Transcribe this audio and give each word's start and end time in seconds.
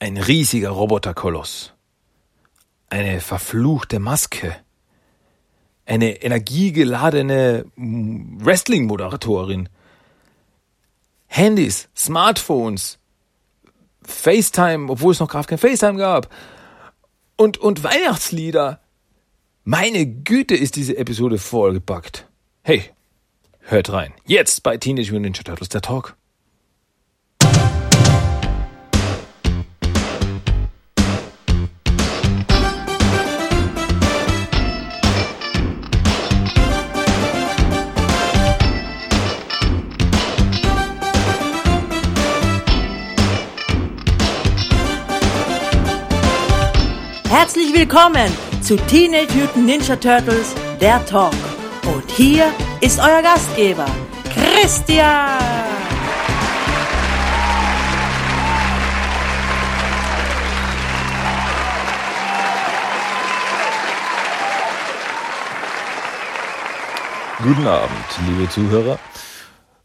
Ein 0.00 0.16
riesiger 0.16 0.70
Roboterkoloss. 0.70 1.74
Eine 2.88 3.20
verfluchte 3.20 3.98
Maske. 3.98 4.56
Eine 5.86 6.22
energiegeladene 6.22 7.64
Wrestling-Moderatorin. 7.76 9.68
Handys, 11.26 11.88
Smartphones, 11.96 12.98
FaceTime, 14.02 14.90
obwohl 14.90 15.12
es 15.12 15.20
noch 15.20 15.28
gerade 15.28 15.46
kein 15.46 15.58
FaceTime 15.58 15.98
gab. 15.98 16.32
Und, 17.36 17.58
und 17.58 17.84
Weihnachtslieder. 17.84 18.80
Meine 19.64 20.06
Güte 20.06 20.54
ist 20.56 20.76
diese 20.76 20.96
Episode 20.96 21.38
vollgepackt. 21.38 22.26
Hey, 22.62 22.84
hört 23.60 23.92
rein. 23.92 24.14
Jetzt 24.26 24.62
bei 24.62 24.76
Teenage 24.76 25.12
Mutant 25.12 25.22
Ninja 25.22 25.42
Turtles, 25.42 25.68
der 25.68 25.82
Talk. 25.82 26.17
Herzlich 47.48 47.74
willkommen 47.74 48.30
zu 48.60 48.76
Teenage 48.76 49.32
Mutant 49.32 49.64
Ninja 49.64 49.96
Turtles, 49.96 50.54
der 50.82 51.02
Talk. 51.06 51.32
Und 51.86 52.10
hier 52.10 52.52
ist 52.82 53.00
euer 53.00 53.22
Gastgeber, 53.22 53.86
Christian. 54.34 55.30
Guten 67.42 67.66
Abend, 67.66 67.90
liebe 68.26 68.50
Zuhörer 68.50 68.98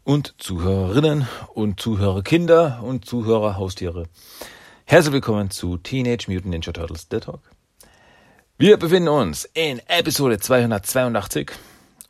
und 0.04 0.34
Zuhörerinnen 0.36 1.26
und 1.54 1.80
Zuhörerkinder 1.80 2.82
und 2.82 3.06
Zuhörerhaustiere. 3.06 4.04
Herzlich 4.84 5.14
willkommen 5.14 5.50
zu 5.50 5.78
Teenage 5.78 6.26
Mutant 6.28 6.50
Ninja 6.50 6.70
Turtles 6.70 7.06
The 7.10 7.20
Talk. 7.20 7.53
Wir 8.56 8.76
befinden 8.76 9.08
uns 9.08 9.46
in 9.52 9.80
Episode 9.88 10.38
282 10.38 11.50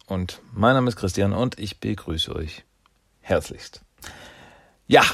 und 0.05 0.43
mein 0.53 0.75
Name 0.75 0.91
ist 0.91 0.97
Christian 0.97 1.33
und 1.33 1.59
ich 1.59 1.81
begrüße 1.81 2.37
euch 2.37 2.65
herzlichst. 3.23 3.81
Ja, 4.87 5.05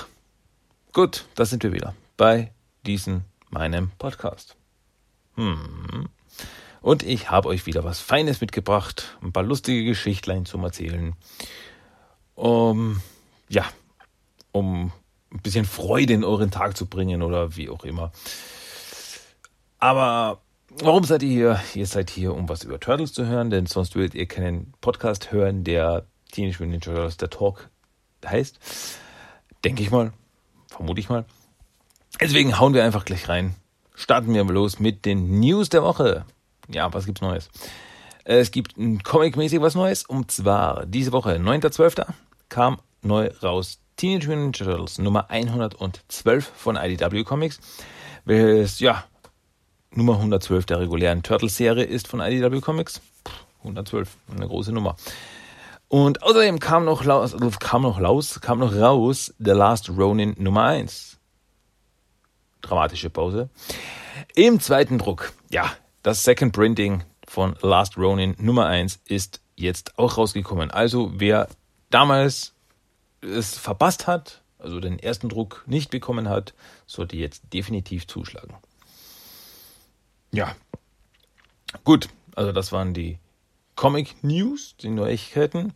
gut, 0.92 1.26
da 1.36 1.44
sind 1.44 1.62
wir 1.62 1.72
wieder 1.72 1.94
bei 2.16 2.50
diesem 2.84 3.22
meinem 3.48 3.92
Podcast. 3.96 4.56
Hm. 5.36 6.08
Und 6.80 7.04
ich 7.04 7.30
habe 7.30 7.46
euch 7.46 7.64
wieder 7.64 7.84
was 7.84 8.00
Feines 8.00 8.40
mitgebracht, 8.40 9.16
ein 9.22 9.32
paar 9.32 9.44
lustige 9.44 9.84
Geschichtlein 9.84 10.46
zum 10.46 10.64
Erzählen. 10.64 11.14
Um, 12.34 13.00
ja, 13.48 13.66
um 14.50 14.90
ein 15.32 15.42
bisschen 15.42 15.64
Freude 15.64 16.12
in 16.12 16.24
euren 16.24 16.50
Tag 16.50 16.76
zu 16.76 16.86
bringen 16.86 17.22
oder 17.22 17.54
wie 17.54 17.70
auch 17.70 17.84
immer. 17.84 18.10
Aber 19.78 20.42
warum 20.78 21.04
seid 21.04 21.22
ihr 21.22 21.28
hier? 21.28 21.60
Ihr 21.74 21.86
seid 21.86 22.10
hier, 22.10 22.34
um 22.34 22.48
was 22.48 22.64
über 22.64 22.80
Turtles 22.80 23.12
zu 23.12 23.26
hören, 23.26 23.50
denn 23.50 23.66
sonst 23.66 23.94
würdet 23.94 24.14
ihr 24.14 24.26
keinen 24.26 24.72
Podcast 24.80 25.32
hören, 25.32 25.64
der 25.64 26.06
Teenage 26.32 26.62
Mutant 26.62 26.70
Ninja 26.70 26.94
Turtles 26.94 27.16
der 27.16 27.30
Talk 27.30 27.68
heißt. 28.24 28.58
Denke 29.64 29.82
ich 29.82 29.90
mal. 29.90 30.12
Vermute 30.68 31.00
ich 31.00 31.08
mal. 31.08 31.24
Deswegen 32.20 32.58
hauen 32.58 32.74
wir 32.74 32.84
einfach 32.84 33.04
gleich 33.04 33.28
rein. 33.28 33.54
Starten 33.94 34.32
wir 34.32 34.44
mal 34.44 34.52
los 34.52 34.78
mit 34.78 35.04
den 35.04 35.40
News 35.40 35.68
der 35.68 35.82
Woche. 35.82 36.24
Ja, 36.68 36.92
was 36.92 37.06
gibt's 37.06 37.20
Neues? 37.20 37.50
Es 38.24 38.50
gibt 38.50 38.74
Comic-mäßig 38.76 39.60
was 39.60 39.74
Neues. 39.74 40.04
Und 40.04 40.30
zwar 40.30 40.86
diese 40.86 41.12
Woche, 41.12 41.34
9.12. 41.36 42.06
kam 42.48 42.80
neu 43.02 43.30
raus 43.42 43.80
Teenage 43.96 44.28
Mutant 44.28 44.60
Ninja 44.60 44.72
Turtles 44.72 44.98
Nummer 44.98 45.30
112 45.30 46.52
von 46.54 46.76
IDW 46.76 47.24
Comics, 47.24 47.58
welches 48.24 48.80
ja 48.80 49.04
Nummer 49.92 50.14
112 50.14 50.66
der 50.66 50.80
regulären 50.80 51.22
Turtles-Serie 51.22 51.84
ist 51.84 52.06
von 52.06 52.20
IDW 52.20 52.60
Comics. 52.60 53.00
112, 53.58 54.16
eine 54.34 54.46
große 54.46 54.72
Nummer. 54.72 54.96
Und 55.88 56.22
außerdem 56.22 56.60
kam 56.60 56.84
noch, 56.84 57.06
raus, 57.06 57.36
kam 57.58 57.82
noch 57.82 58.00
raus, 58.00 58.40
kam 58.40 58.60
noch 58.60 58.74
raus 58.74 59.34
The 59.38 59.50
Last 59.50 59.90
Ronin 59.90 60.34
Nummer 60.38 60.66
1. 60.66 61.18
Dramatische 62.62 63.10
Pause. 63.10 63.50
Im 64.36 64.60
zweiten 64.60 64.98
Druck, 64.98 65.32
ja, 65.50 65.72
das 66.04 66.22
Second 66.22 66.52
Printing 66.52 67.02
von 67.26 67.56
Last 67.60 67.96
Ronin 67.96 68.36
Nummer 68.38 68.66
1 68.66 69.00
ist 69.06 69.40
jetzt 69.56 69.98
auch 69.98 70.16
rausgekommen. 70.16 70.70
Also 70.70 71.10
wer 71.16 71.48
damals 71.90 72.54
es 73.20 73.58
verpasst 73.58 74.06
hat, 74.06 74.42
also 74.58 74.78
den 74.78 74.98
ersten 74.98 75.28
Druck 75.28 75.64
nicht 75.66 75.90
bekommen 75.90 76.28
hat, 76.28 76.54
sollte 76.86 77.16
jetzt 77.16 77.52
definitiv 77.52 78.06
zuschlagen. 78.06 78.54
Ja, 80.32 80.54
gut, 81.84 82.08
also 82.36 82.52
das 82.52 82.72
waren 82.72 82.94
die 82.94 83.18
Comic 83.74 84.22
News, 84.22 84.76
die 84.80 84.90
Neuigkeiten. 84.90 85.72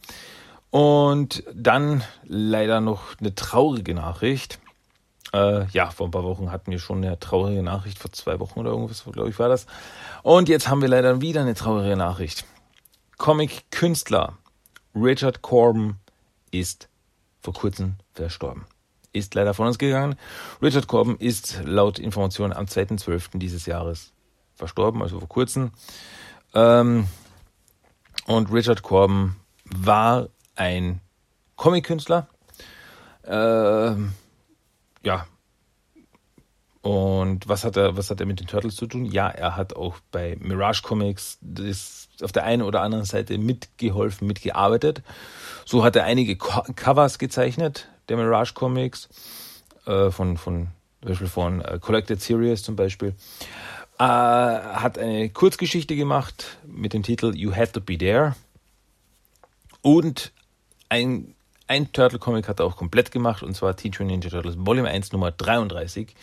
Und 0.70 1.44
dann 1.54 2.02
leider 2.24 2.80
noch 2.80 3.18
eine 3.20 3.34
traurige 3.34 3.94
Nachricht. 3.94 4.58
Äh, 5.32 5.66
ja, 5.68 5.90
vor 5.90 6.08
ein 6.08 6.10
paar 6.10 6.24
Wochen 6.24 6.50
hatten 6.50 6.70
wir 6.70 6.78
schon 6.78 7.04
eine 7.04 7.18
traurige 7.18 7.62
Nachricht, 7.62 7.98
vor 7.98 8.12
zwei 8.12 8.40
Wochen 8.40 8.60
oder 8.60 8.70
irgendwas, 8.70 9.04
glaube 9.04 9.30
ich, 9.30 9.38
war 9.38 9.48
das. 9.48 9.66
Und 10.22 10.48
jetzt 10.48 10.68
haben 10.68 10.82
wir 10.82 10.88
leider 10.88 11.20
wieder 11.20 11.40
eine 11.40 11.54
traurige 11.54 11.96
Nachricht. 11.96 12.44
Comic-Künstler 13.18 14.36
Richard 14.94 15.42
Corbin 15.42 15.96
ist 16.50 16.88
vor 17.40 17.54
kurzem 17.54 17.94
verstorben. 18.12 18.64
Ist 19.12 19.34
leider 19.34 19.54
von 19.54 19.66
uns 19.68 19.78
gegangen. 19.78 20.16
Richard 20.60 20.88
Corbin 20.88 21.16
ist 21.16 21.60
laut 21.64 21.98
Informationen 21.98 22.52
am 22.52 22.66
2.12. 22.66 23.38
dieses 23.38 23.66
Jahres 23.66 24.12
verstorben, 24.54 25.02
also 25.02 25.18
vor 25.18 25.28
kurzem. 25.28 25.72
Ähm, 26.54 27.06
und 28.26 28.52
Richard 28.52 28.82
Corbin 28.82 29.36
war 29.64 30.28
ein 30.56 31.00
Comic-Künstler. 31.56 32.28
Ähm, 33.26 34.12
ja. 35.02 35.26
Und 36.82 37.48
was 37.48 37.64
hat 37.64 37.76
er, 37.76 37.96
was 37.96 38.10
hat 38.10 38.20
er 38.20 38.26
mit 38.26 38.40
den 38.40 38.46
Turtles 38.46 38.76
zu 38.76 38.86
tun? 38.86 39.06
Ja, 39.06 39.28
er 39.28 39.56
hat 39.56 39.74
auch 39.74 39.96
bei 40.12 40.36
Mirage 40.38 40.82
Comics 40.82 41.38
das 41.40 42.08
auf 42.22 42.30
der 42.30 42.44
einen 42.44 42.62
oder 42.62 42.82
anderen 42.82 43.06
Seite 43.06 43.38
mitgeholfen, 43.38 44.28
mitgearbeitet. 44.28 45.02
So 45.64 45.82
hat 45.82 45.96
er 45.96 46.04
einige 46.04 46.36
Co 46.36 46.62
Covers 46.76 47.18
gezeichnet, 47.18 47.88
der 48.08 48.18
Mirage 48.18 48.52
Comics, 48.52 49.08
äh, 49.86 50.10
von, 50.10 50.36
von, 50.36 50.68
zum 51.00 51.08
Beispiel 51.08 51.26
von 51.26 51.62
äh, 51.62 51.78
Collected 51.80 52.20
Series 52.20 52.62
zum 52.62 52.76
Beispiel. 52.76 53.14
Äh, 54.04 54.06
hat 54.06 54.98
eine 54.98 55.30
Kurzgeschichte 55.30 55.96
gemacht 55.96 56.58
mit 56.66 56.92
dem 56.92 57.02
Titel 57.02 57.34
You 57.34 57.56
Have 57.56 57.72
to 57.72 57.80
Be 57.80 57.96
There. 57.96 58.36
Und 59.80 60.30
ein, 60.90 61.34
ein 61.68 61.90
Turtle-Comic 61.90 62.46
hat 62.46 62.60
er 62.60 62.66
auch 62.66 62.76
komplett 62.76 63.12
gemacht, 63.12 63.42
und 63.42 63.56
zwar 63.56 63.76
Teenage 63.76 64.04
Ninja 64.04 64.28
Turtles 64.28 64.56
Volume 64.58 64.90
1 64.90 65.12
Nummer 65.12 65.30
33 65.30 66.14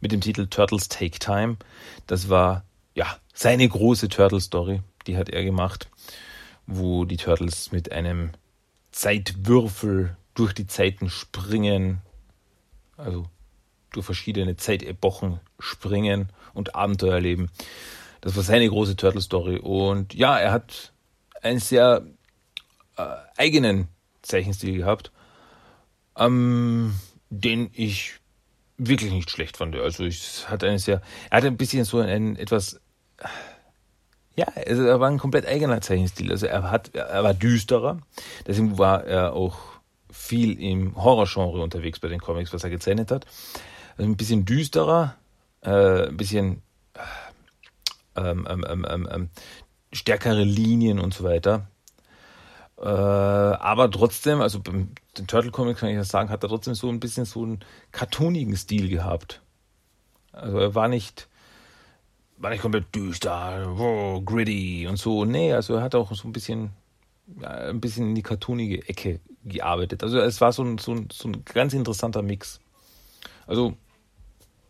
mit 0.00 0.12
dem 0.12 0.22
Titel 0.22 0.46
Turtles 0.46 0.88
Take 0.88 1.18
Time. 1.18 1.58
Das 2.06 2.30
war 2.30 2.64
ja 2.94 3.18
seine 3.34 3.68
große 3.68 4.08
Turtle-Story, 4.08 4.80
die 5.06 5.18
hat 5.18 5.28
er 5.28 5.44
gemacht, 5.44 5.90
wo 6.66 7.04
die 7.04 7.18
Turtles 7.18 7.70
mit 7.70 7.92
einem 7.92 8.30
Zeitwürfel 8.92 10.16
durch 10.32 10.54
die 10.54 10.68
Zeiten 10.68 11.10
springen, 11.10 12.00
also 12.96 13.26
durch 13.92 14.06
verschiedene 14.06 14.56
Zeitepochen 14.56 15.40
springen 15.58 16.30
und 16.54 16.74
Abenteuer 16.74 17.14
erleben. 17.14 17.50
Das 18.20 18.36
war 18.36 18.42
seine 18.42 18.68
große 18.68 18.96
Turtle-Story. 18.96 19.58
Und 19.58 20.14
ja, 20.14 20.38
er 20.38 20.52
hat 20.52 20.92
einen 21.42 21.60
sehr 21.60 22.04
äh, 22.96 23.02
eigenen 23.36 23.88
Zeichenstil 24.22 24.78
gehabt, 24.78 25.12
ähm, 26.16 26.94
den 27.30 27.70
ich 27.72 28.14
wirklich 28.78 29.12
nicht 29.12 29.30
schlecht 29.30 29.56
fand. 29.56 29.76
Also 29.76 30.04
ich 30.04 30.48
hatte 30.48 30.68
eine 30.68 30.78
sehr, 30.78 31.00
er 31.30 31.36
hatte 31.38 31.46
ein 31.46 31.56
bisschen 31.56 31.84
so 31.84 31.98
einen 31.98 32.36
etwas 32.36 32.80
ja, 34.36 34.46
also 34.66 34.84
er 34.84 35.00
war 35.00 35.08
ein 35.08 35.18
komplett 35.18 35.46
eigener 35.46 35.80
Zeichenstil. 35.80 36.30
Also 36.30 36.46
er 36.46 36.70
hat, 36.70 36.94
er 36.94 37.24
war 37.24 37.32
düsterer. 37.32 37.98
Deswegen 38.46 38.78
war 38.78 39.04
er 39.04 39.32
auch 39.32 39.56
viel 40.10 40.60
im 40.60 40.94
Horrorgenre 41.02 41.62
unterwegs 41.62 42.00
bei 42.00 42.08
den 42.08 42.20
Comics, 42.20 42.52
was 42.52 42.62
er 42.62 42.70
gezeichnet 42.70 43.10
hat. 43.10 43.26
Also 43.96 44.10
ein 44.10 44.16
bisschen 44.16 44.44
düsterer, 44.44 45.16
äh, 45.62 46.08
ein 46.08 46.16
bisschen 46.16 46.62
ähm, 48.14 48.46
ähm, 48.48 48.64
ähm, 48.68 48.86
ähm, 48.88 49.08
ähm 49.10 49.30
stärkere 49.92 50.44
Linien 50.44 50.98
und 50.98 51.14
so 51.14 51.24
weiter. 51.24 51.68
Äh, 52.78 52.84
aber 52.84 53.90
trotzdem, 53.90 54.40
also 54.40 54.60
beim 54.60 54.90
den 55.16 55.26
Turtle 55.26 55.50
Comics 55.50 55.80
kann 55.80 55.88
ich 55.88 55.96
ja 55.96 56.04
sagen, 56.04 56.28
hat 56.28 56.42
er 56.42 56.48
trotzdem 56.48 56.74
so 56.74 56.88
ein 56.88 57.00
bisschen 57.00 57.24
so 57.24 57.42
einen 57.42 57.60
cartoonigen 57.92 58.56
Stil 58.56 58.88
gehabt. 58.88 59.40
Also 60.32 60.58
er 60.58 60.74
war 60.74 60.88
nicht, 60.88 61.28
war 62.36 62.50
nicht 62.50 62.60
komplett 62.60 62.94
düster, 62.94 63.74
oh, 63.78 64.20
gritty 64.20 64.86
und 64.86 64.98
so. 64.98 65.24
Nee, 65.24 65.54
also 65.54 65.76
er 65.76 65.82
hat 65.82 65.94
auch 65.94 66.12
so 66.14 66.28
ein 66.28 66.32
bisschen, 66.32 66.72
ein 67.40 67.80
bisschen 67.80 68.08
in 68.08 68.14
die 68.14 68.22
cartoonige 68.22 68.86
Ecke 68.88 69.20
gearbeitet. 69.44 70.02
Also 70.02 70.18
es 70.18 70.40
war 70.42 70.52
so 70.52 70.62
ein, 70.62 70.76
so 70.76 70.92
ein, 70.92 71.08
so 71.10 71.28
ein 71.28 71.44
ganz 71.46 71.72
interessanter 71.72 72.20
Mix. 72.20 72.60
Also, 73.46 73.76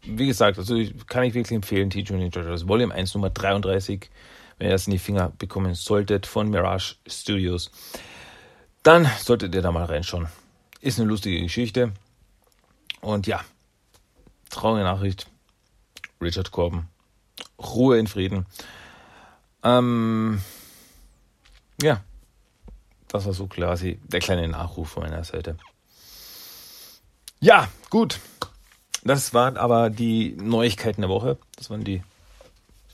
wie 0.07 0.27
gesagt, 0.27 0.59
also 0.59 0.75
kann 1.07 1.25
ich 1.25 1.35
wirklich 1.35 1.55
empfehlen, 1.55 1.91
Teach 1.91 2.11
Ninja 2.11 2.31
Turtles 2.31 2.69
Volume 2.69 2.95
1 2.95 3.15
Nummer 3.15 3.31
33, 3.31 4.11
wenn 4.59 4.69
ihr 4.69 4.73
das 4.73 4.87
in 4.87 4.93
die 4.93 4.99
Finger 4.99 5.33
bekommen 5.39 5.75
solltet 5.75 6.27
von 6.27 6.49
Mirage 6.49 6.97
Studios, 7.07 7.71
dann 8.83 9.09
solltet 9.19 9.55
ihr 9.55 9.63
da 9.63 9.73
mal 9.73 9.85
reinschauen. 9.85 10.29
Ist 10.81 10.99
eine 10.99 11.09
lustige 11.09 11.41
Geschichte. 11.41 11.93
Und 13.01 13.27
ja, 13.27 13.41
traurige 14.51 14.85
Nachricht. 14.85 15.27
Richard 16.21 16.51
Corbin. 16.51 16.87
Ruhe 17.59 17.99
in 17.99 18.07
Frieden. 18.07 18.47
Ähm, 19.63 20.41
ja, 21.83 22.03
das 23.09 23.27
war 23.27 23.33
so 23.33 23.47
quasi 23.47 24.01
der 24.05 24.21
kleine 24.21 24.49
Nachruf 24.49 24.91
von 24.91 25.03
meiner 25.03 25.25
Seite. 25.25 25.57
Ja, 27.41 27.69
gut. 27.91 28.21
Das 29.07 29.33
waren 29.33 29.57
aber 29.57 29.89
die 29.89 30.37
Neuigkeiten 30.37 31.03
der 31.03 31.11
Woche. 31.11 31.39
Das 31.57 31.71
waren 31.71 31.85
die 31.85 32.03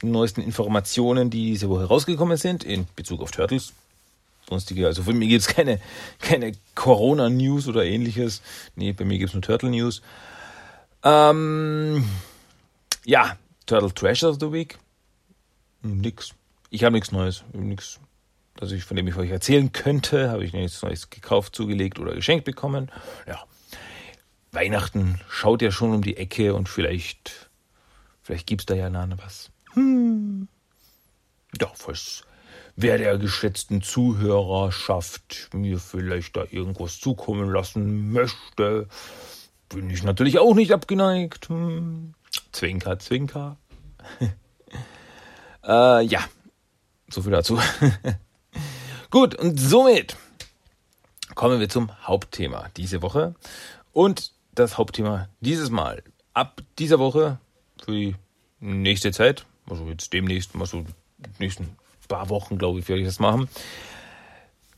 neuesten 0.03 0.43
Informationen, 0.43 1.31
die 1.31 1.53
diese 1.53 1.71
Woche 1.71 1.85
rausgekommen 1.85 2.37
sind 2.37 2.65
in 2.65 2.87
Bezug 2.97 3.23
auf 3.23 3.31
Turtles. 3.31 3.73
Sonstige, 4.47 4.87
also 4.87 5.05
von 5.05 5.17
mir 5.17 5.29
gibt 5.29 5.41
es 5.41 5.47
keine, 5.47 5.81
keine 6.21 6.53
Corona-News 6.75 7.67
oder 7.69 7.85
ähnliches. 7.85 8.43
Nee, 8.77 8.93
bei 8.93 9.05
mir 9.05 9.19
gibt 9.19 9.31
es 9.31 9.35
nur 9.35 9.43
Turtle-News. 9.43 10.03
Ähm, 11.03 12.05
ja, 13.05 13.37
Turtle 13.65 13.95
Treasure 13.95 14.33
of 14.33 14.39
the 14.41 14.53
Week. 14.53 14.79
Nix. 15.81 16.35
Ich 16.69 16.85
habe 16.85 16.95
nichts 16.95 17.13
Neues. 17.13 17.45
Nichts, 17.55 18.01
das 18.57 18.73
ich, 18.73 18.85
von 18.85 18.97
dem 18.97 19.09
ich 19.09 19.17
euch 19.17 19.31
erzählen 19.31 19.73
könnte. 19.73 20.31
Habe 20.31 20.45
ich 20.45 20.53
nichts 20.53 20.83
Neues 20.83 21.09
gekauft, 21.09 21.57
zugelegt 21.57 21.99
oder 21.99 22.15
geschenkt 22.15 22.45
bekommen. 22.45 22.91
Ja. 23.27 23.43
Weihnachten 24.53 25.19
schaut 25.29 25.63
ja 25.63 25.73
schon 25.73 25.95
um 25.95 26.03
die 26.03 26.19
Ecke 26.19 26.55
und 26.55 26.69
vielleicht, 26.69 27.51
vielleicht 28.23 28.47
gibt's 28.47 28.67
da 28.67 28.75
ja 28.75 28.91
noch 28.91 29.19
was. 29.19 29.51
Hm. 29.73 30.47
Ja, 31.59 31.71
falls 31.75 32.25
wer 32.77 32.99
der 32.99 33.19
geschätzten 33.19 33.83
Zuhörerschaft 33.83 35.51
mir 35.55 35.79
vielleicht 35.79 36.37
da 36.37 36.45
irgendwas 36.51 37.01
zukommen 37.01 37.51
lassen 37.51 38.13
möchte, 38.13 38.89
bin 39.69 39.89
ich 39.91 40.03
natürlich 40.03 40.39
auch 40.39 40.55
nicht 40.55 40.73
abgeneigt. 40.73 41.49
Hm. 41.49 42.15
Zwinker, 42.53 42.99
Zwinker. 42.99 43.57
äh, 45.65 46.05
ja, 46.05 46.21
so 47.09 47.23
viel 47.23 47.33
dazu. 47.33 47.59
Gut, 49.11 49.35
und 49.35 49.59
somit 49.59 50.17
kommen 51.35 51.61
wir 51.61 51.69
zum 51.69 51.91
Hauptthema 52.07 52.69
diese 52.77 53.01
Woche. 53.01 53.35
Und 53.93 54.33
das 54.55 54.79
Hauptthema 54.79 55.29
dieses 55.41 55.71
Mal. 55.71 56.03
Ab 56.35 56.63
dieser 56.79 56.99
Woche 56.99 57.39
für 57.85 57.93
die 57.93 58.17
nächste 58.61 59.13
Zeit, 59.13 59.47
also 59.69 59.87
jetzt 59.89 60.13
demnächst, 60.13 60.55
mal 60.55 60.67
so 60.67 60.85
die 61.19 61.31
nächsten 61.39 61.77
paar 62.09 62.29
Wochen, 62.29 62.59
glaube 62.59 62.79
ich, 62.79 62.89
werde 62.89 63.01
ich 63.01 63.09
das 63.09 63.21
machen, 63.21 63.49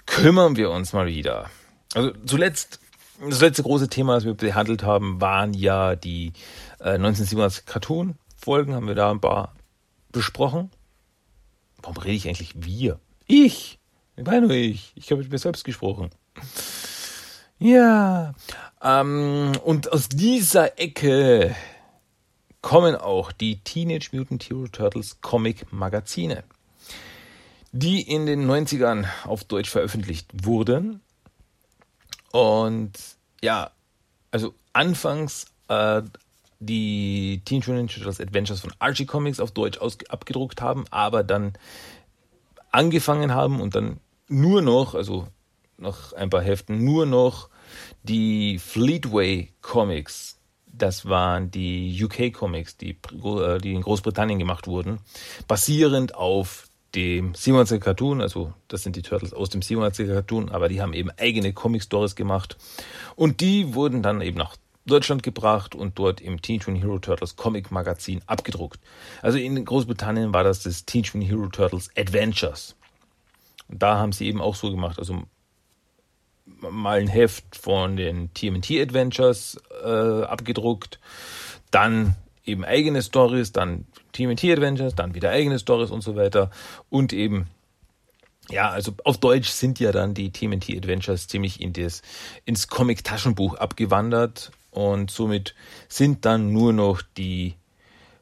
kümmern 0.06 0.56
wir 0.56 0.70
uns 0.70 0.92
mal 0.92 1.06
wieder. 1.06 1.50
Also 1.94 2.12
zuletzt, 2.26 2.80
das 3.20 3.40
letzte 3.40 3.62
große 3.62 3.88
Thema, 3.88 4.14
das 4.14 4.24
wir 4.24 4.34
behandelt 4.34 4.84
haben, 4.84 5.20
waren 5.20 5.52
ja 5.54 5.96
die 5.96 6.32
äh, 6.78 6.94
1987 6.94 7.66
Cartoon-Folgen, 7.66 8.74
haben 8.74 8.86
wir 8.86 8.94
da 8.94 9.10
ein 9.10 9.20
paar 9.20 9.54
besprochen. 10.12 10.70
Warum 11.82 11.96
rede 11.96 12.14
ich 12.14 12.28
eigentlich 12.28 12.52
wir? 12.54 13.00
Ich! 13.26 13.78
Ich 14.16 14.24
meine 14.24 14.46
nur 14.46 14.56
ich. 14.56 14.92
Ich 14.94 15.10
habe 15.10 15.22
mit 15.22 15.32
mir 15.32 15.38
selbst 15.38 15.64
gesprochen. 15.64 16.10
Ja. 17.58 18.34
Ähm, 18.82 19.52
und 19.64 19.92
aus 19.92 20.08
dieser 20.08 20.78
Ecke 20.78 21.54
kommen 22.60 22.96
auch 22.96 23.32
die 23.32 23.60
Teenage 23.60 24.08
Mutant 24.12 24.42
Hero 24.44 24.66
Turtles 24.68 25.20
Comic 25.20 25.72
Magazine, 25.72 26.44
die 27.72 28.02
in 28.02 28.26
den 28.26 28.50
90ern 28.50 29.06
auf 29.24 29.44
Deutsch 29.44 29.70
veröffentlicht 29.70 30.28
wurden. 30.44 31.00
Und 32.32 32.92
ja, 33.42 33.70
also 34.30 34.54
anfangs 34.72 35.46
äh, 35.68 36.02
die 36.58 37.42
Teenage 37.44 37.70
Mutant 37.70 37.92
Turtles 37.92 38.20
Adventures 38.20 38.60
von 38.60 38.72
Archie 38.78 39.06
Comics 39.06 39.40
auf 39.40 39.52
Deutsch 39.52 39.78
abgedruckt 40.08 40.60
haben, 40.60 40.84
aber 40.90 41.22
dann 41.22 41.52
angefangen 42.70 43.32
haben 43.32 43.60
und 43.60 43.74
dann 43.74 44.00
nur 44.28 44.62
noch, 44.62 44.94
also 44.94 45.28
nach 45.78 46.12
ein 46.12 46.30
paar 46.30 46.42
Heften, 46.42 46.84
nur 46.84 47.06
noch 47.06 47.48
die 48.02 48.58
Fleetway 48.58 49.52
Comics, 49.60 50.38
das 50.66 51.06
waren 51.06 51.50
die 51.50 52.02
UK 52.02 52.32
Comics, 52.32 52.76
die, 52.76 52.90
äh, 52.90 53.58
die 53.58 53.74
in 53.74 53.82
Großbritannien 53.82 54.38
gemacht 54.38 54.66
wurden, 54.66 54.98
basierend 55.46 56.14
auf 56.14 56.68
dem 56.94 57.32
27er 57.32 57.78
Cartoon, 57.78 58.20
also 58.20 58.52
das 58.68 58.82
sind 58.82 58.96
die 58.96 59.02
Turtles 59.02 59.32
aus 59.32 59.50
dem 59.50 59.60
27er 59.60 60.14
Cartoon, 60.14 60.48
aber 60.50 60.68
die 60.68 60.80
haben 60.80 60.92
eben 60.92 61.10
eigene 61.10 61.52
Comic 61.52 61.82
Stories 61.82 62.14
gemacht. 62.14 62.56
Und 63.16 63.40
die 63.40 63.74
wurden 63.74 64.02
dann 64.02 64.20
eben 64.20 64.38
nach 64.38 64.56
Deutschland 64.86 65.22
gebracht 65.22 65.74
und 65.74 65.98
dort 65.98 66.20
im 66.20 66.42
Teenage 66.42 66.70
Mutant 66.70 66.84
Hero 66.84 66.98
Turtles 66.98 67.36
Comic 67.36 67.70
Magazin 67.70 68.20
abgedruckt. 68.26 68.80
Also 69.22 69.38
in 69.38 69.64
Großbritannien 69.64 70.32
war 70.32 70.44
das 70.44 70.62
das 70.62 70.84
Teenage 70.84 71.16
Mutant 71.16 71.32
Hero 71.32 71.48
Turtles 71.48 71.90
Adventures. 71.96 72.76
Und 73.68 73.82
da 73.82 73.98
haben 73.98 74.12
sie 74.12 74.26
eben 74.26 74.40
auch 74.40 74.54
so 74.54 74.70
gemacht, 74.70 74.98
also 74.98 75.22
mal 76.46 77.00
ein 77.00 77.08
Heft 77.08 77.56
von 77.56 77.96
den 77.96 78.32
TMT 78.34 78.72
Adventures 78.80 79.60
äh, 79.82 80.22
abgedruckt, 80.22 81.00
dann 81.70 82.16
eben 82.44 82.64
eigene 82.64 83.02
Stories, 83.02 83.52
dann 83.52 83.86
TMT 84.12 84.44
Adventures, 84.44 84.94
dann 84.94 85.14
wieder 85.14 85.30
eigene 85.30 85.58
Stories 85.58 85.90
und 85.90 86.02
so 86.02 86.16
weiter 86.16 86.50
und 86.90 87.12
eben 87.12 87.48
ja, 88.50 88.68
also 88.68 88.92
auf 89.04 89.18
Deutsch 89.18 89.48
sind 89.48 89.80
ja 89.80 89.90
dann 89.90 90.12
die 90.12 90.30
TMT 90.30 90.76
Adventures 90.76 91.28
ziemlich 91.28 91.62
in 91.62 91.72
das, 91.72 92.02
ins 92.44 92.68
Comic-Taschenbuch 92.68 93.54
abgewandert 93.54 94.52
und 94.70 95.10
somit 95.10 95.54
sind 95.88 96.26
dann 96.26 96.52
nur 96.52 96.74
noch 96.74 97.00
die 97.16 97.54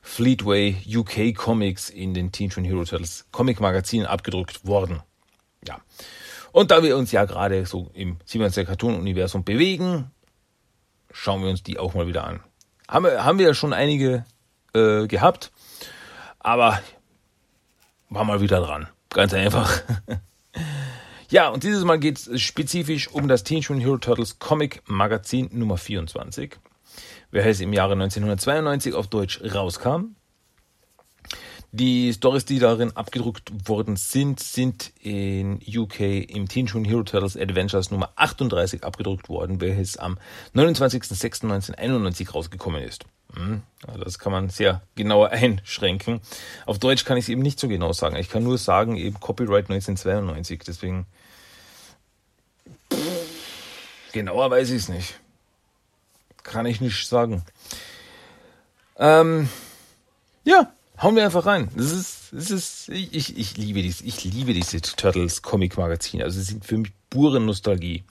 Fleetway 0.01 0.77
UK 0.87 1.35
Comics 1.35 1.91
in 1.91 2.15
den 2.15 2.31
Teen 2.31 2.51
Hero 2.51 2.85
Turtles 2.85 3.27
Comic 3.33 3.61
Magazinen 3.61 4.07
abgedruckt 4.07 4.65
worden. 4.67 5.01
Ja. 5.67 5.81
Und 6.53 6.71
da 6.71 6.83
wir 6.83 6.97
uns 6.97 7.11
ja 7.13 7.25
gerade 7.25 7.65
so 7.67 7.91
im 7.95 8.19
27 8.27 8.67
Cartoon-Universum 8.67 9.43
bewegen, 9.43 10.11
schauen 11.11 11.43
wir 11.43 11.51
uns 11.51 11.63
die 11.63 11.79
auch 11.79 11.95
mal 11.95 12.07
wieder 12.07 12.25
an. 12.25 12.41
Haben 12.89 13.07
wir, 13.07 13.25
haben 13.25 13.39
wir 13.39 13.47
ja 13.47 13.55
schon 13.55 13.73
einige 13.73 14.27
äh, 14.75 15.07
gehabt, 15.07 15.51
aber 16.39 16.79
war 18.11 18.25
mal 18.25 18.43
wieder 18.43 18.61
dran. 18.61 18.89
Ganz 19.09 19.33
einfach. 19.33 19.83
ja, 21.31 21.49
und 21.49 21.63
dieses 21.65 21.85
Mal 21.85 21.99
geht 21.99 22.19
es 22.19 22.41
spezifisch 22.43 23.09
um 23.09 23.29
das 23.29 23.45
Teen 23.45 23.61
Mutant 23.61 23.83
Hero 23.83 23.97
Turtles 23.97 24.39
Comic 24.39 24.83
Magazin 24.87 25.49
Nummer 25.53 25.79
24, 25.79 26.59
welches 27.31 27.61
im 27.61 27.73
Jahre 27.73 27.93
1992 27.93 28.93
auf 28.95 29.07
Deutsch 29.07 29.41
rauskam. 29.43 30.17
Die 31.75 32.13
Stories, 32.13 32.45
die 32.45 32.59
darin 32.59 32.95
abgedruckt 32.99 33.51
worden 33.67 33.97
sind, 33.97 34.41
sind 34.41 34.93
in 35.01 35.59
UK 35.67 36.01
im 36.01 36.47
Teen 36.47 36.67
Mutant 36.67 36.87
Hero 36.87 37.03
Turtles 37.03 37.35
Adventures 37.35 37.91
Nummer 37.91 38.13
38 38.17 38.85
abgedruckt 38.85 39.31
worden, 39.31 39.59
welches 39.63 39.97
am 39.97 40.19
29.06.1991 40.55 42.31
rausgekommen 42.31 42.83
ist. 42.83 43.07
Hm, 43.35 43.63
also 43.87 44.05
das 44.05 44.19
kann 44.19 44.33
man 44.33 44.51
sehr 44.51 44.83
genauer 44.97 45.31
einschränken. 45.31 46.21
Auf 46.67 46.79
Deutsch 46.79 47.07
kann 47.07 47.17
ich 47.17 47.25
es 47.25 47.29
eben 47.31 47.41
nicht 47.41 47.59
so 47.59 47.69
genau 47.69 47.95
sagen. 47.95 48.17
Ich 48.17 48.29
kann 48.29 48.45
nur 48.45 48.59
sagen, 48.59 48.97
eben 48.97 49.19
Copyright 49.19 49.71
1992. 49.71 50.65
Deswegen 50.67 51.07
genauer 54.13 54.51
weiß 54.51 54.69
ich 54.69 54.77
es 54.77 54.89
nicht. 54.91 55.19
Kann 56.43 56.67
ich 56.67 56.83
nicht 56.83 57.09
sagen. 57.09 57.43
Ähm, 58.99 59.49
ja, 60.45 60.71
Hauen 61.03 61.17
wir 61.17 61.25
einfach 61.25 61.47
rein. 61.47 61.69
Das 61.75 61.91
ist, 61.91 62.29
das 62.31 62.51
ist, 62.53 62.89
ich, 62.89 63.37
ich 63.37 63.57
liebe 63.57 63.83
dies, 63.83 64.01
ich 64.03 64.23
liebe 64.23 64.55
diese 64.55 64.81
Turtles 64.81 65.43
Comic 65.43 65.77
Magazine. 65.77 66.23
Also 66.23 66.39
sie 66.39 66.45
sind 66.45 66.65
für 66.65 66.79
mich 66.79 66.93
pure 67.11 67.41
Nostalgie. 67.41 68.05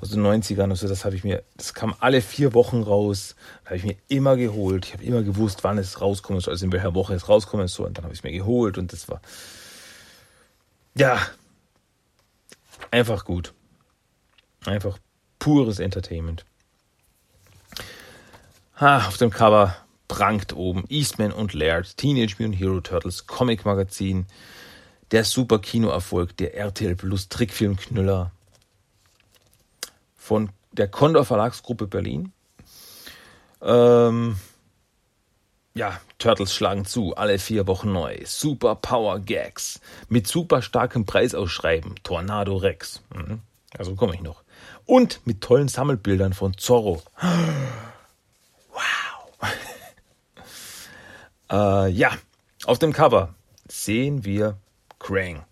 Aus 0.00 0.10
den 0.10 0.24
90ern, 0.24 0.70
also 0.70 0.86
das 0.86 1.04
habe 1.04 1.16
ich 1.16 1.24
mir, 1.24 1.42
das 1.56 1.74
kam 1.74 1.94
alle 1.98 2.22
vier 2.22 2.54
Wochen 2.54 2.82
raus. 2.82 3.34
Habe 3.64 3.76
ich 3.76 3.84
mir 3.84 3.96
immer 4.06 4.36
geholt. 4.36 4.86
Ich 4.86 4.92
habe 4.92 5.02
immer 5.02 5.22
gewusst, 5.22 5.64
wann 5.64 5.76
es 5.76 6.00
rauskommen 6.00 6.40
soll, 6.40 6.54
also 6.54 6.64
in 6.64 6.72
welcher 6.72 6.94
Woche 6.94 7.14
es 7.14 7.28
rauskommen 7.28 7.66
soll. 7.66 7.88
Und 7.88 7.98
dann 7.98 8.04
habe 8.04 8.14
ich 8.14 8.20
es 8.20 8.22
mir 8.22 8.32
geholt 8.32 8.78
und 8.78 8.92
das 8.92 9.08
war, 9.08 9.20
ja, 10.94 11.18
einfach 12.92 13.24
gut. 13.24 13.52
Einfach 14.64 14.98
pures 15.40 15.80
Entertainment. 15.80 16.44
Ha, 18.76 19.08
auf 19.08 19.16
dem 19.16 19.30
Cover 19.30 19.76
prangt 20.10 20.52
oben 20.56 20.82
Eastman 20.88 21.30
und 21.30 21.54
Laird, 21.54 21.96
Teenage 21.96 22.34
Mutant 22.40 22.58
Hero 22.58 22.80
Turtles, 22.80 23.28
Comic 23.28 23.64
Magazin, 23.64 24.26
der 25.12 25.22
super 25.22 25.60
Kinoerfolg, 25.60 26.36
der 26.36 26.56
RTL 26.56 26.96
Plus 26.96 27.28
Trickfilmknüller 27.28 28.32
von 30.16 30.50
der 30.72 30.88
Condor 30.88 31.24
Verlagsgruppe 31.24 31.86
Berlin. 31.86 32.32
Ähm, 33.62 34.34
ja, 35.74 36.00
Turtles 36.18 36.56
schlagen 36.56 36.86
zu, 36.86 37.14
alle 37.14 37.38
vier 37.38 37.68
Wochen 37.68 37.92
neu. 37.92 38.18
Super 38.24 38.74
Power 38.74 39.20
Gags 39.20 39.80
mit 40.08 40.26
super 40.26 40.60
starkem 40.60 41.06
Preisausschreiben. 41.06 41.94
Tornado 42.02 42.56
Rex. 42.56 43.00
Mhm. 43.14 43.42
Also 43.78 43.94
komme 43.94 44.16
ich 44.16 44.22
noch. 44.22 44.42
Und 44.86 45.24
mit 45.24 45.40
tollen 45.40 45.68
Sammelbildern 45.68 46.32
von 46.32 46.58
Zorro. 46.58 47.00
Äh, 51.50 51.88
ja, 51.90 52.12
auf 52.64 52.78
dem 52.78 52.92
Cover 52.92 53.34
sehen 53.68 54.24
wir 54.24 54.56
Krang 54.98 55.44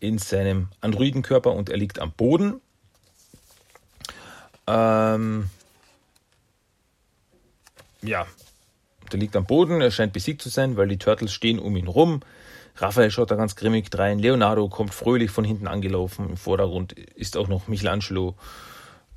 in 0.00 0.18
seinem 0.18 0.68
Androidenkörper 0.80 1.52
und 1.52 1.70
er 1.70 1.76
liegt 1.76 2.00
am 2.00 2.12
Boden. 2.12 2.60
Ähm, 4.66 5.50
ja, 8.02 8.26
der 9.12 9.20
liegt 9.20 9.36
am 9.36 9.44
Boden, 9.44 9.80
er 9.80 9.90
scheint 9.90 10.12
besiegt 10.12 10.42
zu 10.42 10.48
sein, 10.48 10.76
weil 10.76 10.88
die 10.88 10.98
Turtles 10.98 11.32
stehen 11.32 11.58
um 11.58 11.76
ihn 11.76 11.86
rum. 11.86 12.20
Raphael 12.76 13.10
schaut 13.10 13.30
da 13.30 13.36
ganz 13.36 13.54
grimmig 13.54 13.90
rein. 13.96 14.18
Leonardo 14.18 14.68
kommt 14.68 14.94
fröhlich 14.94 15.30
von 15.30 15.44
hinten 15.44 15.68
angelaufen. 15.68 16.30
Im 16.30 16.36
Vordergrund 16.36 16.92
ist 16.92 17.36
auch 17.36 17.48
noch 17.48 17.68
Michelangelo, 17.68 18.34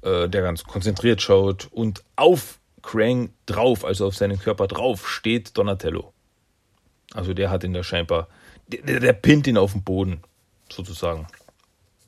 äh, 0.01 0.27
der 0.27 0.41
ganz 0.41 0.65
konzentriert 0.65 1.21
schaut. 1.21 1.69
Und 1.71 2.03
auf 2.15 2.59
Krang 2.85 3.33
drauf, 3.47 3.83
also 3.83 4.05
auf 4.05 4.15
seinen 4.15 4.37
Körper 4.37 4.67
drauf, 4.67 5.09
steht 5.09 5.57
Donatello. 5.57 6.13
Also 7.13 7.33
der 7.33 7.49
hat 7.49 7.63
ihn 7.63 7.73
da 7.73 7.83
scheinbar, 7.83 8.27
der, 8.67 8.99
der 8.99 9.13
pinnt 9.13 9.47
ihn 9.47 9.57
auf 9.57 9.71
den 9.71 9.83
Boden, 9.83 10.21
sozusagen. 10.71 11.27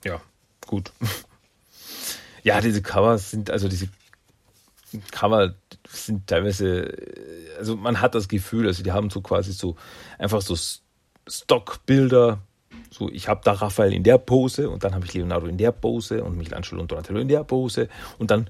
Ja, 0.04 0.22
gut. 0.68 0.92
ja, 2.44 2.62
diese 2.62 2.84
Covers 2.84 3.32
sind, 3.32 3.50
also 3.50 3.68
diese 3.68 3.90
Cover 5.12 5.56
sind 5.88 6.28
teilweise, 6.28 6.96
also 7.58 7.76
man 7.76 8.00
hat 8.00 8.14
das 8.14 8.28
Gefühl, 8.28 8.68
also 8.68 8.84
die 8.84 8.92
haben 8.92 9.10
so 9.10 9.22
quasi 9.22 9.54
so 9.54 9.76
einfach 10.20 10.42
so 10.42 10.56
Stockbilder. 11.28 12.40
So, 12.92 13.10
ich 13.10 13.28
habe 13.28 13.42
da 13.44 13.54
Raphael 13.54 13.94
in 13.94 14.04
der 14.04 14.18
Pose 14.18 14.70
und 14.70 14.84
dann 14.84 14.94
habe 14.94 15.06
ich 15.06 15.14
Leonardo 15.14 15.48
in 15.48 15.58
der 15.58 15.72
Pose 15.72 16.24
und 16.24 16.38
Michelangelo 16.38 16.82
und 16.82 16.92
Donatello 16.92 17.20
in 17.20 17.28
der 17.28 17.44
Pose 17.44 17.90
und 18.18 18.32
dann 18.32 18.50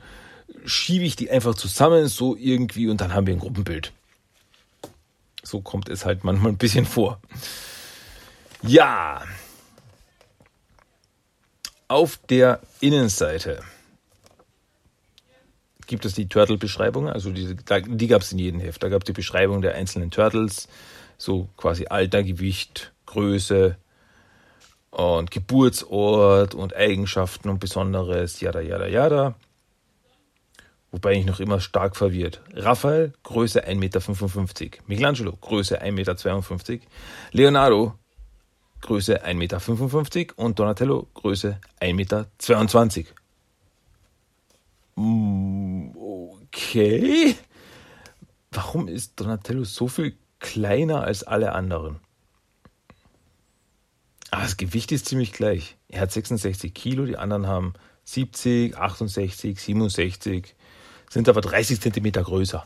schiebe 0.66 1.06
ich 1.06 1.16
die 1.16 1.30
einfach 1.30 1.56
zusammen 1.56 2.08
so 2.08 2.36
irgendwie 2.36 2.90
und 2.90 3.02
dann 3.02 3.14
haben 3.14 3.28
wir 3.28 3.34
ein 3.34 3.40
Gruppenbild. 3.40 3.94
So 5.44 5.62
kommt 5.62 5.90
es 5.90 6.06
halt 6.06 6.24
manchmal 6.24 6.52
ein 6.52 6.58
bisschen 6.58 6.86
vor. 6.86 7.20
Ja. 8.62 9.24
Auf 11.88 12.20
der 12.30 12.60
Innenseite 12.82 13.62
gibt 15.88 16.06
es 16.06 16.14
die 16.14 16.28
Turtle-Beschreibung, 16.28 17.10
also 17.10 17.32
die, 17.32 17.56
die 17.56 18.08
gab 18.08 18.22
es 18.22 18.34
in 18.34 18.40
jedem 18.40 18.60
Heft. 18.60 18.84
Da 18.84 18.90
gab 18.90 19.04
es 19.04 19.06
die 19.06 19.14
Beschreibung 19.14 19.62
der 19.62 19.76
einzelnen 19.76 20.12
Turtles, 20.12 20.68
so 21.18 21.48
quasi 21.56 21.88
Alter, 21.88 22.24
Gewicht, 22.24 22.92
Größe 23.06 23.78
und 24.92 25.32
Geburtsort 25.32 26.56
und 26.56 26.76
Eigenschaften 26.76 27.50
und 27.50 27.60
Besonderes, 27.60 28.42
yada, 28.42 28.60
yada, 28.60 28.88
yada. 28.88 29.36
Wobei 30.92 31.14
ich 31.16 31.26
noch 31.26 31.40
immer 31.40 31.60
stark 31.60 31.98
verwirrt. 31.98 32.42
Raphael, 32.54 33.14
Größe 33.24 33.68
1,55 33.68 33.76
Meter. 33.76 34.78
Michelangelo, 34.88 35.34
Größe 35.42 35.82
1,52 35.82 36.72
Meter. 36.72 36.86
Leonardo, 37.32 37.94
Größe 38.82 39.26
1,55 39.26 40.18
Meter. 40.18 40.40
Und 40.40 40.60
Donatello, 40.60 41.08
Größe 41.14 41.60
1,22 41.82 42.98
Meter. 42.98 43.16
Okay. 46.48 47.36
Warum 48.52 48.88
ist 48.88 49.20
Donatello 49.20 49.66
so 49.66 49.88
viel 49.88 50.18
kleiner 50.40 51.04
als 51.04 51.24
alle 51.24 51.52
anderen? 51.52 52.00
Ah, 54.32 54.42
das 54.42 54.58
Gewicht 54.58 54.92
ist 54.92 55.06
ziemlich 55.06 55.34
gleich. 55.34 55.78
Er 55.90 56.02
hat 56.02 56.12
66 56.12 56.74
Kilo, 56.74 57.06
die 57.06 57.18
anderen 57.18 57.48
haben 57.48 57.74
70, 58.06 58.78
68, 58.78 59.62
67, 59.62 60.56
sind 61.10 61.30
aber 61.30 61.42
30 61.42 61.82
Zentimeter 61.82 62.24
größer. 62.24 62.66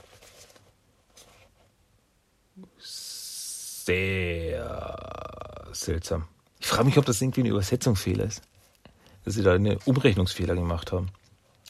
Sehr 2.77 4.01
seltsam. 5.71 6.27
Ich 6.59 6.67
frage 6.67 6.85
mich, 6.85 6.97
ob 6.97 7.05
das 7.05 7.21
irgendwie 7.21 7.41
ein 7.41 7.47
Übersetzungsfehler 7.47 8.25
ist. 8.25 8.41
Dass 9.25 9.35
sie 9.35 9.43
da 9.43 9.53
einen 9.53 9.77
Umrechnungsfehler 9.85 10.55
gemacht 10.55 10.91
haben. 10.91 11.09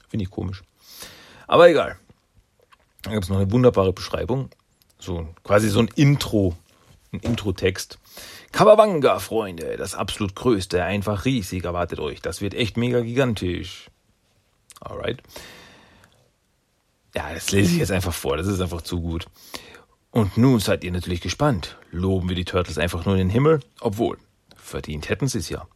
Finde 0.10 0.24
ich 0.24 0.32
komisch. 0.32 0.64
Aber 1.48 1.70
egal. 1.70 1.98
Da 3.04 3.12
gibt 3.12 3.24
es 3.24 3.30
noch 3.30 3.38
eine 3.38 3.52
wunderbare 3.52 3.94
Beschreibung. 3.94 4.50
So 5.00 5.28
quasi 5.44 5.70
so 5.70 5.80
ein 5.80 5.90
Intro, 5.96 6.56
ein 7.12 7.20
Intro-Text. 7.20 7.98
Kawabanga, 8.52 9.20
Freunde, 9.20 9.78
das 9.78 9.96
absolut 9.96 10.36
größte, 10.36 10.84
einfach 10.84 11.26
riesig, 11.26 11.64
erwartet 11.64 12.00
euch. 12.00 12.22
Das 12.22 12.42
wird 12.42 12.54
echt 12.54 12.78
mega 12.78 13.00
gigantisch. 13.02 13.90
Alright. 14.80 15.22
Ja, 17.16 17.34
das 17.34 17.52
lese 17.52 17.74
ich 17.74 17.80
jetzt 17.80 17.92
einfach 17.92 18.14
vor, 18.14 18.38
das 18.38 18.48
ist 18.48 18.62
einfach 18.62 18.82
zu 18.82 19.02
gut. 19.02 19.26
Und 20.12 20.38
nun 20.38 20.60
seid 20.60 20.84
ihr 20.84 20.92
natürlich 20.92 21.22
gespannt. 21.22 21.78
Loben 21.92 22.30
wir 22.30 22.36
die 22.36 22.46
Turtles 22.46 22.78
einfach 22.78 23.06
nur 23.06 23.16
in 23.16 23.20
den 23.20 23.30
Himmel? 23.30 23.62
Obwohl, 23.80 24.18
Verdient 24.72 25.10
hätten 25.10 25.28
sie 25.28 25.40
es 25.40 25.50
ja. 25.50 25.68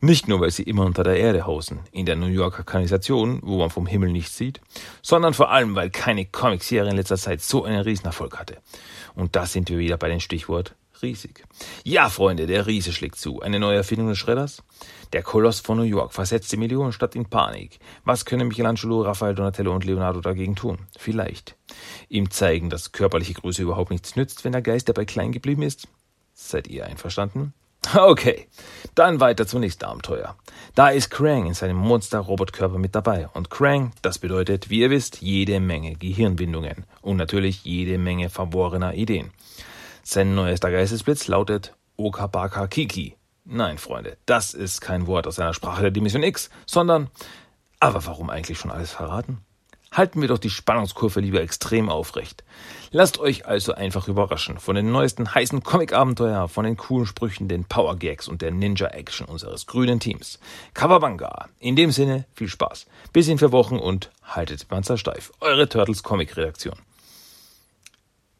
Nicht 0.00 0.28
nur, 0.28 0.40
weil 0.40 0.50
sie 0.50 0.62
immer 0.62 0.84
unter 0.84 1.02
der 1.02 1.18
Erde 1.18 1.44
hausen, 1.44 1.80
in 1.92 2.06
der 2.06 2.14
New 2.14 2.26
Yorker 2.26 2.62
Kanalisation, 2.62 3.40
wo 3.42 3.58
man 3.58 3.70
vom 3.70 3.86
Himmel 3.86 4.12
nichts 4.12 4.36
sieht, 4.36 4.60
sondern 5.02 5.34
vor 5.34 5.50
allem, 5.50 5.74
weil 5.74 5.90
keine 5.90 6.24
Comicserie 6.24 6.88
in 6.88 6.96
letzter 6.96 7.16
Zeit 7.16 7.42
so 7.42 7.64
einen 7.64 7.80
Riesenerfolg 7.80 8.38
hatte. 8.38 8.58
Und 9.14 9.34
da 9.34 9.46
sind 9.46 9.70
wir 9.70 9.78
wieder 9.78 9.96
bei 9.96 10.08
dem 10.08 10.20
Stichwort 10.20 10.76
riesig. 11.04 11.44
Ja, 11.84 12.08
Freunde, 12.08 12.46
der 12.46 12.66
Riese 12.66 12.92
schlägt 12.92 13.16
zu. 13.16 13.40
Eine 13.40 13.60
neue 13.60 13.76
Erfindung 13.76 14.08
des 14.08 14.18
Schredders? 14.18 14.62
Der 15.12 15.22
Koloss 15.22 15.60
von 15.60 15.78
New 15.78 15.84
York 15.84 16.12
versetzt 16.12 16.50
die 16.50 16.56
Millionenstadt 16.56 17.14
in 17.14 17.26
Panik. 17.26 17.78
Was 18.04 18.24
können 18.24 18.48
Michelangelo, 18.48 19.02
Raphael, 19.02 19.34
Donatello 19.34 19.72
und 19.72 19.84
Leonardo 19.84 20.20
dagegen 20.20 20.56
tun? 20.56 20.78
Vielleicht. 20.98 21.56
Ihm 22.08 22.30
zeigen, 22.30 22.70
dass 22.70 22.92
körperliche 22.92 23.34
Größe 23.34 23.62
überhaupt 23.62 23.90
nichts 23.90 24.16
nützt, 24.16 24.44
wenn 24.44 24.52
der 24.52 24.62
Geist 24.62 24.88
dabei 24.88 25.04
klein 25.04 25.30
geblieben 25.30 25.62
ist? 25.62 25.86
Seid 26.32 26.66
ihr 26.66 26.86
einverstanden? 26.86 27.54
Okay, 27.94 28.48
dann 28.94 29.20
weiter 29.20 29.46
zum 29.46 29.60
nächsten 29.60 29.84
Abenteuer. 29.84 30.36
Da 30.74 30.88
ist 30.88 31.10
Krang 31.10 31.46
in 31.46 31.54
seinem 31.54 31.76
Monster-Robotkörper 31.76 32.78
mit 32.78 32.94
dabei. 32.94 33.28
Und 33.34 33.50
Krang, 33.50 33.92
das 34.02 34.18
bedeutet, 34.18 34.70
wie 34.70 34.80
ihr 34.80 34.90
wisst, 34.90 35.20
jede 35.20 35.60
Menge 35.60 35.94
Gehirnbindungen 35.94 36.86
und 37.02 37.16
natürlich 37.16 37.64
jede 37.64 37.98
Menge 37.98 38.30
verborener 38.30 38.94
Ideen. 38.94 39.30
Sein 40.04 40.34
neuester 40.34 40.70
Geistesblitz 40.70 41.26
lautet 41.26 41.74
Okabaka 41.96 42.66
Kiki. 42.66 43.16
Nein, 43.44 43.78
Freunde, 43.78 44.16
das 44.26 44.54
ist 44.54 44.80
kein 44.80 45.06
Wort 45.06 45.26
aus 45.26 45.38
einer 45.38 45.54
Sprache 45.54 45.82
der 45.82 45.90
Dimension 45.90 46.22
X, 46.22 46.50
sondern, 46.66 47.08
aber 47.80 48.06
warum 48.06 48.30
eigentlich 48.30 48.58
schon 48.58 48.70
alles 48.70 48.92
verraten? 48.92 49.40
halten 49.96 50.20
wir 50.20 50.28
doch 50.28 50.38
die 50.38 50.50
Spannungskurve 50.50 51.20
lieber 51.20 51.40
extrem 51.40 51.88
aufrecht. 51.88 52.44
Lasst 52.90 53.18
euch 53.18 53.46
also 53.46 53.74
einfach 53.74 54.08
überraschen 54.08 54.58
von 54.58 54.76
den 54.76 54.90
neuesten 54.90 55.34
heißen 55.34 55.62
Comic-Abenteuer, 55.62 56.48
von 56.48 56.64
den 56.64 56.76
coolen 56.76 57.06
Sprüchen, 57.06 57.48
den 57.48 57.64
Power-Gags 57.64 58.28
und 58.28 58.42
der 58.42 58.50
Ninja-Action 58.50 59.26
unseres 59.26 59.66
grünen 59.66 60.00
Teams. 60.00 60.38
Kawabanga. 60.74 61.48
In 61.58 61.76
dem 61.76 61.90
Sinne, 61.90 62.26
viel 62.34 62.48
Spaß. 62.48 62.86
Bis 63.12 63.28
in 63.28 63.38
vier 63.38 63.52
Wochen 63.52 63.78
und 63.78 64.10
haltet 64.22 64.68
Panzer 64.68 64.98
steif. 64.98 65.32
Eure 65.40 65.68
Turtles 65.68 66.02
Comic-Redaktion. 66.02 66.76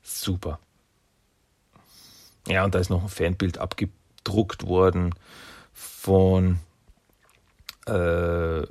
Super. 0.02 0.58
Ja, 2.46 2.64
und 2.64 2.74
da 2.74 2.78
ist 2.78 2.90
noch 2.90 3.02
ein 3.02 3.08
Fanbild 3.08 3.58
abgedruckt 3.58 4.66
worden 4.66 5.14
von 5.72 6.58
äh, 7.86 8.62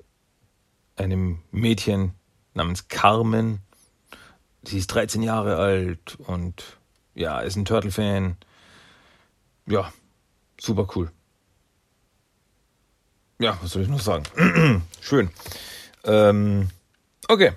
einem 0.95 1.41
Mädchen, 1.51 2.13
namens 2.53 2.87
Carmen. 2.87 3.59
Sie 4.63 4.77
ist 4.77 4.87
13 4.87 5.23
Jahre 5.23 5.57
alt 5.57 6.15
und 6.19 6.77
ja, 7.15 7.39
ist 7.41 7.55
ein 7.55 7.65
Turtle-Fan. 7.65 8.37
Ja, 9.65 9.91
super 10.59 10.87
cool. 10.95 11.11
Ja, 13.39 13.57
was 13.61 13.71
soll 13.71 13.81
ich 13.81 13.89
noch 13.89 13.99
sagen? 13.99 14.23
Schön. 15.01 15.29
Ähm, 16.05 16.69
okay. 17.27 17.53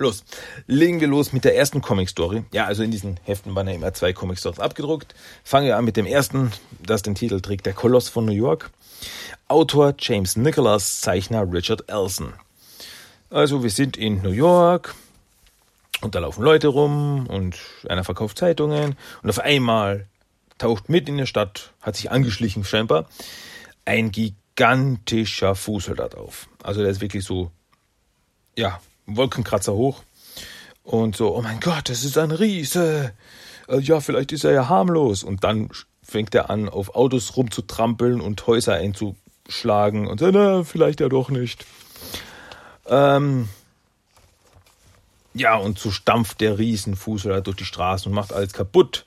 Los. 0.00 0.22
Legen 0.68 1.00
wir 1.00 1.08
los 1.08 1.32
mit 1.32 1.44
der 1.44 1.56
ersten 1.56 1.82
Comic-Story. 1.82 2.44
Ja, 2.52 2.66
also 2.66 2.84
in 2.84 2.92
diesen 2.92 3.18
Heften 3.24 3.56
waren 3.56 3.66
ja 3.66 3.74
immer 3.74 3.92
zwei 3.94 4.12
Comic-Stories 4.12 4.60
abgedruckt. 4.60 5.12
Fangen 5.42 5.66
wir 5.66 5.76
an 5.76 5.84
mit 5.84 5.96
dem 5.96 6.06
ersten, 6.06 6.52
das 6.80 7.02
den 7.02 7.16
Titel 7.16 7.40
trägt 7.40 7.66
Der 7.66 7.72
Koloss 7.72 8.08
von 8.08 8.24
New 8.24 8.32
York. 8.32 8.70
Autor 9.48 9.94
James 9.98 10.36
Nicholas, 10.36 11.00
Zeichner 11.00 11.52
Richard 11.52 11.88
Elson. 11.88 12.32
Also 13.30 13.64
wir 13.64 13.70
sind 13.70 13.96
in 13.96 14.22
New 14.22 14.30
York 14.30 14.94
Und 16.00 16.14
da 16.14 16.20
laufen 16.20 16.42
Leute 16.42 16.68
rum 16.68 17.26
und 17.26 17.58
einer 17.88 18.04
verkauft 18.04 18.38
Zeitungen 18.38 18.96
und 19.22 19.30
auf 19.30 19.40
einmal 19.40 20.06
taucht 20.58 20.88
mit 20.88 21.08
in 21.08 21.16
der 21.16 21.26
Stadt, 21.26 21.72
hat 21.80 21.96
sich 21.96 22.10
angeschlichen 22.10 22.64
scheinbar, 22.64 23.08
ein 23.84 24.12
gigantischer 24.12 25.54
Fußsoldat 25.54 26.14
auf. 26.14 26.48
Also 26.62 26.82
der 26.82 26.90
ist 26.90 27.00
wirklich 27.00 27.24
so, 27.24 27.50
ja, 28.56 28.80
Wolkenkratzer 29.16 29.72
hoch 29.72 30.02
und 30.84 31.16
so, 31.16 31.36
oh 31.36 31.42
mein 31.42 31.60
Gott, 31.60 31.88
das 31.88 32.04
ist 32.04 32.18
ein 32.18 32.30
Riese. 32.30 33.12
Äh, 33.68 33.80
ja, 33.80 34.00
vielleicht 34.00 34.32
ist 34.32 34.44
er 34.44 34.52
ja 34.52 34.68
harmlos. 34.68 35.22
Und 35.22 35.44
dann 35.44 35.70
fängt 36.02 36.34
er 36.34 36.50
an, 36.50 36.68
auf 36.68 36.94
Autos 36.94 37.36
rumzutrampeln 37.36 38.20
und 38.20 38.46
Häuser 38.46 38.74
einzuschlagen 38.74 40.06
und 40.06 40.20
so, 40.20 40.30
na, 40.30 40.64
vielleicht 40.64 41.00
ja 41.00 41.08
doch 41.08 41.28
nicht. 41.28 41.66
Ähm, 42.86 43.48
ja, 45.34 45.56
und 45.56 45.78
so 45.78 45.90
stampft 45.90 46.40
der 46.40 46.58
Riesenfußballer 46.58 47.42
durch 47.42 47.58
die 47.58 47.64
Straßen 47.66 48.10
und 48.10 48.14
macht 48.14 48.32
alles 48.32 48.52
kaputt. 48.52 49.04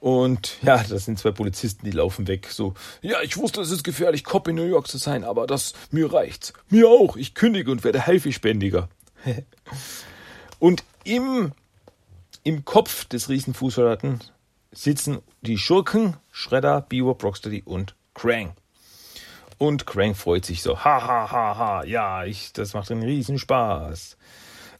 Und 0.00 0.56
ja, 0.62 0.82
das 0.82 1.04
sind 1.04 1.18
zwei 1.18 1.30
Polizisten, 1.30 1.84
die 1.84 1.90
laufen 1.90 2.26
weg. 2.26 2.48
So, 2.50 2.72
ja, 3.02 3.20
ich 3.20 3.36
wusste, 3.36 3.60
es 3.60 3.70
ist 3.70 3.84
gefährlich, 3.84 4.24
Cop 4.24 4.48
in 4.48 4.56
New 4.56 4.64
York 4.64 4.88
zu 4.88 4.96
sein, 4.96 5.24
aber 5.24 5.46
das, 5.46 5.74
mir 5.90 6.10
reicht's. 6.10 6.54
Mir 6.70 6.88
auch. 6.88 7.16
Ich 7.16 7.34
kündige 7.34 7.70
und 7.70 7.84
werde 7.84 8.06
Haifischbändiger. 8.06 8.88
und 10.58 10.84
im, 11.04 11.52
im 12.42 12.64
Kopf 12.64 13.04
des 13.06 13.28
Riesenfußsoldaten 13.28 14.20
sitzen 14.72 15.18
die 15.42 15.58
Schurken, 15.58 16.16
Shredder, 16.30 16.82
Bebop, 16.82 17.22
Rocksteady 17.22 17.62
und 17.64 17.94
Krang. 18.14 18.52
Und 19.58 19.86
Krang 19.86 20.14
freut 20.14 20.44
sich 20.44 20.62
so, 20.62 20.78
ha, 20.78 21.06
ha, 21.06 21.30
ha, 21.30 21.58
ha, 21.58 21.84
ja, 21.84 22.24
ich, 22.24 22.52
das 22.52 22.72
macht 22.72 22.90
einen 22.90 23.02
Riesenspaß. 23.02 24.16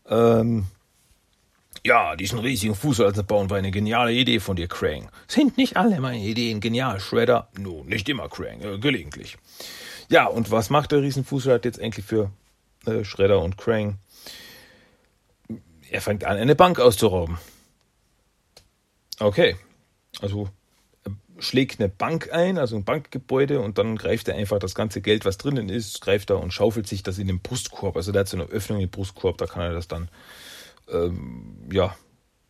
Ähm, 0.09 0.67
ja, 1.85 2.17
diesen 2.17 2.39
riesigen 2.39 2.75
Fußsoldaten 2.75 3.27
bauen 3.27 3.49
war 3.51 3.57
eine 3.57 3.71
geniale 3.71 4.13
Idee 4.13 4.41
von 4.41 4.57
dir, 4.57 4.69
Krang. 4.69 5.11
Sind 5.29 5.57
nicht 5.57 5.77
alle 5.77 6.01
meine 6.01 6.23
Ideen 6.23 6.61
genial, 6.61 7.01
Shredder? 7.01 7.49
No, 7.59 7.85
nicht 7.85 8.09
immer, 8.09 8.29
Krang, 8.29 8.61
äh, 8.61 8.79
gelegentlich. 8.79 9.39
Ja, 10.09 10.27
und 10.27 10.51
was 10.51 10.71
macht 10.71 10.93
der 10.93 11.03
Riesenfußsoldat 11.03 11.65
jetzt 11.65 11.81
eigentlich 11.81 12.05
für 12.05 12.31
äh, 12.87 13.05
Shredder 13.05 13.41
und 13.41 13.57
Krang? 13.57 13.99
Er 15.91 16.01
fängt 16.01 16.25
an, 16.25 16.37
eine 16.37 16.55
Bank 16.55 16.79
auszurauben. 16.79 17.39
Okay, 19.19 19.57
also 20.21 20.49
schlägt 21.41 21.81
eine 21.81 21.89
Bank 21.89 22.33
ein, 22.33 22.59
also 22.59 22.77
ein 22.77 22.85
Bankgebäude, 22.85 23.61
und 23.61 23.79
dann 23.79 23.97
greift 23.97 24.29
er 24.29 24.37
einfach 24.37 24.59
das 24.59 24.75
ganze 24.75 25.01
Geld, 25.01 25.25
was 25.25 25.37
drinnen 25.37 25.69
ist, 25.69 26.01
greift 26.01 26.31
er 26.31 26.39
und 26.39 26.53
schaufelt 26.53 26.87
sich 26.87 27.03
das 27.03 27.19
in 27.19 27.27
den 27.27 27.41
Brustkorb. 27.41 27.97
Also 27.97 28.13
der 28.13 28.21
hat 28.21 28.29
so 28.29 28.37
eine 28.37 28.47
Öffnung 28.47 28.81
im 28.81 28.91
Brustkorb, 28.91 29.39
da 29.39 29.47
kann 29.47 29.63
er 29.63 29.73
das 29.73 29.89
dann 29.89 30.09
ähm, 30.89 31.69
ja 31.73 31.97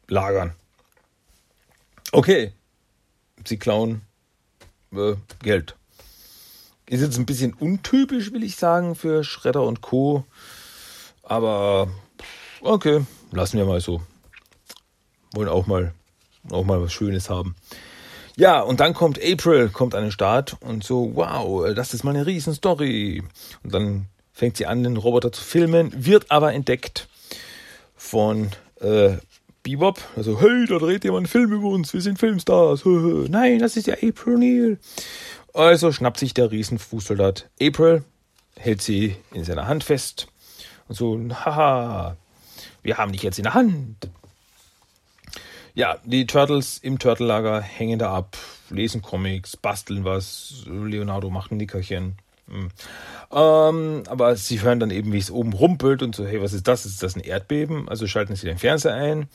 lagern. 0.09 0.55
Okay, 2.13 2.53
sie 3.45 3.59
klauen 3.59 4.03
äh, 4.93 5.15
Geld. 5.43 5.77
Ist 6.87 7.01
jetzt 7.01 7.19
ein 7.19 7.27
bisschen 7.27 7.55
untypisch, 7.55 8.33
will 8.33 8.43
ich 8.43 8.57
sagen, 8.57 8.97
für 8.97 9.23
Schredder 9.23 9.63
und 9.63 9.81
Co. 9.81 10.25
Aber 11.23 11.89
okay, 12.63 13.05
lassen 13.33 13.59
wir 13.59 13.65
mal 13.65 13.81
so. 13.81 14.03
Wollen 15.33 15.49
auch 15.49 15.67
mal, 15.67 15.93
auch 16.51 16.65
mal 16.65 16.83
was 16.83 16.93
Schönes 16.93 17.31
haben. 17.31 17.55
Ja, 18.37 18.61
und 18.61 18.81
dann 18.81 18.95
kommt 18.95 19.21
April, 19.23 19.69
kommt 19.69 19.95
an 19.95 20.03
den 20.03 20.13
Start 20.13 20.57
und 20.61 20.83
so, 20.83 21.13
wow, 21.15 21.73
das 21.75 21.95
ist 21.95 22.05
mal 22.05 22.15
eine 22.15 22.27
Riesenstory. 22.27 23.23
Und 23.63 23.75
dann 23.75 24.07
fängt 24.33 24.57
sie 24.57 24.67
an, 24.67 24.83
den 24.83 24.97
Roboter 24.97 25.33
zu 25.33 25.43
filmen, 25.43 25.93
wird 25.95 26.31
aber 26.31 26.55
entdeckt 26.55 27.09
von 27.97 28.51
äh, 28.81 29.19
Bebop. 29.63 30.01
Also, 30.17 30.41
hey, 30.41 30.67
da 30.67 30.79
dreht 30.79 31.05
jemand 31.05 31.19
einen 31.19 31.27
Film 31.27 31.53
über 31.53 31.69
uns, 31.69 31.93
wir 31.93 32.01
sind 32.01 32.19
Filmstars. 32.19 32.83
Nein, 32.85 33.59
das 33.59 33.77
ist 33.77 33.87
ja 33.87 33.95
April 33.95 34.39
Neal. 34.39 34.79
Also 35.53 35.93
schnappt 35.93 36.19
sich 36.19 36.33
der 36.33 36.51
Riesenfußsoldat 36.51 37.51
April, 37.61 38.05
hält 38.57 38.83
sie 38.83 39.17
in 39.33 39.45
seiner 39.45 39.67
Hand 39.67 39.85
fest 39.85 40.29
und 40.89 40.95
so, 40.95 41.19
haha, 41.45 42.17
wir 42.83 42.99
haben 42.99 43.13
dich 43.13 43.23
jetzt 43.23 43.39
in 43.39 43.45
der 43.45 43.55
Hand. 43.55 44.09
Ja, 45.75 45.99
die 46.05 46.27
Turtles 46.27 46.79
im 46.79 46.99
Turtellager 46.99 47.61
hängen 47.61 47.99
da 47.99 48.13
ab, 48.13 48.37
lesen 48.71 49.03
Comics, 49.03 49.57
basteln 49.57 50.05
was, 50.05 50.65
Leonardo 50.67 51.31
macht 51.31 51.53
ein 51.53 51.59
Nickerchen. 51.59 52.17
Hm. 52.49 52.71
Ähm, 53.33 54.03
aber 54.09 54.35
sie 54.37 54.61
hören 54.61 54.81
dann 54.81 54.91
eben, 54.91 55.13
wie 55.13 55.19
es 55.19 55.31
oben 55.31 55.53
rumpelt 55.53 56.03
und 56.03 56.17
so, 56.17 56.27
hey, 56.27 56.43
was 56.43 56.53
ist 56.53 56.67
das? 56.67 56.85
Ist 56.85 57.03
das 57.03 57.15
ein 57.15 57.23
Erdbeben? 57.23 57.89
Also 57.89 58.07
schalten 58.07 58.35
sie 58.35 58.47
den 58.47 58.59
Fernseher 58.59 58.95
ein, 58.95 59.29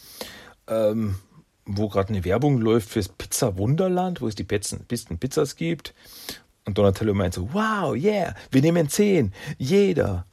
ähm, 0.67 1.15
wo 1.65 1.88
gerade 1.88 2.10
eine 2.10 2.25
Werbung 2.25 2.60
läuft 2.60 2.89
fürs 2.89 3.08
Pizza 3.08 3.58
Wunderland, 3.58 4.19
wo 4.19 4.27
es 4.27 4.36
die 4.36 4.43
besten 4.43 5.17
Pizzas 5.17 5.55
gibt. 5.55 5.93
Und 6.65 6.77
Donatello 6.77 7.13
meint 7.13 7.34
so, 7.34 7.53
wow, 7.53 7.95
yeah, 7.95 8.36
wir 8.51 8.62
nehmen 8.62 8.89
zehn, 8.89 9.34
jeder. 9.58 10.25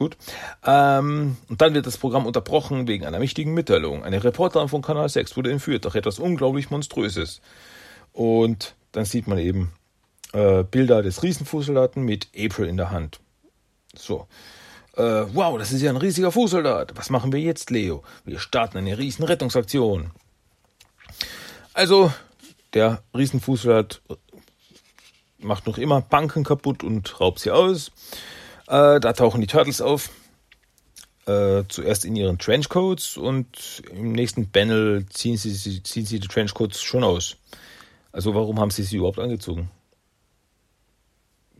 Gut. 0.00 0.16
Ähm, 0.64 1.36
und 1.50 1.60
dann 1.60 1.74
wird 1.74 1.86
das 1.86 1.98
Programm 1.98 2.24
unterbrochen 2.24 2.88
wegen 2.88 3.04
einer 3.04 3.20
wichtigen 3.20 3.52
Mitteilung. 3.52 4.02
Eine 4.02 4.24
Reporterin 4.24 4.68
von 4.68 4.80
Kanal 4.80 5.10
6 5.10 5.36
wurde 5.36 5.52
entführt, 5.52 5.84
doch 5.84 5.94
etwas 5.94 6.18
unglaublich 6.18 6.70
Monströses. 6.70 7.42
Und 8.14 8.76
dann 8.92 9.04
sieht 9.04 9.26
man 9.26 9.36
eben 9.36 9.72
äh, 10.32 10.64
Bilder 10.64 11.02
des 11.02 11.22
Riesenfußsoldaten 11.22 12.02
mit 12.02 12.28
April 12.34 12.68
in 12.68 12.78
der 12.78 12.90
Hand. 12.90 13.20
So. 13.94 14.26
Äh, 14.96 15.02
wow, 15.02 15.58
das 15.58 15.70
ist 15.70 15.82
ja 15.82 15.90
ein 15.90 15.98
riesiger 15.98 16.32
Fußsoldat. 16.32 16.92
Was 16.96 17.10
machen 17.10 17.30
wir 17.30 17.40
jetzt, 17.40 17.70
Leo? 17.70 18.02
Wir 18.24 18.38
starten 18.38 18.78
eine 18.78 18.96
riesen 18.96 19.26
Rettungsaktion. 19.26 20.12
Also, 21.74 22.10
der 22.72 23.02
Riesenfußsoldat 23.14 24.00
macht 25.40 25.66
noch 25.66 25.76
immer 25.76 26.00
Banken 26.00 26.42
kaputt 26.42 26.84
und 26.84 27.20
raubt 27.20 27.40
sie 27.40 27.50
aus. 27.50 27.92
Äh, 28.70 29.00
da 29.00 29.12
tauchen 29.12 29.40
die 29.40 29.48
Turtles 29.48 29.80
auf. 29.80 30.10
Äh, 31.26 31.64
zuerst 31.68 32.04
in 32.04 32.14
ihren 32.14 32.38
Trenchcoats 32.38 33.16
und 33.16 33.82
im 33.90 34.12
nächsten 34.12 34.50
Panel 34.50 35.04
ziehen 35.10 35.36
sie, 35.36 35.82
ziehen 35.82 36.06
sie 36.06 36.20
die 36.20 36.28
Trenchcoats 36.28 36.80
schon 36.80 37.02
aus. 37.02 37.36
Also 38.12 38.34
warum 38.34 38.60
haben 38.60 38.70
sie 38.70 38.84
sie 38.84 38.96
überhaupt 38.96 39.18
angezogen? 39.18 39.70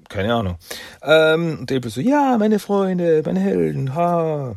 Keine 0.08 0.34
Ahnung. 0.34 0.56
Ähm, 1.02 1.58
und 1.60 1.72
April 1.72 1.90
so, 1.90 2.00
ja, 2.00 2.36
meine 2.38 2.60
Freunde, 2.60 3.22
meine 3.24 3.40
Helden, 3.40 3.94
ha. 3.94 4.56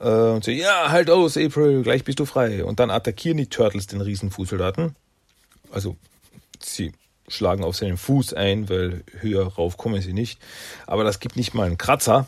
Äh, 0.00 0.08
und 0.08 0.44
so, 0.44 0.50
ja, 0.50 0.90
halt 0.90 1.10
aus, 1.10 1.36
April, 1.36 1.82
gleich 1.82 2.04
bist 2.04 2.20
du 2.20 2.24
frei. 2.24 2.64
Und 2.64 2.80
dann 2.80 2.90
attackieren 2.90 3.36
die 3.36 3.48
Turtles 3.48 3.86
den 3.86 4.00
Riesenfußsoldaten. 4.00 4.96
Also, 5.70 5.96
sie 6.58 6.92
schlagen 7.28 7.64
auf 7.64 7.76
seinen 7.76 7.96
Fuß 7.96 8.34
ein, 8.34 8.68
weil 8.68 9.04
höher 9.20 9.46
rauf 9.46 9.76
kommen 9.76 10.00
sie 10.02 10.12
nicht. 10.12 10.40
Aber 10.86 11.04
das 11.04 11.20
gibt 11.20 11.36
nicht 11.36 11.54
mal 11.54 11.66
einen 11.66 11.78
Kratzer. 11.78 12.26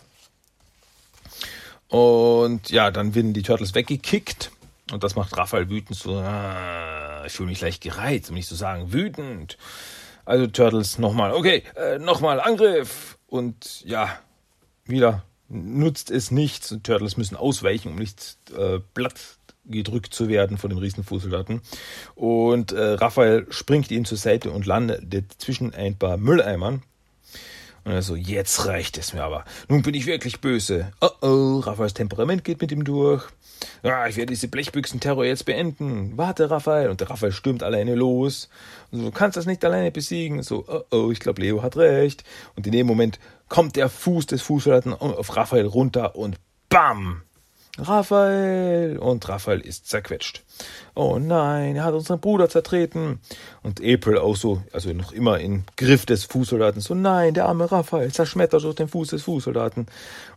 Und 1.88 2.70
ja, 2.70 2.90
dann 2.90 3.14
werden 3.14 3.32
die 3.32 3.42
Turtles 3.42 3.74
weggekickt. 3.74 4.50
Und 4.92 5.04
das 5.04 5.16
macht 5.16 5.36
Raphael 5.36 5.70
wütend. 5.70 5.98
So, 5.98 6.16
ah, 6.16 7.24
ich 7.26 7.32
fühle 7.32 7.48
mich 7.48 7.60
leicht 7.60 7.82
gereizt, 7.82 8.30
um 8.30 8.36
nicht 8.36 8.48
zu 8.48 8.54
sagen 8.54 8.92
wütend. 8.92 9.56
Also 10.24 10.46
Turtles 10.46 10.98
nochmal, 10.98 11.32
okay, 11.32 11.62
äh, 11.76 11.98
nochmal 11.98 12.40
Angriff. 12.40 13.18
Und 13.26 13.82
ja, 13.84 14.18
wieder 14.84 15.24
nutzt 15.48 16.10
es 16.10 16.30
nichts. 16.30 16.76
Turtles 16.82 17.16
müssen 17.16 17.36
ausweichen, 17.36 17.88
um 17.88 17.96
nicht 17.96 18.36
äh, 18.56 18.80
platt 18.94 19.37
gedrückt 19.68 20.14
zu 20.14 20.28
werden 20.28 20.58
von 20.58 20.70
dem 20.70 20.78
Riesenfußsoldaten. 20.78 21.60
Und 22.14 22.72
äh, 22.72 22.94
Raphael 22.94 23.46
springt 23.50 23.90
ihm 23.90 24.04
zur 24.04 24.18
Seite 24.18 24.50
und 24.50 24.66
landet 24.66 25.32
zwischen 25.38 25.74
ein 25.74 25.96
paar 25.96 26.16
Mülleimern. 26.16 26.82
Und 27.84 27.92
er 27.92 28.02
so, 28.02 28.16
jetzt 28.16 28.66
reicht 28.66 28.98
es 28.98 29.14
mir 29.14 29.22
aber. 29.24 29.44
Nun 29.68 29.82
bin 29.82 29.94
ich 29.94 30.04
wirklich 30.04 30.40
böse. 30.40 30.92
Oh 31.00 31.08
oh, 31.22 31.60
Raphaels 31.60 31.94
Temperament 31.94 32.44
geht 32.44 32.60
mit 32.60 32.70
ihm 32.70 32.84
durch. 32.84 33.24
Ja, 33.82 34.06
ich 34.06 34.16
werde 34.16 34.32
diese 34.32 34.48
Blechbüchsen-Terror 34.48 35.24
jetzt 35.24 35.46
beenden. 35.46 36.12
Warte, 36.16 36.50
Raphael. 36.50 36.90
Und 36.90 37.00
der 37.00 37.08
Raphael 37.08 37.32
stürmt 37.32 37.62
alleine 37.62 37.94
los. 37.94 38.50
Und 38.90 38.98
so, 38.98 39.04
du 39.06 39.10
kannst 39.10 39.36
das 39.36 39.46
nicht 39.46 39.64
alleine 39.64 39.90
besiegen. 39.90 40.42
So, 40.42 40.64
oh 40.68 40.82
oh, 40.90 41.10
ich 41.10 41.20
glaube, 41.20 41.40
Leo 41.40 41.62
hat 41.62 41.76
recht. 41.76 42.24
Und 42.56 42.66
in 42.66 42.72
dem 42.72 42.86
Moment 42.86 43.18
kommt 43.48 43.76
der 43.76 43.88
Fuß 43.88 44.26
des 44.26 44.42
Fußsoldaten 44.42 44.92
auf 44.92 45.34
Raphael 45.34 45.66
runter 45.66 46.14
und 46.14 46.36
BAM! 46.68 47.22
Raphael! 47.78 48.98
Und 48.98 49.28
Raphael 49.28 49.60
ist 49.60 49.88
zerquetscht. 49.88 50.42
Oh 50.94 51.18
nein, 51.20 51.76
er 51.76 51.84
hat 51.84 51.94
unseren 51.94 52.20
Bruder 52.20 52.48
zertreten. 52.48 53.20
Und 53.62 53.80
April 53.80 54.18
auch 54.18 54.36
so, 54.36 54.62
also 54.72 54.92
noch 54.92 55.12
immer 55.12 55.38
im 55.38 55.64
Griff 55.76 56.04
des 56.04 56.24
Fußsoldaten, 56.24 56.80
so 56.80 56.94
nein, 56.94 57.34
der 57.34 57.46
arme 57.46 57.70
Raphael 57.70 58.12
zerschmettert 58.12 58.64
durch 58.64 58.74
den 58.74 58.88
Fuß 58.88 59.08
des 59.08 59.22
Fußsoldaten. 59.22 59.86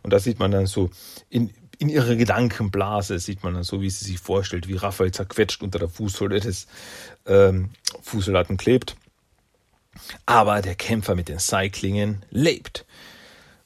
Und 0.02 0.12
da 0.12 0.20
sieht 0.20 0.38
man 0.38 0.52
dann 0.52 0.66
so 0.66 0.90
in, 1.30 1.50
in 1.78 1.88
ihrer 1.88 2.14
Gedankenblase, 2.14 3.18
sieht 3.18 3.42
man 3.42 3.54
dann 3.54 3.64
so, 3.64 3.80
wie 3.80 3.90
sie 3.90 4.04
sich 4.04 4.20
vorstellt, 4.20 4.68
wie 4.68 4.76
Raphael 4.76 5.10
zerquetscht 5.10 5.62
unter 5.62 5.80
der 5.80 5.88
Fußsohle 5.88 6.38
des 6.38 6.68
ähm, 7.26 7.70
Fußsoldaten 8.02 8.56
klebt. 8.56 8.94
Aber 10.26 10.62
der 10.62 10.76
Kämpfer 10.76 11.16
mit 11.16 11.28
den 11.28 11.40
Cyclingen 11.40 12.24
lebt. 12.30 12.86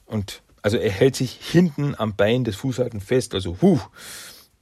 Und 0.06 0.42
also 0.66 0.78
er 0.78 0.90
hält 0.90 1.14
sich 1.14 1.38
hinten 1.40 1.94
am 1.96 2.16
Bein 2.16 2.42
des 2.42 2.56
Fußsoldaten 2.56 3.00
fest, 3.00 3.34
also 3.34 3.56
huh, 3.62 3.78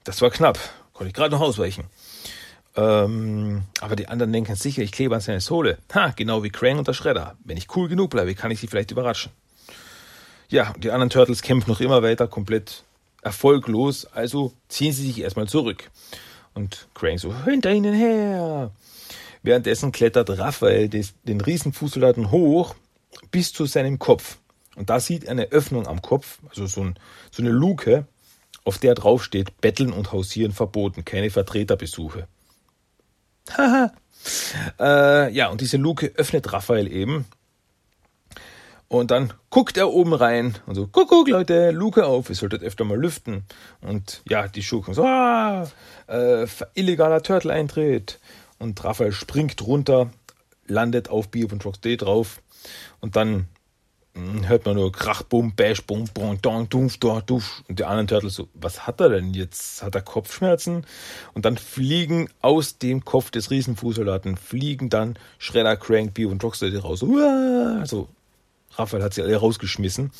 das 0.05 0.21
war 0.21 0.29
knapp. 0.29 0.59
Konnte 0.93 1.09
ich 1.09 1.15
gerade 1.15 1.35
noch 1.35 1.41
ausweichen. 1.41 1.85
Ähm, 2.77 3.63
aber 3.81 3.97
die 3.97 4.09
anderen 4.09 4.31
denken 4.31 4.55
sicher, 4.55 4.83
ich 4.83 4.93
klebe 4.93 5.15
an 5.15 5.23
seine 5.23 5.41
Sohle. 5.41 5.79
Ha, 5.95 6.13
genau 6.15 6.43
wie 6.43 6.51
Krang 6.51 6.77
und 6.77 6.87
der 6.87 6.93
Schredder. 6.93 7.39
Wenn 7.43 7.57
ich 7.57 7.75
cool 7.75 7.89
genug 7.89 8.11
bleibe, 8.11 8.35
kann 8.35 8.51
ich 8.51 8.61
sie 8.61 8.67
vielleicht 8.67 8.91
überraschen. 8.91 9.33
Ja, 10.51 10.75
die 10.77 10.91
anderen 10.91 11.09
Turtles 11.09 11.41
kämpfen 11.41 11.71
noch 11.71 11.81
immer 11.81 12.03
weiter, 12.03 12.29
komplett 12.29 12.85
erfolglos, 13.23 14.05
also 14.05 14.53
ziehen 14.69 14.93
sie 14.93 15.07
sich 15.07 15.23
erstmal 15.23 15.49
zurück. 15.49 15.91
Und 16.53 16.87
Krang 16.93 17.17
so, 17.17 17.35
hinter 17.47 17.73
ihnen 17.73 17.95
her. 17.95 18.73
Währenddessen 19.43 19.91
klettert 19.91 20.29
Raphael 20.39 20.91
den 20.91 21.41
Riesenfußsoldaten 21.41 22.31
hoch 22.31 22.75
bis 23.31 23.55
zu 23.55 23.65
seinem 23.65 23.99
Kopf. 23.99 24.37
Und 24.77 24.91
da 24.91 25.01
sieht 25.01 25.25
er 25.25 25.33
eine 25.33 25.51
Öffnung 25.53 25.87
am 25.87 26.03
Kopf, 26.03 26.39
also 26.49 26.67
so, 26.67 26.83
ein, 26.83 26.99
so 27.31 27.43
eine 27.43 27.51
Luke, 27.51 28.07
auf 28.65 28.79
der 28.79 28.95
drauf 28.95 29.23
steht, 29.23 29.61
Betteln 29.61 29.93
und 29.93 30.13
Hausieren 30.13 30.53
verboten, 30.53 31.05
keine 31.05 31.31
Vertreterbesuche. 31.31 32.27
Haha. 33.57 33.93
äh, 34.81 35.33
ja, 35.33 35.49
und 35.49 35.61
diese 35.61 35.77
Luke 35.77 36.13
öffnet 36.17 36.53
Raphael 36.53 36.91
eben. 36.91 37.27
Und 38.89 39.11
dann 39.11 39.33
guckt 39.51 39.77
er 39.77 39.91
oben 39.91 40.15
rein 40.15 40.57
und 40.67 40.75
so, 40.75 40.87
guck, 40.87 41.29
Leute, 41.29 41.71
Luke 41.73 42.07
auf, 42.07 42.29
ihr 42.29 42.37
solltet 42.37 42.63
öfter 42.63 42.85
mal 42.85 42.99
lüften. 42.99 43.45
Und 43.81 44.23
ja, 44.29 44.47
die 44.47 44.63
Schurken 44.63 44.95
so, 44.95 45.05
ah, 45.05 45.69
äh, 46.07 46.47
illegaler 46.75 47.23
Turtle-Eintritt. 47.23 48.21
Und 48.59 48.83
Raphael 48.85 49.13
springt 49.13 49.61
runter, 49.67 50.11
landet 50.67 51.09
auf 51.09 51.29
Bio 51.29 51.49
von 51.49 51.61
D 51.83 51.97
drauf. 51.97 52.41
Und 53.01 53.17
dann 53.17 53.49
hört 54.15 54.65
man 54.65 54.77
nur 54.77 54.93
Krach, 54.93 55.23
Bum, 55.25 55.55
Bash, 55.55 55.83
Bum, 55.83 56.05
Bum, 56.15 56.41
Dong, 56.41 56.69
Duf, 56.69 56.99
Duf. 56.99 57.63
Und 57.69 57.79
die 57.79 57.85
anderen 57.85 58.07
Turtles 58.07 58.35
so, 58.35 58.49
was 58.55 58.87
hat 58.87 59.01
er 59.01 59.09
denn 59.09 59.35
jetzt? 59.35 59.83
Hat 59.83 59.95
er 59.97 60.03
Kopfschmerzen? 60.03 60.87
Und 61.33 61.45
dann 61.45 61.59
fliegen 61.59 62.29
aus 62.41 62.79
dem 62.79 63.05
Kopf 63.05 63.31
des 63.33 63.51
Riesenfußsoldaten, 63.51 64.37
fliegen 64.37 64.89
dann 64.89 65.19
Shredder, 65.39 65.77
Crank, 65.77 66.15
Bio 66.15 66.31
und 66.31 66.43
Rocksteady 66.45 66.77
raus. 66.77 67.03
Uah! 67.03 67.79
Also, 67.81 68.09
Raphael 68.73 69.03
hat 69.03 69.15
sie 69.15 69.23
alle 69.23 69.37
rausgeschmissen. 69.37 70.13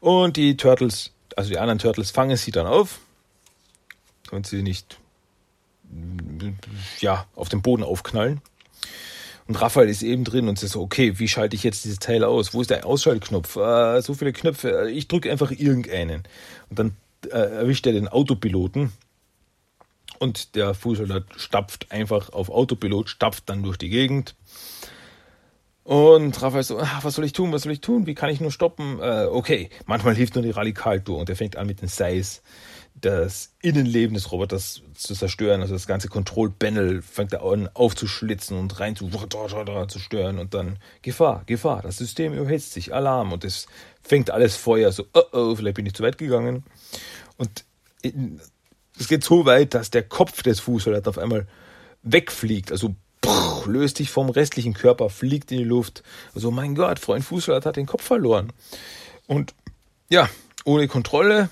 Und 0.00 0.36
die 0.38 0.56
Turtles, 0.56 1.12
also 1.36 1.50
die 1.50 1.58
anderen 1.58 1.78
Turtles 1.78 2.10
fangen 2.10 2.36
sie 2.36 2.52
dann 2.52 2.66
auf. 2.66 3.00
Und 4.30 4.46
sie 4.46 4.62
nicht, 4.62 4.98
ja, 7.00 7.26
auf 7.36 7.50
dem 7.50 7.60
Boden 7.60 7.82
aufknallen. 7.82 8.40
Und 9.48 9.60
Raphael 9.60 9.88
ist 9.88 10.02
eben 10.02 10.24
drin 10.24 10.48
und 10.48 10.58
sagt 10.58 10.72
so, 10.72 10.82
okay, 10.82 11.18
wie 11.18 11.28
schalte 11.28 11.54
ich 11.54 11.62
jetzt 11.62 11.84
dieses 11.84 11.98
Teil 11.98 12.24
aus? 12.24 12.52
Wo 12.52 12.60
ist 12.60 12.70
der 12.70 12.84
Ausschaltknopf? 12.84 13.56
Äh, 13.56 14.02
so 14.02 14.14
viele 14.14 14.32
Knöpfe. 14.32 14.90
Ich 14.90 15.06
drücke 15.06 15.30
einfach 15.30 15.52
irgendeinen. 15.52 16.24
Und 16.68 16.78
dann 16.78 16.96
äh, 17.30 17.38
erwischt 17.38 17.86
er 17.86 17.92
den 17.92 18.08
Autopiloten 18.08 18.92
und 20.18 20.54
der 20.54 20.74
Fußsoldat 20.74 21.24
stapft 21.36 21.92
einfach 21.92 22.30
auf 22.32 22.50
Autopilot, 22.50 23.08
stapft 23.08 23.48
dann 23.48 23.62
durch 23.62 23.76
die 23.76 23.88
Gegend. 23.88 24.34
Und 25.84 26.42
Raphael 26.42 26.64
so, 26.64 26.78
ach, 26.80 27.04
was 27.04 27.14
soll 27.14 27.24
ich 27.24 27.32
tun, 27.32 27.52
was 27.52 27.62
soll 27.62 27.72
ich 27.72 27.80
tun, 27.80 28.06
wie 28.06 28.14
kann 28.14 28.30
ich 28.30 28.40
nur 28.40 28.50
stoppen? 28.50 28.98
Äh, 29.00 29.26
okay, 29.30 29.70
manchmal 29.86 30.16
hilft 30.16 30.34
nur 30.34 30.42
die 30.42 30.50
Radikaltour 30.50 31.18
und 31.18 31.28
er 31.28 31.36
fängt 31.36 31.56
an 31.56 31.66
mit 31.66 31.80
den 31.80 31.88
Seis 31.88 32.42
das 33.00 33.52
Innenleben 33.60 34.14
des 34.14 34.32
Roboters 34.32 34.82
zu 34.94 35.14
zerstören. 35.14 35.60
Also 35.60 35.74
das 35.74 35.86
ganze 35.86 36.08
Control-Panel 36.08 37.02
fängt 37.02 37.32
er 37.32 37.42
an 37.42 37.68
aufzuschlitzen 37.74 38.58
und 38.58 38.80
rein 38.80 38.96
zu, 38.96 39.10
zu 39.10 39.98
stören 39.98 40.38
und 40.38 40.54
dann 40.54 40.78
Gefahr, 41.02 41.42
Gefahr. 41.46 41.82
Das 41.82 41.98
System 41.98 42.32
überhitzt 42.32 42.72
sich, 42.72 42.94
Alarm 42.94 43.32
und 43.32 43.44
es 43.44 43.66
fängt 44.02 44.30
alles 44.30 44.56
Feuer. 44.56 44.92
So, 44.92 45.04
oh 45.12 45.22
oh, 45.32 45.54
vielleicht 45.54 45.76
bin 45.76 45.86
ich 45.86 45.94
zu 45.94 46.02
weit 46.02 46.16
gegangen. 46.16 46.64
Und 47.36 47.64
es 48.98 49.08
geht 49.08 49.24
so 49.24 49.44
weit, 49.44 49.74
dass 49.74 49.90
der 49.90 50.02
Kopf 50.02 50.42
des 50.42 50.60
Fußsoldaten 50.60 51.10
auf 51.10 51.18
einmal 51.18 51.46
wegfliegt. 52.02 52.72
Also 52.72 52.94
pff, 53.24 53.66
löst 53.66 53.98
sich 53.98 54.10
vom 54.10 54.30
restlichen 54.30 54.72
Körper, 54.72 55.10
fliegt 55.10 55.52
in 55.52 55.58
die 55.58 55.64
Luft. 55.64 56.02
Also 56.34 56.50
mein 56.50 56.74
Gott, 56.74 56.98
Freund 56.98 57.24
Fußsoldat 57.24 57.66
hat 57.66 57.76
den 57.76 57.86
Kopf 57.86 58.04
verloren. 58.04 58.54
Und 59.26 59.54
ja, 60.08 60.30
ohne 60.64 60.88
Kontrolle 60.88 61.50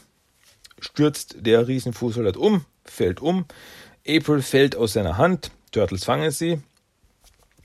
stürzt 0.80 1.36
der 1.40 1.66
Riesenfußsoldat 1.66 2.36
um, 2.36 2.64
fällt 2.84 3.20
um. 3.20 3.46
April 4.06 4.42
fällt 4.42 4.76
aus 4.76 4.92
seiner 4.92 5.16
Hand. 5.16 5.50
Turtles 5.72 6.04
fangen 6.04 6.30
sie. 6.30 6.60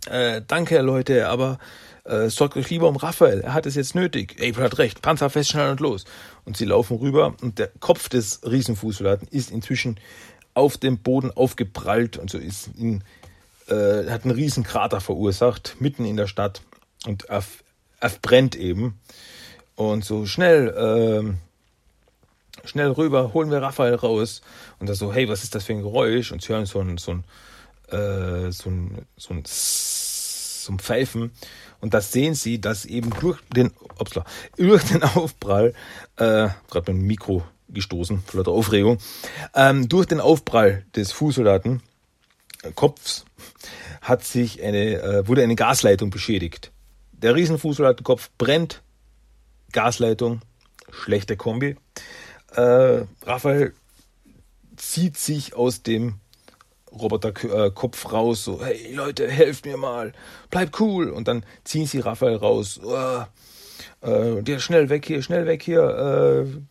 Äh, 0.09 0.41
danke, 0.47 0.79
Leute, 0.81 1.27
aber 1.27 1.59
äh, 2.05 2.29
sorgt 2.29 2.55
euch 2.55 2.69
lieber 2.69 2.87
um 2.87 2.95
Raphael. 2.95 3.41
Er 3.41 3.53
hat 3.53 3.65
es 3.65 3.75
jetzt 3.75 3.93
nötig. 3.95 4.37
April 4.39 4.65
hat 4.65 4.77
recht. 4.77 5.01
Panzer 5.01 5.29
festschnallen 5.29 5.71
und 5.71 5.79
los. 5.79 6.05
Und 6.45 6.57
sie 6.57 6.65
laufen 6.65 6.97
rüber 6.97 7.35
und 7.41 7.59
der 7.59 7.69
Kopf 7.79 8.09
des 8.09 8.41
Riesenfußsoldaten 8.43 9.27
ist 9.29 9.51
inzwischen 9.51 9.99
auf 10.53 10.77
dem 10.77 10.97
Boden 10.97 11.31
aufgeprallt 11.31 12.17
und 12.17 12.29
so 12.29 12.37
ist 12.37 12.69
in, 12.77 13.03
äh, 13.67 14.09
hat 14.09 14.23
einen 14.23 14.33
Riesenkrater 14.33 15.01
verursacht, 15.01 15.75
mitten 15.79 16.05
in 16.05 16.17
der 16.17 16.27
Stadt 16.27 16.61
und 17.05 17.25
er, 17.29 17.43
brennt 18.21 18.55
eben. 18.55 18.99
Und 19.75 20.03
so 20.03 20.25
schnell, 20.25 20.69
äh, 20.69 21.48
schnell 22.65 22.91
rüber, 22.91 23.33
holen 23.33 23.51
wir 23.51 23.61
Raphael 23.61 23.95
raus. 23.95 24.41
Und 24.79 24.87
da 24.89 24.95
so, 24.95 25.13
hey, 25.13 25.27
was 25.27 25.43
ist 25.43 25.55
das 25.55 25.63
für 25.63 25.73
ein 25.73 25.81
Geräusch? 25.81 26.31
Und 26.31 26.41
sie 26.41 26.49
hören 26.49 26.65
so 26.65 26.79
ein, 26.79 26.97
so 26.97 27.11
ein, 27.11 27.23
äh, 27.87 28.51
so 28.51 28.69
ein, 28.69 29.05
so 29.17 29.33
ein, 29.33 29.43
so 29.45 30.73
ein 30.73 30.79
Pfeifen. 30.79 31.31
Und 31.81 31.93
das 31.93 32.11
sehen 32.11 32.35
sie, 32.35 32.59
dass 32.59 32.85
eben 32.85 33.11
durch 33.19 33.39
den, 33.55 33.71
upsla, 33.97 34.25
durch 34.57 34.83
den 34.83 35.03
Aufprall, 35.03 35.73
äh, 36.17 36.49
gerade 36.69 36.85
beim 36.85 36.99
Mikro 36.99 37.43
gestoßen, 37.69 38.23
vor 38.25 38.39
lauter 38.39 38.51
Aufregung, 38.51 38.97
ähm, 39.55 39.87
durch 39.87 40.05
den 40.05 40.19
Aufprall 40.19 40.85
des 40.95 41.11
Fußsoldaten, 41.11 41.81
äh, 42.63 42.71
Kopfs, 42.73 43.25
hat 44.01 44.23
sich 44.23 44.61
eine, 44.61 45.01
äh, 45.01 45.27
wurde 45.27 45.43
eine 45.43 45.55
Gasleitung 45.55 46.09
beschädigt. 46.09 46.71
Der 47.11 47.35
Riesenfußsoldatenkopf 47.35 48.29
brennt, 48.37 48.81
Gasleitung, 49.71 50.41
schlechte 50.91 51.37
Kombi. 51.37 51.75
Äh, 52.55 53.05
Raphael 53.23 53.73
zieht 54.75 55.17
sich 55.17 55.55
aus 55.55 55.83
dem 55.83 56.15
Roboterkopf 56.91 58.05
äh, 58.05 58.07
raus, 58.07 58.43
so, 58.43 58.63
hey 58.63 58.93
Leute, 58.93 59.29
helft 59.29 59.65
mir 59.65 59.77
mal, 59.77 60.13
bleib 60.49 60.79
cool. 60.79 61.09
Und 61.09 61.27
dann 61.27 61.45
ziehen 61.63 61.85
sie 61.85 61.99
Raphael 61.99 62.37
raus. 62.37 62.79
Oh, 62.83 63.23
äh, 64.01 64.41
der 64.41 64.59
schnell 64.59 64.89
weg 64.89 65.05
hier, 65.05 65.21
schnell 65.21 65.45
weg 65.45 65.61
hier. 65.63 65.81
Äh, 65.81 66.61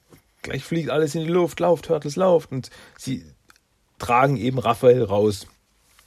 gleich 0.42 0.64
fliegt 0.64 0.90
alles 0.90 1.14
in 1.14 1.24
die 1.24 1.30
Luft, 1.30 1.60
lauft, 1.60 1.86
Turtles, 1.86 2.16
lauft. 2.16 2.50
Und 2.50 2.70
sie 2.96 3.24
tragen 3.98 4.36
eben 4.36 4.58
Raphael 4.58 5.04
raus. 5.04 5.46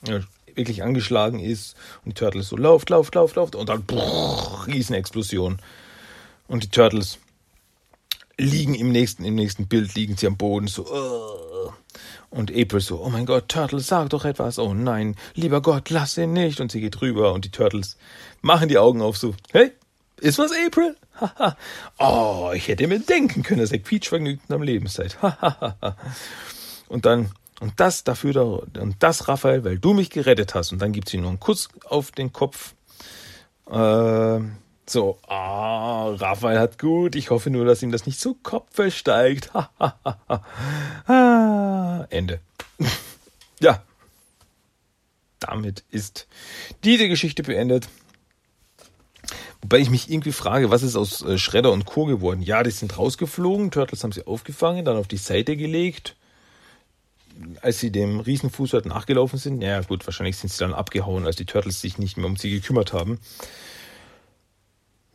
Ja, 0.05 0.21
wirklich 0.55 0.84
angeschlagen 0.84 1.39
ist. 1.39 1.75
Und 2.03 2.17
die 2.17 2.19
Turtles 2.19 2.49
so, 2.49 2.57
lauft, 2.57 2.89
lauft, 2.89 3.15
lauft, 3.15 3.36
lauft. 3.36 3.55
Und 3.55 3.69
dann 3.69 3.86
brrr, 3.86 4.65
Riesenexplosion. 4.67 5.60
Und 6.47 6.63
die 6.63 6.69
Turtles 6.69 7.19
liegen 8.38 8.76
im 8.76 8.91
nächsten, 8.91 9.24
im 9.26 9.36
nächsten 9.36 9.67
Bild, 9.67 9.96
liegen 9.96 10.17
sie 10.17 10.28
am 10.28 10.38
Boden, 10.38 10.67
so, 10.67 10.84
uh. 10.86 11.72
und 12.30 12.52
April 12.52 12.82
so, 12.82 13.02
oh 13.04 13.10
mein 13.10 13.26
Gott, 13.26 13.50
Turtles, 13.50 13.88
sag 13.88 14.10
doch 14.10 14.26
etwas, 14.26 14.60
oh 14.60 14.74
nein, 14.74 15.15
lieber 15.36 15.62
Gott, 15.62 15.89
lass 15.89 16.17
ihn 16.17 16.34
nicht, 16.34 16.60
und 16.60 16.72
sie 16.72 16.82
geht 16.82 17.02
rüber, 17.02 17.34
und 17.34 17.46
die 17.46 17.52
Turtles 17.52 17.98
machen 18.41 18.70
die 18.70 18.78
Augen 18.78 19.02
auf, 19.02 19.17
so, 19.17 19.36
hey, 19.52 19.72
ist 20.20 20.38
was 20.38 20.52
April? 20.52 20.96
oh, 22.00 22.52
ich 22.54 22.67
hätte 22.67 22.88
mir 22.88 23.00
denken 23.00 23.44
können, 23.44 23.60
dass 23.60 23.72
ihr 23.72 23.82
quietschvergnügt 23.82 24.52
am 24.52 24.63
Leben 24.63 24.88
seid. 24.88 25.17
und 26.88 27.06
dann, 27.06 27.32
und 27.60 27.80
das 27.80 28.04
dafür, 28.04 28.63
und 28.80 28.96
das, 29.00 29.28
Raphael, 29.28 29.63
weil 29.63 29.80
du 29.80 29.94
mich 29.94 30.10
gerettet 30.10 30.56
hast, 30.56 30.72
und 30.72 30.82
dann 30.82 30.94
gibt 30.94 31.10
sie 31.10 31.17
nur 31.17 31.30
einen 31.30 31.39
Kuss 31.39 31.70
auf 31.86 32.12
den 32.12 32.32
Kopf, 32.34 32.74
äh, 33.70 34.39
so, 34.88 35.20
ah, 35.28 36.10
Raphael 36.10 36.60
hat 36.60 36.80
gut. 36.80 37.15
Ich 37.15 37.30
hoffe 37.30 37.50
nur, 37.50 37.65
dass 37.65 37.84
ihm 37.84 37.91
das 37.91 38.06
nicht 38.06 38.20
zu 38.20 38.34
Kopf 38.36 38.80
steigt. 38.91 39.52
ah, 41.08 42.06
Ende. 42.10 42.39
ja. 43.60 43.84
Damit 45.39 45.84
ist 45.89 46.28
diese 46.84 47.08
Geschichte 47.08 47.44
beendet. 47.44 47.88
Wobei 49.62 49.80
ich 49.80 49.89
mich 49.89 50.10
irgendwie 50.10 50.32
frage, 50.32 50.72
was 50.72 50.84
ist 50.84 50.96
aus 50.96 51.22
äh, 51.22 51.38
Schredder 51.38 51.72
und 51.72 51.86
Co. 51.86 52.06
geworden? 52.06 52.41
Ja, 52.41 52.63
die 52.63 52.72
sind 52.72 52.98
rausgeflogen, 52.98 53.72
Turtles 53.72 54.04
haben 54.04 54.12
sie 54.12 54.26
aufgefangen, 54.26 54.86
dann 54.86 54.98
auf 54.98 55.08
die 55.08 55.17
Seite 55.17 55.56
gelegt. 55.56 56.15
Als 57.62 57.80
sie 57.80 57.91
dem 57.91 58.20
Riesenfußball 58.20 58.82
nachgelaufen 58.86 59.39
sind, 59.39 59.62
ja 59.62 59.82
gut, 59.82 60.06
wahrscheinlich 60.06 60.38
sind 60.38 60.52
sie 60.52 60.60
dann 60.60 60.74
abgehauen, 60.74 61.26
als 61.26 61.38
die 61.38 61.46
Turtles 61.46 61.80
sich 61.80 61.98
nicht 61.98 62.17
mehr 62.17 62.26
um 62.26 62.36
sie 62.36 62.52
gekümmert 62.52 62.91
haben. 62.94 63.20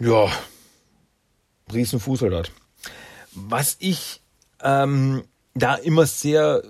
Ja, 0.00 0.30
Riesenfußsoldat. 1.72 2.52
Was 3.32 3.76
ich 3.78 4.20
ähm, 4.61 5.24
da 5.54 5.74
immer 5.74 6.06
sehr 6.06 6.62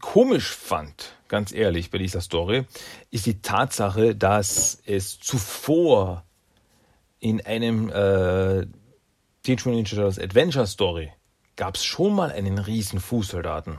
komisch 0.00 0.50
fand, 0.50 1.14
ganz 1.28 1.52
ehrlich, 1.52 1.90
bei 1.90 1.98
dieser 1.98 2.20
Story, 2.20 2.66
ist 3.10 3.26
die 3.26 3.40
Tatsache, 3.40 4.14
dass 4.14 4.82
es 4.84 5.18
zuvor 5.18 6.24
in 7.20 7.44
einem 7.44 7.88
äh, 7.88 8.66
Teenage 9.42 9.68
Mutant 9.68 9.76
Ninja 9.76 9.96
Turtles 9.96 10.18
Adventure 10.18 10.66
Story 10.66 11.10
gab 11.56 11.76
es 11.76 11.84
schon 11.84 12.14
mal 12.14 12.30
einen 12.30 12.58
riesen 12.58 13.00
Fußsoldaten. 13.00 13.78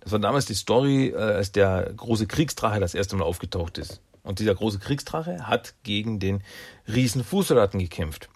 Das 0.00 0.12
war 0.12 0.18
damals 0.18 0.46
die 0.46 0.54
Story, 0.54 1.08
äh, 1.08 1.16
als 1.16 1.52
der 1.52 1.92
große 1.96 2.26
Kriegsdrache 2.26 2.80
das 2.80 2.94
erste 2.94 3.16
Mal 3.16 3.24
aufgetaucht 3.24 3.78
ist. 3.78 4.00
Und 4.22 4.38
dieser 4.38 4.54
große 4.54 4.78
Kriegsdrache 4.78 5.48
hat 5.48 5.74
gegen 5.82 6.20
den 6.20 6.42
riesen 6.86 7.24
Fußsoldaten 7.24 7.80
gekämpft. 7.80 8.28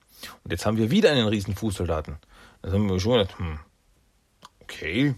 Und 0.42 0.50
jetzt 0.50 0.66
haben 0.66 0.76
wir 0.76 0.90
wieder 0.90 1.12
einen 1.12 1.28
riesen 1.28 1.54
Fußsoldaten. 1.54 2.16
Da 2.62 2.72
haben 2.72 2.88
wir 2.88 2.98
schon 2.98 3.18
gedacht, 3.18 3.38
hm, 3.38 3.58
okay, 4.60 5.14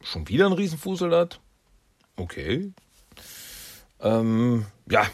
schon 0.00 0.28
wieder 0.28 0.46
ein 0.46 0.52
riesen 0.52 0.78
Fußsoldat? 0.78 1.40
Okay. 2.16 2.72
Ähm, 4.00 4.66
ja. 4.90 5.06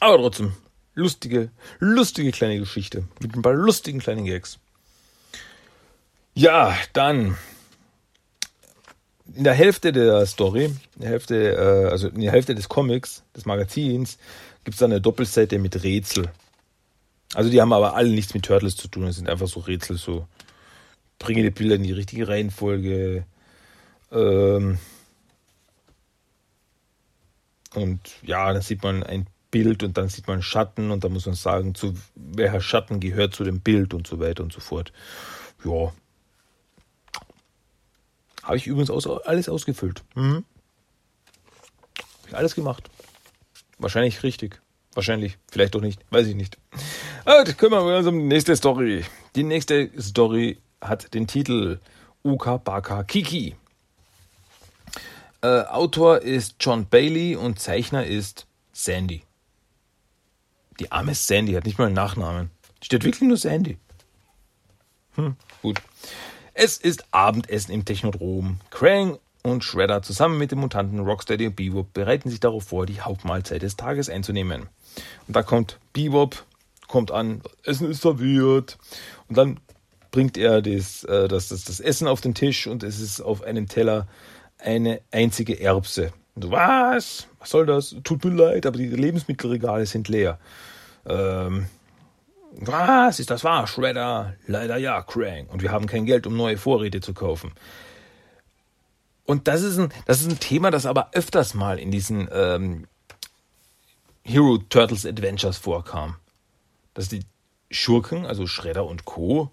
Aber 0.00 0.16
trotzdem, 0.16 0.54
lustige, 0.94 1.50
lustige 1.78 2.32
kleine 2.32 2.58
Geschichte. 2.58 3.06
Mit 3.20 3.34
ein 3.34 3.42
paar 3.42 3.54
lustigen 3.54 3.98
kleinen 3.98 4.24
Gags. 4.24 4.58
Ja, 6.34 6.76
dann 6.92 7.36
in 9.32 9.44
der 9.44 9.54
Hälfte 9.54 9.92
der 9.92 10.26
Story, 10.26 10.66
in 10.66 11.00
der 11.00 11.10
Hälfte, 11.10 11.52
äh, 11.54 11.90
also 11.90 12.08
in 12.08 12.20
der 12.20 12.32
Hälfte 12.32 12.54
des 12.54 12.68
Comics, 12.68 13.22
des 13.34 13.46
Magazins, 13.46 14.18
gibt 14.64 14.74
es 14.74 14.80
dann 14.80 14.92
eine 14.92 15.00
Doppelseite 15.00 15.58
mit 15.58 15.82
Rätsel. 15.82 16.30
Also 17.34 17.50
die 17.50 17.60
haben 17.60 17.72
aber 17.72 17.94
alle 17.94 18.10
nichts 18.10 18.34
mit 18.34 18.44
Turtles 18.44 18.76
zu 18.76 18.88
tun, 18.88 19.04
es 19.04 19.16
sind 19.16 19.28
einfach 19.28 19.48
so 19.48 19.60
Rätsel, 19.60 19.96
so 19.96 20.26
bringe 21.18 21.42
die 21.42 21.50
Bilder 21.50 21.76
in 21.76 21.82
die 21.82 21.92
richtige 21.92 22.28
Reihenfolge. 22.28 23.24
Ähm 24.12 24.78
und 27.74 28.00
ja, 28.22 28.52
dann 28.52 28.62
sieht 28.62 28.82
man 28.82 29.02
ein 29.02 29.26
Bild 29.50 29.82
und 29.82 29.96
dann 29.96 30.08
sieht 30.08 30.28
man 30.28 30.42
Schatten 30.42 30.90
und 30.90 31.02
da 31.04 31.08
muss 31.08 31.26
man 31.26 31.34
sagen, 31.34 31.74
zu 31.74 31.94
welcher 32.14 32.60
Schatten 32.60 33.00
gehört 33.00 33.34
zu 33.34 33.44
dem 33.44 33.60
Bild 33.60 33.94
und 33.94 34.06
so 34.06 34.20
weiter 34.20 34.42
und 34.42 34.52
so 34.52 34.60
fort. 34.60 34.92
Ja, 35.64 35.92
habe 38.44 38.56
ich 38.56 38.66
übrigens 38.66 38.90
aus, 38.90 39.06
alles 39.06 39.48
ausgefüllt. 39.48 40.02
Mhm. 40.14 40.44
Habe 41.96 42.28
ich 42.28 42.36
alles 42.36 42.54
gemacht. 42.54 42.90
Wahrscheinlich 43.78 44.22
richtig. 44.22 44.60
Wahrscheinlich. 44.94 45.38
Vielleicht 45.50 45.74
doch 45.74 45.80
nicht. 45.80 46.00
Weiß 46.10 46.26
ich 46.26 46.36
nicht. 46.36 46.58
Gut, 47.24 47.58
kümmern 47.58 47.86
wir 47.86 47.96
uns 47.96 48.06
um 48.06 48.18
die 48.18 48.26
nächste 48.26 48.54
Story. 48.54 49.04
Die 49.34 49.42
nächste 49.42 49.90
Story 50.00 50.58
hat 50.80 51.14
den 51.14 51.26
Titel 51.26 51.80
Uka 52.22 52.58
Baka 52.58 53.02
Kiki. 53.02 53.56
Äh, 55.42 55.62
Autor 55.62 56.22
ist 56.22 56.56
John 56.60 56.86
Bailey 56.86 57.36
und 57.36 57.58
Zeichner 57.58 58.06
ist 58.06 58.46
Sandy. 58.72 59.24
Die 60.80 60.90
arme 60.92 61.14
Sandy 61.14 61.52
hat 61.52 61.64
nicht 61.64 61.78
mal 61.78 61.86
einen 61.86 61.94
Nachnamen. 61.94 62.50
Steht 62.82 63.04
wirklich 63.04 63.28
nur 63.28 63.36
Sandy. 63.36 63.78
Hm, 65.14 65.36
gut. 65.62 65.80
Es 66.56 66.78
ist 66.78 67.04
Abendessen 67.10 67.72
im 67.72 67.84
Technodrom. 67.84 68.60
Krang 68.70 69.18
und 69.42 69.64
Shredder 69.64 70.02
zusammen 70.02 70.38
mit 70.38 70.52
dem 70.52 70.60
Mutanten 70.60 71.00
Rocksteady 71.00 71.48
und 71.48 71.56
Bebop 71.56 71.92
bereiten 71.92 72.30
sich 72.30 72.38
darauf 72.38 72.62
vor, 72.62 72.86
die 72.86 73.00
Hauptmahlzeit 73.00 73.62
des 73.62 73.76
Tages 73.76 74.08
einzunehmen. 74.08 74.68
Und 75.26 75.34
da 75.34 75.42
kommt 75.42 75.80
Bebop, 75.92 76.44
kommt 76.86 77.10
an, 77.10 77.42
Essen 77.64 77.90
ist 77.90 78.02
serviert. 78.02 78.78
Und 79.28 79.36
dann 79.36 79.58
bringt 80.12 80.38
er 80.38 80.62
das, 80.62 81.02
äh, 81.02 81.26
das, 81.26 81.48
das, 81.48 81.64
das 81.64 81.80
Essen 81.80 82.06
auf 82.06 82.20
den 82.20 82.34
Tisch 82.34 82.68
und 82.68 82.84
es 82.84 83.00
ist 83.00 83.20
auf 83.20 83.42
einem 83.42 83.66
Teller 83.66 84.06
eine 84.58 85.00
einzige 85.10 85.58
Erbse. 85.60 86.12
Und 86.36 86.42
so, 86.42 86.50
was? 86.52 87.26
Was 87.40 87.50
soll 87.50 87.66
das? 87.66 87.96
Tut 88.04 88.24
mir 88.24 88.30
leid, 88.30 88.64
aber 88.64 88.78
die 88.78 88.86
Lebensmittelregale 88.86 89.86
sind 89.86 90.08
leer. 90.08 90.38
Ähm, 91.04 91.66
was? 92.56 93.18
Ist 93.20 93.30
das 93.30 93.44
wahr, 93.44 93.66
Shredder? 93.66 94.34
Leider 94.46 94.76
ja, 94.76 95.02
Krang. 95.02 95.46
Und 95.46 95.62
wir 95.62 95.72
haben 95.72 95.86
kein 95.86 96.06
Geld, 96.06 96.26
um 96.26 96.36
neue 96.36 96.56
Vorräte 96.56 97.00
zu 97.00 97.14
kaufen. 97.14 97.52
Und 99.24 99.48
das 99.48 99.62
ist 99.62 99.78
ein, 99.78 99.92
das 100.06 100.20
ist 100.20 100.30
ein 100.30 100.38
Thema, 100.38 100.70
das 100.70 100.86
aber 100.86 101.10
öfters 101.12 101.54
mal 101.54 101.78
in 101.78 101.90
diesen 101.90 102.28
ähm, 102.30 102.86
Hero 104.22 104.58
Turtles 104.58 105.06
Adventures 105.06 105.56
vorkam. 105.56 106.16
Dass 106.92 107.08
die 107.08 107.24
Schurken, 107.70 108.26
also 108.26 108.46
Shredder 108.46 108.86
und 108.86 109.04
Co., 109.04 109.50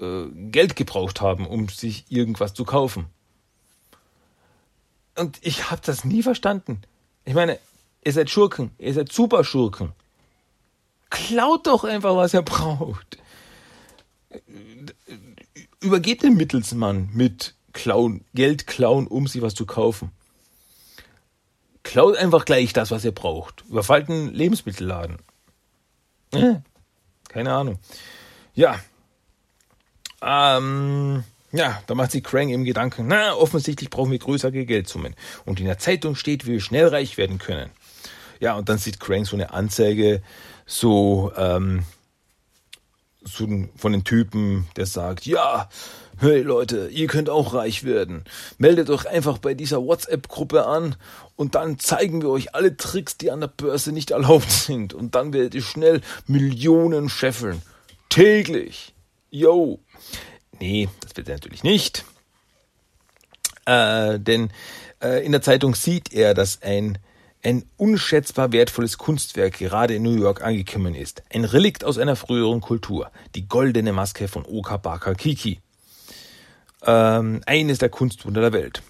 äh, 0.00 0.26
Geld 0.50 0.76
gebraucht 0.76 1.20
haben, 1.20 1.46
um 1.46 1.68
sich 1.68 2.04
irgendwas 2.08 2.54
zu 2.54 2.64
kaufen. 2.64 3.06
Und 5.16 5.38
ich 5.44 5.70
habe 5.70 5.80
das 5.84 6.04
nie 6.04 6.22
verstanden. 6.22 6.82
Ich 7.24 7.34
meine, 7.34 7.58
ihr 8.04 8.12
seid 8.12 8.30
Schurken, 8.30 8.70
ihr 8.78 8.94
seid 8.94 9.10
Superschurken 9.10 9.92
klaut 11.10 11.66
doch 11.66 11.84
einfach, 11.84 12.16
was 12.16 12.34
er 12.34 12.42
braucht. 12.42 13.18
Übergebt 15.80 16.22
den 16.22 16.36
Mittelsmann 16.36 17.10
mit 17.12 17.54
klauen, 17.72 18.24
Geld 18.34 18.66
klauen, 18.66 19.06
um 19.06 19.26
sich 19.26 19.42
was 19.42 19.54
zu 19.54 19.66
kaufen. 19.66 20.10
Klaut 21.82 22.16
einfach 22.16 22.44
gleich 22.44 22.72
das, 22.72 22.90
was 22.90 23.04
er 23.04 23.12
braucht. 23.12 23.64
Überfallt 23.68 24.10
einen 24.10 24.34
Lebensmittelladen. 24.34 25.18
Äh, 26.32 26.56
keine 27.28 27.52
Ahnung. 27.52 27.78
Ja. 28.54 28.78
Ähm, 30.20 31.24
ja, 31.52 31.80
da 31.86 31.94
macht 31.94 32.10
sich 32.10 32.24
Krang 32.24 32.50
im 32.50 32.64
Gedanken, 32.64 33.06
na, 33.06 33.34
offensichtlich 33.34 33.88
brauchen 33.88 34.10
wir 34.10 34.18
größere 34.18 34.66
Geldsummen. 34.66 35.14
Und 35.46 35.60
in 35.60 35.66
der 35.66 35.78
Zeitung 35.78 36.14
steht, 36.14 36.46
wie 36.46 36.52
wir 36.52 36.60
schnell 36.60 36.88
reich 36.88 37.16
werden 37.16 37.38
können. 37.38 37.70
Ja, 38.40 38.54
und 38.56 38.68
dann 38.68 38.78
sieht 38.78 39.00
Krang 39.00 39.24
so 39.24 39.36
eine 39.36 39.52
Anzeige, 39.52 40.22
so, 40.68 41.32
ähm, 41.36 41.82
so 43.24 43.48
von 43.76 43.92
den 43.92 44.04
Typen, 44.04 44.68
der 44.76 44.86
sagt, 44.86 45.26
ja, 45.26 45.68
hey 46.18 46.42
Leute, 46.42 46.88
ihr 46.88 47.06
könnt 47.06 47.30
auch 47.30 47.54
reich 47.54 47.84
werden. 47.84 48.24
Meldet 48.58 48.90
euch 48.90 49.08
einfach 49.08 49.38
bei 49.38 49.54
dieser 49.54 49.82
WhatsApp-Gruppe 49.82 50.66
an 50.66 50.94
und 51.36 51.54
dann 51.54 51.78
zeigen 51.78 52.22
wir 52.22 52.28
euch 52.28 52.54
alle 52.54 52.76
Tricks, 52.76 53.16
die 53.16 53.30
an 53.30 53.40
der 53.40 53.48
Börse 53.48 53.92
nicht 53.92 54.10
erlaubt 54.10 54.50
sind. 54.50 54.94
Und 54.94 55.14
dann 55.14 55.32
werdet 55.32 55.54
ihr 55.54 55.62
schnell 55.62 56.02
Millionen 56.26 57.08
scheffeln. 57.08 57.62
Täglich. 58.10 58.94
Yo. 59.30 59.80
Nee, 60.60 60.88
das 61.00 61.16
wird 61.16 61.28
er 61.28 61.36
natürlich 61.36 61.62
nicht. 61.62 62.04
Äh, 63.64 64.18
denn 64.18 64.50
äh, 65.02 65.24
in 65.24 65.32
der 65.32 65.42
Zeitung 65.42 65.74
sieht 65.74 66.12
er, 66.12 66.34
dass 66.34 66.62
ein 66.62 66.98
ein 67.42 67.64
unschätzbar 67.76 68.52
wertvolles 68.52 68.98
Kunstwerk 68.98 69.58
gerade 69.58 69.94
in 69.94 70.02
New 70.02 70.16
York 70.16 70.42
angekommen 70.42 70.94
ist. 70.94 71.22
Ein 71.32 71.44
Relikt 71.44 71.84
aus 71.84 71.98
einer 71.98 72.16
früheren 72.16 72.60
Kultur. 72.60 73.10
Die 73.34 73.48
goldene 73.48 73.92
Maske 73.92 74.28
von 74.28 74.44
Oka 74.44 74.76
Baka 74.76 75.14
Kiki. 75.14 75.60
Ähm, 76.84 77.40
eines 77.46 77.78
der 77.78 77.88
Kunstwunder 77.88 78.40
der 78.40 78.52
Welt. 78.52 78.82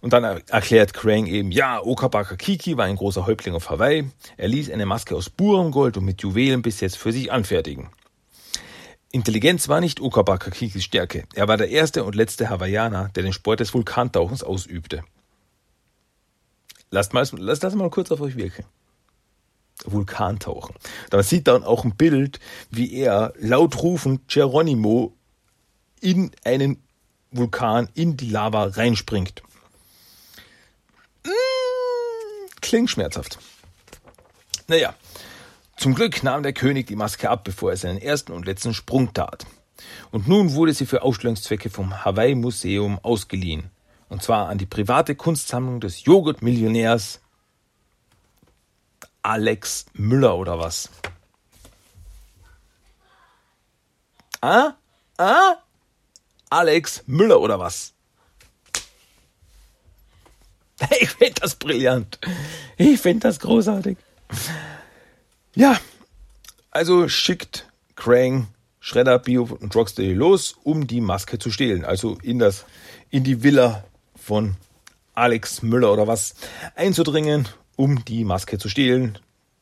Und 0.00 0.12
dann 0.12 0.22
erklärt 0.22 0.94
Krang 0.94 1.26
eben, 1.26 1.50
ja, 1.50 1.82
Okabaka 1.82 2.36
Kiki 2.36 2.76
war 2.76 2.84
ein 2.84 2.96
großer 2.96 3.26
Häuptling 3.26 3.54
auf 3.54 3.68
Hawaii. 3.68 4.08
Er 4.36 4.48
ließ 4.48 4.70
eine 4.70 4.86
Maske 4.86 5.16
aus 5.16 5.28
Burengold 5.28 5.96
und 5.96 6.04
mit 6.04 6.22
Juwelen 6.22 6.62
bis 6.62 6.80
jetzt 6.80 6.96
für 6.96 7.12
sich 7.12 7.32
anfertigen. 7.32 7.90
Intelligenz 9.10 9.68
war 9.68 9.80
nicht 9.80 10.00
Okabaka 10.00 10.50
Kikis 10.50 10.84
Stärke. 10.84 11.24
Er 11.34 11.48
war 11.48 11.56
der 11.56 11.70
erste 11.70 12.04
und 12.04 12.14
letzte 12.14 12.48
Hawaiianer, 12.48 13.10
der 13.16 13.24
den 13.24 13.32
Sport 13.32 13.60
des 13.60 13.74
Vulkantauchens 13.74 14.44
ausübte. 14.44 15.02
Lasst 16.90 17.12
mal, 17.12 17.26
lasst 17.36 17.64
das 17.64 17.74
mal 17.74 17.90
kurz 17.90 18.10
auf 18.10 18.20
euch 18.20 18.36
wirken. 18.36 18.64
Vulkantauchen. 19.84 20.74
Da 21.10 21.22
sieht 21.22 21.46
dann 21.46 21.64
auch 21.64 21.84
ein 21.84 21.96
Bild, 21.96 22.40
wie 22.70 22.94
er 22.94 23.32
laut 23.38 23.82
rufend 23.82 24.28
Geronimo 24.28 25.14
in 26.00 26.30
einen 26.44 26.82
Vulkan, 27.30 27.88
in 27.94 28.16
die 28.16 28.30
Lava 28.30 28.64
reinspringt. 28.64 29.42
Mmh, 31.24 31.32
klingt 32.60 32.90
schmerzhaft. 32.90 33.38
Naja, 34.66 34.94
zum 35.76 35.94
Glück 35.94 36.22
nahm 36.22 36.42
der 36.42 36.52
König 36.52 36.86
die 36.86 36.96
Maske 36.96 37.30
ab, 37.30 37.44
bevor 37.44 37.70
er 37.70 37.76
seinen 37.76 37.98
ersten 37.98 38.32
und 38.32 38.46
letzten 38.46 38.74
Sprung 38.74 39.12
tat. 39.12 39.46
Und 40.10 40.26
nun 40.26 40.54
wurde 40.54 40.74
sie 40.74 40.86
für 40.86 41.02
Ausstellungszwecke 41.02 41.70
vom 41.70 42.04
Hawaii 42.04 42.34
Museum 42.34 42.98
ausgeliehen. 43.02 43.70
Und 44.08 44.22
zwar 44.22 44.48
an 44.48 44.58
die 44.58 44.66
private 44.66 45.14
Kunstsammlung 45.14 45.80
des 45.80 46.04
Joghurtmillionärs 46.04 47.20
Alex 49.22 49.86
Müller 49.92 50.36
oder 50.38 50.58
was? 50.58 50.88
Ah? 54.40 54.74
Ah? 55.18 55.56
Alex 56.50 57.02
Müller 57.06 57.40
oder 57.40 57.58
was? 57.58 57.92
Ich 61.00 61.10
finde 61.10 61.40
das 61.40 61.56
brillant. 61.56 62.18
Ich 62.76 63.00
finde 63.00 63.28
das 63.28 63.40
großartig. 63.40 63.98
Ja, 65.54 65.78
also 66.70 67.08
schickt 67.08 67.68
Krang, 67.96 68.46
Shredder, 68.78 69.18
Bio 69.18 69.48
und 69.60 69.74
Rocksteady 69.74 70.12
los, 70.12 70.54
um 70.62 70.86
die 70.86 71.00
Maske 71.00 71.38
zu 71.38 71.50
stehlen. 71.50 71.84
Also 71.84 72.16
in 72.22 72.38
das, 72.38 72.64
in 73.10 73.24
die 73.24 73.42
Villa 73.42 73.84
von 74.28 74.56
Alex 75.14 75.62
Müller 75.62 75.90
oder 75.90 76.06
was 76.06 76.34
einzudringen, 76.76 77.48
um 77.76 78.04
die 78.04 78.24
Maske 78.24 78.58
zu 78.58 78.68
stehlen, 78.68 79.18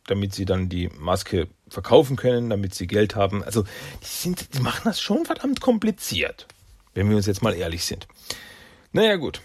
damit 0.09 0.35
sie 0.35 0.45
dann 0.45 0.69
die 0.69 0.89
Maske 0.99 1.47
verkaufen 1.69 2.17
können, 2.17 2.51
damit 2.51 2.75
sie 2.75 2.89
Geld 2.89 3.15
haben. 3.15 3.45
Also 3.45 3.63
die, 3.63 4.07
sind, 4.07 4.55
die 4.55 4.61
machen 4.61 4.83
das 4.85 5.01
schon 5.01 5.25
verdammt 5.25 5.61
kompliziert, 5.61 6.49
wenn 6.95 7.09
wir 7.09 7.17
uns 7.17 7.27
jetzt 7.27 7.45
mal 7.45 7.55
ehrlich 7.55 7.85
sind. 7.85 8.09
Naja 8.91 9.15
gut, 9.15 9.41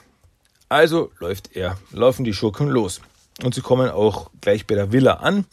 also 0.70 1.12
läuft 1.20 1.56
er, 1.56 1.78
laufen 1.92 2.24
die 2.24 2.34
Schurken 2.34 2.68
los. 2.68 3.00
Und 3.44 3.54
sie 3.54 3.62
kommen 3.62 3.92
auch 3.92 4.32
gleich 4.42 4.66
bei 4.66 4.74
der 4.74 4.92
Villa 4.92 5.14
an 5.14 5.46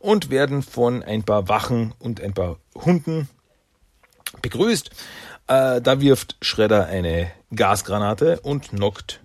und 0.00 0.30
werden 0.30 0.62
von 0.62 1.04
ein 1.04 1.22
paar 1.22 1.48
Wachen 1.48 1.94
und 2.00 2.20
ein 2.20 2.34
paar 2.34 2.58
Hunden 2.74 3.28
begrüßt. 4.42 4.90
Äh, 5.52 5.82
da 5.82 6.00
wirft 6.00 6.36
Schredder 6.40 6.86
eine 6.86 7.30
Gasgranate 7.54 8.40
und 8.40 8.70
knockt 8.70 9.20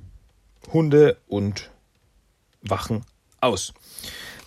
Hunde 0.73 1.15
und 1.29 1.69
Wachen 2.61 3.05
aus. 3.39 3.73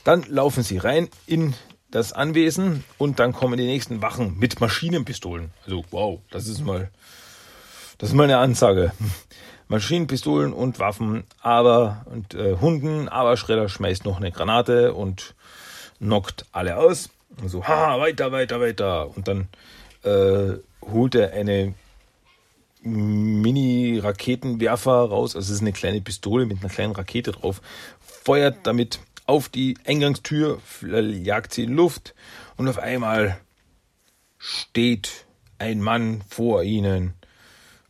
Dann 0.04 0.24
laufen 0.24 0.62
sie 0.62 0.76
rein 0.76 1.08
in 1.26 1.54
das 1.90 2.12
Anwesen 2.12 2.84
und 2.98 3.18
dann 3.18 3.32
kommen 3.32 3.56
die 3.56 3.64
nächsten 3.64 4.02
Wachen 4.02 4.38
mit 4.38 4.60
Maschinenpistolen. 4.60 5.52
Also 5.64 5.82
wow, 5.90 6.20
das 6.30 6.48
ist 6.48 6.60
mal, 6.60 6.90
das 7.96 8.10
ist 8.10 8.14
mal 8.14 8.24
eine 8.24 8.36
Ansage. 8.36 8.92
Maschinenpistolen 9.68 10.52
und 10.52 10.80
Waffen, 10.80 11.24
aber 11.40 12.04
und 12.10 12.34
äh, 12.34 12.56
Hunden, 12.60 13.08
aber 13.08 13.38
Schredder 13.38 13.70
schmeißt 13.70 14.04
noch 14.04 14.18
eine 14.18 14.32
Granate 14.32 14.92
und 14.92 15.34
knockt 15.96 16.44
alle 16.52 16.76
aus. 16.76 17.08
Und 17.40 17.48
so, 17.48 17.66
ha, 17.66 17.98
weiter, 17.98 18.32
weiter, 18.32 18.60
weiter. 18.60 19.16
Und 19.16 19.28
dann 19.28 19.48
äh, 20.02 20.58
holt 20.82 21.14
er 21.14 21.32
eine 21.32 21.74
Mini-Raketenwerfer 22.82 24.92
raus. 24.92 25.36
Also 25.36 25.50
es 25.50 25.56
ist 25.56 25.62
eine 25.62 25.72
kleine 25.72 26.00
Pistole 26.00 26.46
mit 26.46 26.60
einer 26.60 26.70
kleinen 26.70 26.92
Rakete 26.92 27.32
drauf. 27.32 27.60
Feuert 28.00 28.58
damit 28.64 29.00
auf 29.26 29.48
die 29.48 29.76
Eingangstür, 29.84 30.60
jagt 30.82 31.54
sie 31.54 31.64
in 31.64 31.74
Luft 31.74 32.14
und 32.56 32.68
auf 32.68 32.78
einmal 32.78 33.38
steht 34.38 35.26
ein 35.58 35.80
Mann 35.80 36.22
vor 36.28 36.62
ihnen 36.62 37.14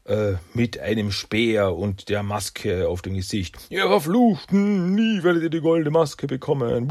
äh, 0.04 0.34
mit 0.54 0.80
einem 0.80 1.12
Speer 1.12 1.74
und 1.74 2.08
der 2.08 2.22
Maske 2.22 2.88
auf 2.88 3.00
dem 3.00 3.14
Gesicht. 3.14 3.56
Ihr 3.70 3.86
Verfluchten, 3.86 4.94
nie 4.94 5.22
werdet 5.22 5.44
ihr 5.44 5.50
die 5.50 5.60
goldene 5.60 5.90
Maske 5.90 6.26
bekommen. 6.26 6.90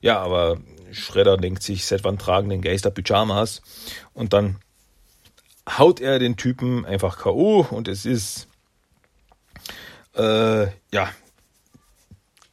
Ja, 0.00 0.20
aber 0.20 0.58
Schredder 0.92 1.36
denkt 1.36 1.62
sich, 1.62 1.86
seit 1.86 2.04
wann 2.04 2.18
tragen 2.18 2.48
den 2.48 2.62
Geister 2.62 2.90
Pyjamas? 2.90 3.62
Und 4.14 4.32
dann 4.32 4.56
haut 5.68 6.00
er 6.00 6.18
den 6.18 6.36
Typen 6.36 6.84
einfach 6.86 7.18
K.O. 7.18 7.66
und 7.70 7.88
es 7.88 8.06
ist 8.06 8.48
äh, 10.14 10.66
ja 10.92 11.10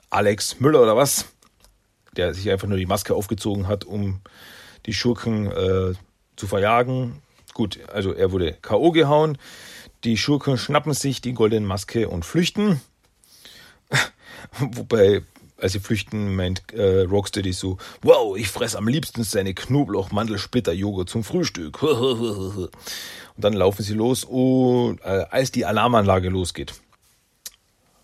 Alex 0.10 0.60
Müller 0.60 0.82
oder 0.82 0.96
was, 0.96 1.26
der 2.16 2.34
sich 2.34 2.50
einfach 2.50 2.68
nur 2.68 2.78
die 2.78 2.86
Maske 2.86 3.14
aufgezogen 3.14 3.68
hat, 3.68 3.84
um 3.84 4.22
die 4.86 4.94
Schurken 4.94 5.52
äh, 5.52 5.94
zu 6.36 6.48
verjagen. 6.48 7.22
Gut, 7.54 7.80
also 7.90 8.14
er 8.14 8.32
wurde 8.32 8.54
K.O. 8.62 8.92
gehauen. 8.92 9.38
Die 10.04 10.18
Schurken 10.18 10.58
schnappen 10.58 10.94
sich 10.94 11.22
die 11.22 11.34
goldene 11.34 11.66
Maske 11.66 12.10
und 12.10 12.26
flüchten. 12.26 12.82
Wobei, 14.60 15.24
als 15.58 15.74
sie 15.74 15.80
flüchten, 15.80 16.36
meint 16.36 16.74
äh, 16.74 17.02
Rocksteady 17.02 17.54
so, 17.54 17.78
wow, 18.02 18.36
ich 18.38 18.48
fress 18.50 18.76
am 18.76 18.88
liebsten 18.88 19.24
seine 19.24 19.54
Knoblauch-Mandelsplitter-Joghurt 19.54 21.10
zum 21.10 21.24
Frühstück. 21.24 21.82
und 21.84 22.70
dann 23.38 23.54
laufen 23.54 23.84
sie 23.84 23.94
los 23.94 24.24
und 24.24 25.00
äh, 25.02 25.26
als 25.30 25.52
die 25.52 25.66
Alarmanlage 25.66 26.30
losgeht, 26.30 26.74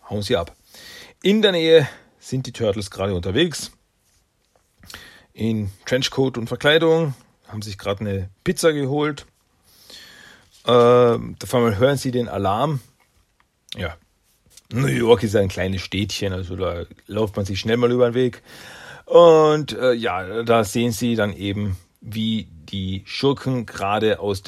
hauen 0.09 0.21
sie 0.21 0.37
ab. 0.37 0.55
In 1.23 1.41
der 1.41 1.51
Nähe 1.51 1.87
sind 2.19 2.47
die 2.47 2.53
Turtles 2.53 2.89
gerade 2.89 3.13
unterwegs. 3.13 3.71
In 5.33 5.71
Trenchcoat 5.85 6.37
und 6.37 6.47
Verkleidung, 6.47 7.13
haben 7.47 7.61
sich 7.61 7.77
gerade 7.77 8.01
eine 8.01 8.29
Pizza 8.43 8.71
geholt 8.71 9.25
ähm, 10.65 11.35
auf 11.41 11.55
einmal 11.55 11.77
hören 11.77 11.97
sie 11.97 12.11
den 12.11 12.29
Alarm. 12.29 12.81
Ja, 13.75 13.95
New 14.71 14.87
York 14.87 15.23
ist 15.23 15.35
ein 15.35 15.49
kleines 15.49 15.81
Städtchen, 15.81 16.33
also 16.33 16.55
da 16.55 16.85
läuft 17.07 17.35
man 17.35 17.45
sich 17.45 17.59
schnell 17.59 17.77
mal 17.77 17.91
über 17.91 18.09
den 18.09 18.13
Weg. 18.13 18.41
Und 19.05 19.73
äh, 19.73 19.93
ja, 19.93 20.43
da 20.43 20.63
sehen 20.63 20.91
sie 20.91 21.15
dann 21.15 21.33
eben, 21.33 21.77
wie 21.99 22.47
die 22.71 23.03
Schurken 23.05 23.65
gerade 23.65 24.19
aus 24.19 24.43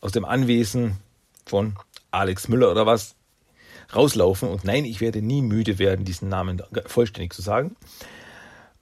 aus 0.00 0.12
dem 0.12 0.24
Anwesen 0.24 0.96
von 1.46 1.76
Alex 2.10 2.48
Müller 2.48 2.70
oder 2.70 2.86
was 2.86 3.14
rauslaufen. 3.94 4.48
Und 4.48 4.64
nein, 4.64 4.84
ich 4.84 5.00
werde 5.00 5.22
nie 5.22 5.42
müde 5.42 5.78
werden, 5.78 6.04
diesen 6.04 6.28
Namen 6.28 6.62
vollständig 6.86 7.32
zu 7.32 7.42
sagen. 7.42 7.76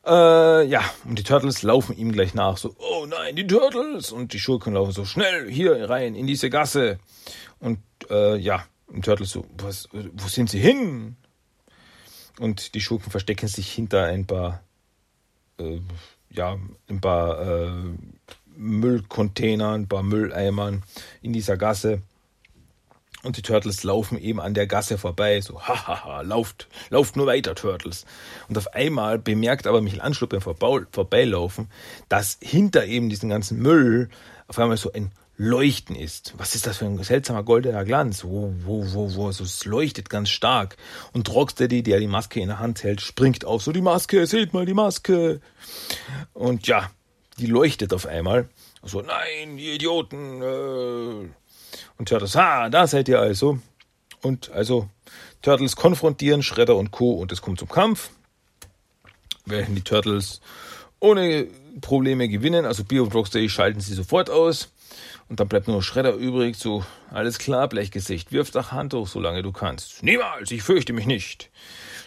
Äh, 0.06 0.66
ja, 0.66 0.82
und 1.04 1.18
die 1.18 1.22
Turtles 1.22 1.62
laufen 1.62 1.96
ihm 1.96 2.12
gleich 2.12 2.32
nach, 2.32 2.56
so, 2.56 2.74
oh 2.78 3.04
nein, 3.06 3.36
die 3.36 3.46
Turtles! 3.46 4.12
Und 4.12 4.32
die 4.32 4.40
Schurken 4.40 4.72
laufen 4.72 4.92
so, 4.92 5.04
schnell, 5.04 5.50
hier 5.50 5.90
rein, 5.90 6.14
in 6.14 6.26
diese 6.26 6.48
Gasse. 6.48 6.98
Und 7.58 7.80
äh, 8.08 8.36
ja, 8.38 8.64
die 8.92 9.00
Turtles 9.00 9.30
so, 9.30 9.46
was, 9.58 9.88
wo 9.92 10.28
sind 10.28 10.50
sie 10.50 10.58
hin? 10.58 11.16
Und 12.38 12.74
die 12.74 12.80
Schurken 12.80 13.10
verstecken 13.10 13.48
sich 13.48 13.70
hinter 13.70 14.04
ein 14.04 14.26
paar, 14.26 14.62
äh, 15.58 15.80
ja, 16.30 16.58
ein 16.88 17.00
paar 17.00 17.40
äh, 17.40 17.72
Müllcontainern, 18.56 19.82
ein 19.82 19.88
paar 19.88 20.02
Mülleimern 20.02 20.82
in 21.22 21.32
dieser 21.32 21.56
Gasse. 21.56 22.02
Und 23.22 23.36
die 23.36 23.42
Turtles 23.42 23.84
laufen 23.84 24.18
eben 24.18 24.40
an 24.40 24.54
der 24.54 24.66
Gasse 24.66 24.96
vorbei, 24.96 25.42
so, 25.42 25.60
hahaha, 25.60 26.22
lauft, 26.22 26.68
lauft 26.88 27.16
nur 27.16 27.26
weiter, 27.26 27.54
Turtles. 27.54 28.06
Und 28.48 28.56
auf 28.56 28.72
einmal 28.72 29.18
bemerkt 29.18 29.66
aber 29.66 29.82
Michelangelo 29.82 30.26
beim 30.26 30.40
Vorbeilaufen, 30.40 31.68
dass 32.08 32.38
hinter 32.40 32.86
eben 32.86 33.10
diesen 33.10 33.28
ganzen 33.28 33.58
Müll 33.60 34.08
auf 34.48 34.58
einmal 34.58 34.78
so 34.78 34.90
ein 34.92 35.12
Leuchten 35.42 35.96
ist. 35.96 36.34
Was 36.36 36.54
ist 36.54 36.66
das 36.66 36.76
für 36.76 36.84
ein 36.84 37.02
seltsamer 37.02 37.42
goldener 37.42 37.86
Glanz? 37.86 38.24
Wo, 38.24 38.52
wo, 38.62 38.84
wo, 38.92 39.14
wo, 39.14 39.32
so 39.32 39.42
es 39.42 39.64
leuchtet 39.64 40.10
ganz 40.10 40.28
stark. 40.28 40.76
Und 41.14 41.32
Rocksteady, 41.32 41.82
der 41.82 41.98
die 41.98 42.08
Maske 42.08 42.40
in 42.40 42.48
der 42.48 42.58
Hand 42.58 42.82
hält, 42.82 43.00
springt 43.00 43.46
auf, 43.46 43.62
so 43.62 43.72
die 43.72 43.80
Maske, 43.80 44.26
seht 44.26 44.52
mal 44.52 44.66
die 44.66 44.74
Maske. 44.74 45.40
Und 46.34 46.66
ja, 46.66 46.90
die 47.38 47.46
leuchtet 47.46 47.94
auf 47.94 48.04
einmal. 48.04 48.50
So, 48.82 49.00
nein, 49.00 49.56
die 49.56 49.70
Idioten, 49.76 50.42
äh, 50.42 51.28
und 51.96 52.08
Turtles, 52.10 52.36
ha, 52.36 52.68
da 52.68 52.86
seid 52.86 53.08
ihr 53.08 53.18
also. 53.18 53.60
Und 54.20 54.50
also 54.50 54.90
Turtles 55.40 55.74
konfrontieren 55.74 56.42
Shredder 56.42 56.76
und 56.76 56.90
Co. 56.90 57.12
und 57.12 57.32
es 57.32 57.40
kommt 57.40 57.60
zum 57.60 57.70
Kampf. 57.70 58.10
Während 59.46 59.74
die 59.74 59.84
Turtles 59.84 60.42
ohne 60.98 61.46
Probleme 61.80 62.28
gewinnen, 62.28 62.66
also 62.66 62.84
Bio 62.84 63.04
und 63.04 63.14
Rocksteady 63.14 63.48
schalten 63.48 63.80
sie 63.80 63.94
sofort 63.94 64.28
aus. 64.28 64.68
Und 65.28 65.40
dann 65.40 65.48
bleibt 65.48 65.68
nur 65.68 65.82
Schredder 65.82 66.14
übrig, 66.14 66.56
so, 66.56 66.84
alles 67.10 67.38
klar, 67.38 67.68
Blechgesicht, 67.68 68.32
wirf 68.32 68.50
das 68.50 68.72
Handtuch, 68.72 69.08
solange 69.08 69.42
du 69.42 69.52
kannst. 69.52 70.02
Niemals, 70.02 70.50
ich 70.50 70.62
fürchte 70.62 70.92
mich 70.92 71.06
nicht. 71.06 71.50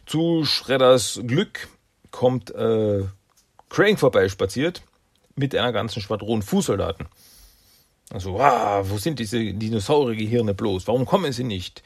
Zu 0.05 0.45
Schredders 0.45 1.21
Glück 1.25 1.67
kommt 2.11 2.51
äh, 2.51 3.03
Crane 3.69 3.97
vorbeispaziert 3.97 4.83
mit 5.35 5.55
einer 5.55 5.71
ganzen 5.71 6.01
Schwadron 6.01 6.41
Fußsoldaten. 6.41 7.07
Also, 8.11 8.39
ah, 8.39 8.83
wo 8.87 8.97
sind 8.97 9.17
diese 9.19 9.39
Dinosaurier-Gehirne 9.53 10.53
bloß? 10.53 10.87
Warum 10.87 11.05
kommen 11.05 11.31
sie 11.33 11.43
nicht? 11.43 11.81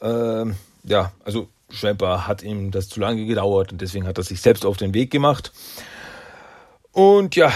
Ähm, 0.00 0.56
ja, 0.84 1.12
also 1.24 1.48
scheinbar 1.68 2.26
hat 2.26 2.42
ihm 2.42 2.70
das 2.70 2.88
zu 2.88 3.00
lange 3.00 3.26
gedauert 3.26 3.72
und 3.72 3.80
deswegen 3.80 4.06
hat 4.06 4.18
er 4.18 4.24
sich 4.24 4.40
selbst 4.40 4.64
auf 4.64 4.76
den 4.76 4.94
Weg 4.94 5.10
gemacht. 5.10 5.52
Und 6.92 7.36
ja, 7.36 7.52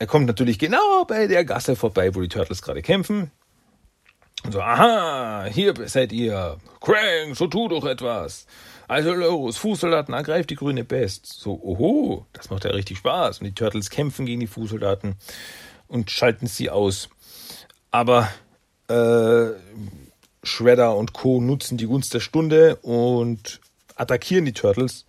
er 0.00 0.06
kommt 0.06 0.26
natürlich 0.26 0.58
genau 0.58 1.04
bei 1.04 1.26
der 1.26 1.44
Gasse 1.44 1.76
vorbei, 1.76 2.14
wo 2.14 2.22
die 2.22 2.28
Turtles 2.28 2.62
gerade 2.62 2.80
kämpfen. 2.80 3.30
Und 4.44 4.52
so, 4.52 4.62
aha, 4.62 5.44
hier 5.52 5.74
seid 5.86 6.10
ihr. 6.10 6.56
Krang, 6.80 7.34
so 7.34 7.46
tu 7.48 7.68
doch 7.68 7.84
etwas. 7.84 8.46
Also 8.88 9.12
los, 9.12 9.58
Fußsoldaten, 9.58 10.14
ergreift 10.14 10.48
die 10.48 10.56
grüne 10.56 10.84
Pest. 10.84 11.26
So, 11.26 11.52
oho, 11.62 12.24
das 12.32 12.48
macht 12.48 12.64
ja 12.64 12.70
richtig 12.70 12.96
Spaß. 12.96 13.40
Und 13.40 13.44
die 13.44 13.54
Turtles 13.54 13.90
kämpfen 13.90 14.24
gegen 14.24 14.40
die 14.40 14.46
Fußsoldaten 14.46 15.16
und 15.86 16.10
schalten 16.10 16.46
sie 16.46 16.70
aus. 16.70 17.10
Aber 17.90 18.26
äh, 18.88 19.48
Shredder 20.42 20.96
und 20.96 21.12
Co. 21.12 21.42
nutzen 21.42 21.76
die 21.76 21.86
Gunst 21.86 22.14
der 22.14 22.20
Stunde 22.20 22.76
und 22.76 23.60
attackieren 23.96 24.46
die 24.46 24.54
Turtles. 24.54 25.04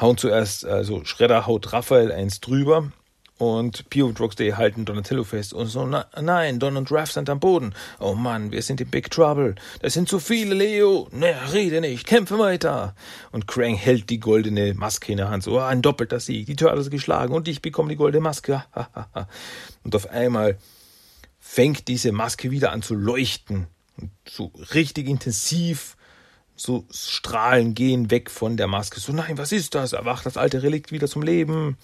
Hauen 0.00 0.18
zuerst, 0.18 0.66
also 0.66 1.04
Shredder 1.04 1.46
haut 1.46 1.72
Raphael 1.72 2.10
eins 2.10 2.40
drüber 2.40 2.90
und 3.44 3.88
Pio 3.90 4.06
und 4.06 4.18
Rocksteady 4.20 4.52
halten 4.52 4.84
Donatello 4.84 5.24
fest 5.24 5.52
und 5.52 5.66
so, 5.66 5.86
na, 5.86 6.06
nein, 6.20 6.58
Don 6.58 6.76
und 6.76 6.90
Raph 6.90 7.12
sind 7.12 7.28
am 7.30 7.40
Boden. 7.40 7.74
Oh 8.00 8.14
Mann, 8.14 8.52
wir 8.52 8.62
sind 8.62 8.80
in 8.80 8.88
Big 8.88 9.10
Trouble. 9.10 9.54
Das 9.80 9.92
sind 9.92 10.08
zu 10.08 10.18
viele, 10.18 10.54
Leo. 10.54 11.08
Ne, 11.12 11.34
rede 11.52 11.80
nicht, 11.80 12.06
kämpfe 12.06 12.38
weiter. 12.38 12.94
Und 13.32 13.46
Krang 13.46 13.74
hält 13.74 14.10
die 14.10 14.20
goldene 14.20 14.74
Maske 14.74 15.12
in 15.12 15.18
der 15.18 15.28
Hand. 15.28 15.42
So, 15.42 15.58
oh, 15.58 15.62
ein 15.62 15.82
doppelter 15.82 16.20
Sieg. 16.20 16.46
Die 16.46 16.56
Turtles 16.56 16.90
geschlagen 16.90 17.34
und 17.34 17.48
ich 17.48 17.62
bekomme 17.62 17.88
die 17.88 17.96
goldene 17.96 18.22
Maske. 18.22 18.64
und 19.84 19.94
auf 19.94 20.10
einmal 20.10 20.58
fängt 21.38 21.88
diese 21.88 22.12
Maske 22.12 22.50
wieder 22.50 22.72
an 22.72 22.82
zu 22.82 22.94
leuchten. 22.94 23.66
So 24.28 24.50
richtig 24.74 25.08
intensiv, 25.08 25.96
so 26.56 26.86
Strahlen 26.90 27.74
gehen 27.74 28.10
weg 28.10 28.30
von 28.30 28.56
der 28.56 28.66
Maske. 28.66 29.00
So, 29.00 29.12
nein, 29.12 29.38
was 29.38 29.52
ist 29.52 29.74
das? 29.74 29.92
Erwacht 29.92 30.26
das 30.26 30.36
alte 30.36 30.62
Relikt 30.62 30.92
wieder 30.92 31.08
zum 31.08 31.22
Leben. 31.22 31.76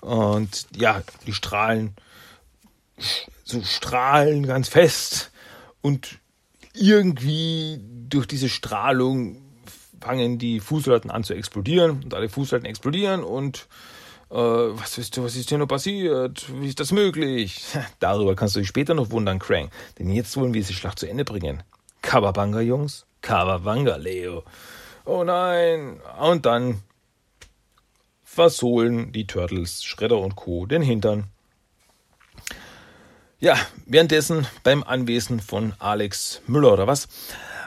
Und 0.00 0.66
ja, 0.76 1.02
die 1.26 1.34
strahlen, 1.34 1.94
so 3.44 3.62
strahlen 3.62 4.46
ganz 4.46 4.68
fest 4.68 5.30
und 5.82 6.18
irgendwie 6.74 7.80
durch 8.08 8.26
diese 8.26 8.48
Strahlung 8.48 9.42
fangen 10.00 10.38
die 10.38 10.60
Fußsoldaten 10.60 11.10
an 11.10 11.24
zu 11.24 11.34
explodieren 11.34 12.02
und 12.02 12.14
alle 12.14 12.28
Fußsoldaten 12.28 12.68
explodieren 12.68 13.22
und 13.22 13.68
äh, 14.30 14.34
was, 14.34 14.96
ist, 14.96 15.20
was 15.22 15.36
ist 15.36 15.48
hier 15.48 15.58
noch 15.58 15.66
passiert? 15.66 16.46
Wie 16.60 16.68
ist 16.68 16.80
das 16.80 16.92
möglich? 16.92 17.62
Darüber 17.98 18.36
kannst 18.36 18.56
du 18.56 18.60
dich 18.60 18.68
später 18.68 18.94
noch 18.94 19.10
wundern, 19.10 19.38
Krang. 19.38 19.70
Denn 19.98 20.10
jetzt 20.10 20.36
wollen 20.36 20.54
wir 20.54 20.60
diese 20.60 20.72
Schlacht 20.72 20.98
zu 20.98 21.08
Ende 21.08 21.24
bringen. 21.24 21.62
Kawabanga, 22.02 22.60
Jungs. 22.60 23.04
Kawabanga, 23.22 23.96
Leo. 23.96 24.44
Oh 25.04 25.24
nein. 25.24 26.00
Und 26.20 26.46
dann 26.46 26.82
versohlen 28.40 29.12
die 29.12 29.26
Turtles, 29.26 29.84
Schredder 29.84 30.16
und 30.16 30.34
Co. 30.34 30.64
den 30.64 30.80
Hintern. 30.80 31.24
Ja, 33.38 33.54
währenddessen 33.84 34.46
beim 34.62 34.82
Anwesen 34.82 35.40
von 35.40 35.74
Alex 35.78 36.40
Müller 36.46 36.72
oder 36.72 36.86
was, 36.86 37.08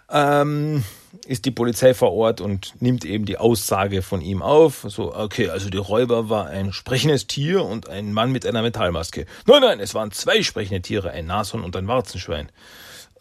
ähm, 0.10 0.84
ist 1.28 1.46
die 1.46 1.52
Polizei 1.52 1.94
vor 1.94 2.12
Ort 2.14 2.42
und 2.42 2.74
nimmt 2.82 3.06
eben 3.06 3.26
die 3.26 3.38
Aussage 3.38 4.02
von 4.02 4.22
ihm 4.22 4.42
auf. 4.42 4.84
So, 4.88 5.14
okay, 5.16 5.50
also 5.50 5.70
der 5.70 5.82
Räuber 5.82 6.28
war 6.30 6.48
ein 6.48 6.74
sprechendes 6.74 7.28
Tier 7.28 7.64
und 7.64 7.88
ein 7.88 8.12
Mann 8.12 8.32
mit 8.32 8.44
einer 8.44 8.64
Metallmaske. 8.64 9.28
Nein, 9.46 9.62
nein, 9.62 9.80
es 9.80 9.94
waren 9.94 10.12
zwei 10.12 10.42
sprechende 10.42 10.82
Tiere, 10.82 11.12
ein 11.12 11.28
Nashorn 11.28 11.64
und 11.64 11.76
ein 11.76 11.88
Warzenschwein. 11.88 12.52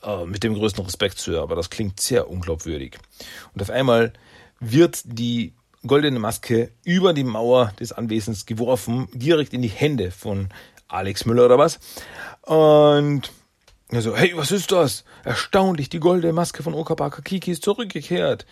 Äh, 0.03 0.25
mit 0.25 0.43
dem 0.43 0.55
größten 0.55 0.83
Respekt, 0.87 1.19
Sir, 1.19 1.43
aber 1.43 1.55
das 1.55 1.69
klingt 1.69 2.01
sehr 2.01 2.31
unglaubwürdig. 2.31 2.97
Und 3.53 3.61
auf 3.61 3.69
einmal 3.69 4.15
wird 4.59 5.03
die 5.05 5.53
goldene 5.87 6.19
Maske 6.19 6.73
über 6.85 7.13
die 7.13 7.25
Mauer 7.25 7.73
des 7.79 7.93
Anwesens 7.93 8.47
geworfen, 8.47 9.09
direkt 9.13 9.53
in 9.53 9.63
die 9.63 9.69
Hände 9.69 10.11
von 10.11 10.49
Alex 10.89 11.25
Müller 11.25 11.47
oder 11.47 11.59
was. 11.59 11.81
Und 12.43 13.33
er 13.89 14.03
so, 14.03 14.17
hey, 14.17 14.33
was 14.37 14.53
ist 14.53 14.73
das? 14.73 15.05
Erstaunlich, 15.25 15.89
die 15.89 16.01
goldene 16.01 16.33
Maske 16.33 16.63
von 16.63 16.75
Okabaka 16.75 17.23
Kiki 17.23 17.51
ist 17.51 17.65
zurückgekehrt. 17.65 18.47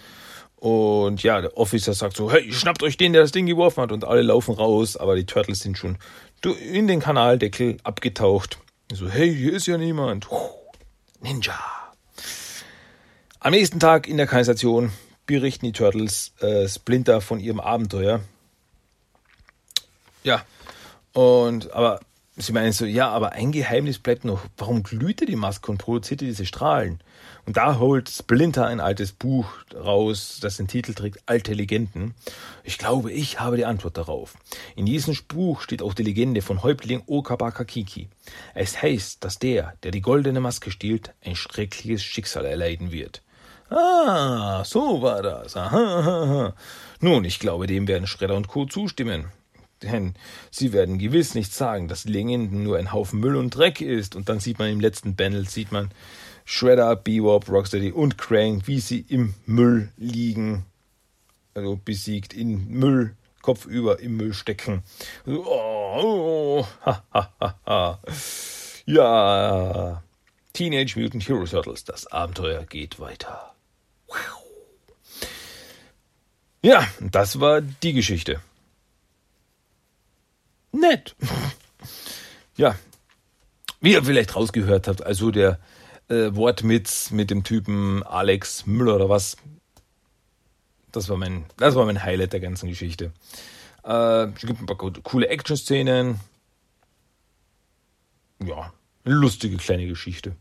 Und 0.57 1.23
ja, 1.23 1.41
der 1.41 1.57
Officer 1.57 1.95
sagt 1.95 2.17
so, 2.17 2.31
hey, 2.31 2.53
schnappt 2.53 2.83
euch 2.83 2.99
den, 2.99 3.15
der 3.15 3.23
das 3.23 3.33
Ding 3.33 3.47
geworfen 3.47 3.83
hat. 3.83 3.93
Und 3.93 4.05
alle 4.05 4.23
laufen 4.23 4.55
raus, 4.55 4.97
aber 4.97 5.17
die 5.17 5.25
Turtles 5.25 5.61
sind 5.61 5.79
schon 5.79 5.97
in 6.45 6.87
den 6.87 7.01
Kanaldeckel 7.01 7.79
abgetaucht. 7.83 8.59
So, 8.93 9.09
hey, 9.09 9.35
hier 9.35 9.55
ist 9.55 9.67
ja 9.67 9.79
niemand. 9.79 10.29
Ninja. 11.21 11.59
Am 13.39 13.53
nächsten 13.53 13.81
Tag 13.81 14.07
in 14.07 14.19
der 14.19 14.27
Kanalisation 14.27 14.93
berichten 15.39 15.67
die 15.67 15.73
Turtles 15.73 16.33
äh, 16.41 16.69
Splinter 16.69 17.21
von 17.21 17.39
ihrem 17.39 17.61
Abenteuer. 17.61 18.21
Ja, 20.25 20.45
und 21.13 21.73
aber 21.73 22.01
Sie 22.37 22.53
meinen 22.53 22.73
so, 22.73 22.87
ja, 22.87 23.11
aber 23.11 23.33
ein 23.33 23.53
Geheimnis 23.53 23.99
bleibt 23.99 24.25
noch. 24.25 24.41
Warum 24.57 24.83
glühte 24.83 25.27
die 25.27 25.37
Maske 25.37 25.71
und 25.71 25.79
produzierte 25.79 26.25
diese 26.25 26.47
Strahlen? 26.47 27.01
Und 27.45 27.59
da 27.59 27.79
holt 27.79 28.09
Splinter 28.09 28.67
ein 28.67 28.81
altes 28.81 29.13
Buch 29.13 29.47
raus, 29.75 30.39
das 30.41 30.57
den 30.57 30.67
Titel 30.67 30.95
trägt 30.95 31.21
Alte 31.27 31.53
Legenden. 31.53 32.15
Ich 32.65 32.79
glaube, 32.79 33.13
ich 33.13 33.41
habe 33.41 33.57
die 33.57 33.67
Antwort 33.67 33.99
darauf. 33.99 34.35
In 34.75 34.87
diesem 34.87 35.15
Buch 35.29 35.61
steht 35.61 35.83
auch 35.83 35.93
die 35.93 36.03
Legende 36.03 36.41
von 36.41 36.63
Häuptling 36.63 37.03
Okabaka 37.07 37.65
Kiki. 37.65 38.09
Es 38.55 38.81
heißt, 38.81 39.23
dass 39.23 39.39
der, 39.39 39.75
der 39.83 39.91
die 39.91 40.01
goldene 40.01 40.41
Maske 40.41 40.71
stiehlt, 40.71 41.13
ein 41.23 41.37
schreckliches 41.37 42.03
Schicksal 42.03 42.47
erleiden 42.47 42.91
wird. 42.91 43.23
Ah, 43.71 44.65
so 44.65 45.01
war 45.01 45.23
das. 45.23 45.57
Aha, 45.57 45.99
aha, 45.99 46.23
aha. 46.23 46.55
Nun, 47.01 47.25
ich 47.25 47.39
glaube, 47.39 47.67
dem 47.67 47.87
werden 47.87 48.07
Schredder 48.07 48.37
und 48.37 48.49
Co. 48.49 48.67
zustimmen. 48.67 49.27
Denn 49.83 50.15
sie 50.51 50.73
werden 50.73 50.99
gewiss 50.99 51.35
nicht 51.35 51.55
sagen, 51.55 51.89
dass 51.89 52.05
Legenden 52.05 52.63
nur 52.63 52.77
ein 52.77 52.93
Haufen 52.93 53.21
Müll 53.21 53.37
und 53.37 53.51
Dreck 53.51 53.81
ist. 53.81 54.15
Und 54.17 54.29
dann 54.29 54.41
sieht 54.41 54.59
man 54.59 54.69
im 54.71 54.81
letzten 54.81 55.17
Panel, 55.17 55.49
sieht 55.49 55.73
man 55.73 55.91
Shredder, 56.45 56.97
Bebop, 56.97 57.49
Rocksteady 57.49 57.93
und 57.93 58.19
Krang, 58.19 58.63
wie 58.67 58.81
sie 58.81 59.05
im 59.09 59.35
Müll 59.47 59.91
liegen. 59.97 60.67
Also 61.55 61.81
besiegt 61.83 62.35
in 62.35 62.69
Müll, 62.69 63.15
kopfüber 63.41 64.01
im 64.01 64.17
Müll 64.17 64.35
stecken. 64.35 64.83
Oh, 65.27 65.45
oh, 65.47 66.67
ha, 66.85 67.05
ha, 67.13 67.33
ha, 67.41 67.55
ha. 67.65 68.01
Ja, 68.85 70.03
Teenage 70.53 70.99
Mutant 70.99 71.27
Hero 71.29 71.45
Turtles, 71.47 71.85
das 71.85 72.07
Abenteuer 72.09 72.65
geht 72.65 72.99
weiter. 72.99 73.50
Ja, 76.63 76.87
das 77.01 77.41
war 77.41 77.61
die 77.63 77.95
Geschichte 77.95 78.41
nett. 80.73 81.15
ja, 82.57 82.77
wie 83.81 83.93
ihr 83.93 84.05
vielleicht 84.05 84.37
rausgehört 84.37 84.89
habt, 84.89 85.03
also 85.03 85.31
der 85.31 85.59
äh, 86.09 86.35
Wortwitz 86.35 87.11
mit 87.11 87.31
dem 87.31 87.45
Typen 87.45 88.03
Alex 88.03 88.67
Müller 88.67 88.97
oder 88.97 89.09
was, 89.09 89.37
das 90.93 91.09
war 91.09 91.17
mein, 91.17 91.45
das 91.57 91.75
war 91.75 91.87
mein 91.87 92.03
Highlight 92.03 92.33
der 92.33 92.41
ganzen 92.41 92.69
Geschichte. 92.69 93.13
Äh, 93.85 94.25
es 94.25 94.41
gibt 94.41 94.61
ein 94.61 94.67
paar 94.67 94.77
coole 94.77 95.29
Action-Szenen. 95.29 96.21
Ja, 98.45 98.73
eine 99.05 99.15
lustige 99.15 99.57
kleine 99.57 99.87
Geschichte. 99.87 100.35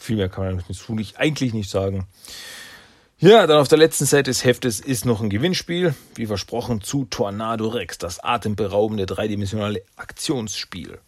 Viel 0.00 0.16
mehr 0.16 0.30
kann 0.30 0.56
man 0.56 0.64
nicht, 0.96 1.18
eigentlich 1.18 1.52
nicht 1.52 1.68
sagen. 1.68 2.06
Ja, 3.18 3.46
dann 3.46 3.58
auf 3.58 3.68
der 3.68 3.76
letzten 3.76 4.06
Seite 4.06 4.30
des 4.30 4.44
Heftes 4.44 4.80
ist 4.80 5.04
noch 5.04 5.20
ein 5.20 5.28
Gewinnspiel, 5.28 5.94
wie 6.14 6.24
versprochen, 6.24 6.80
zu 6.80 7.04
Tornado 7.04 7.68
Rex, 7.68 7.98
das 7.98 8.18
atemberaubende 8.18 9.04
dreidimensionale 9.04 9.82
Aktionsspiel. 9.96 10.98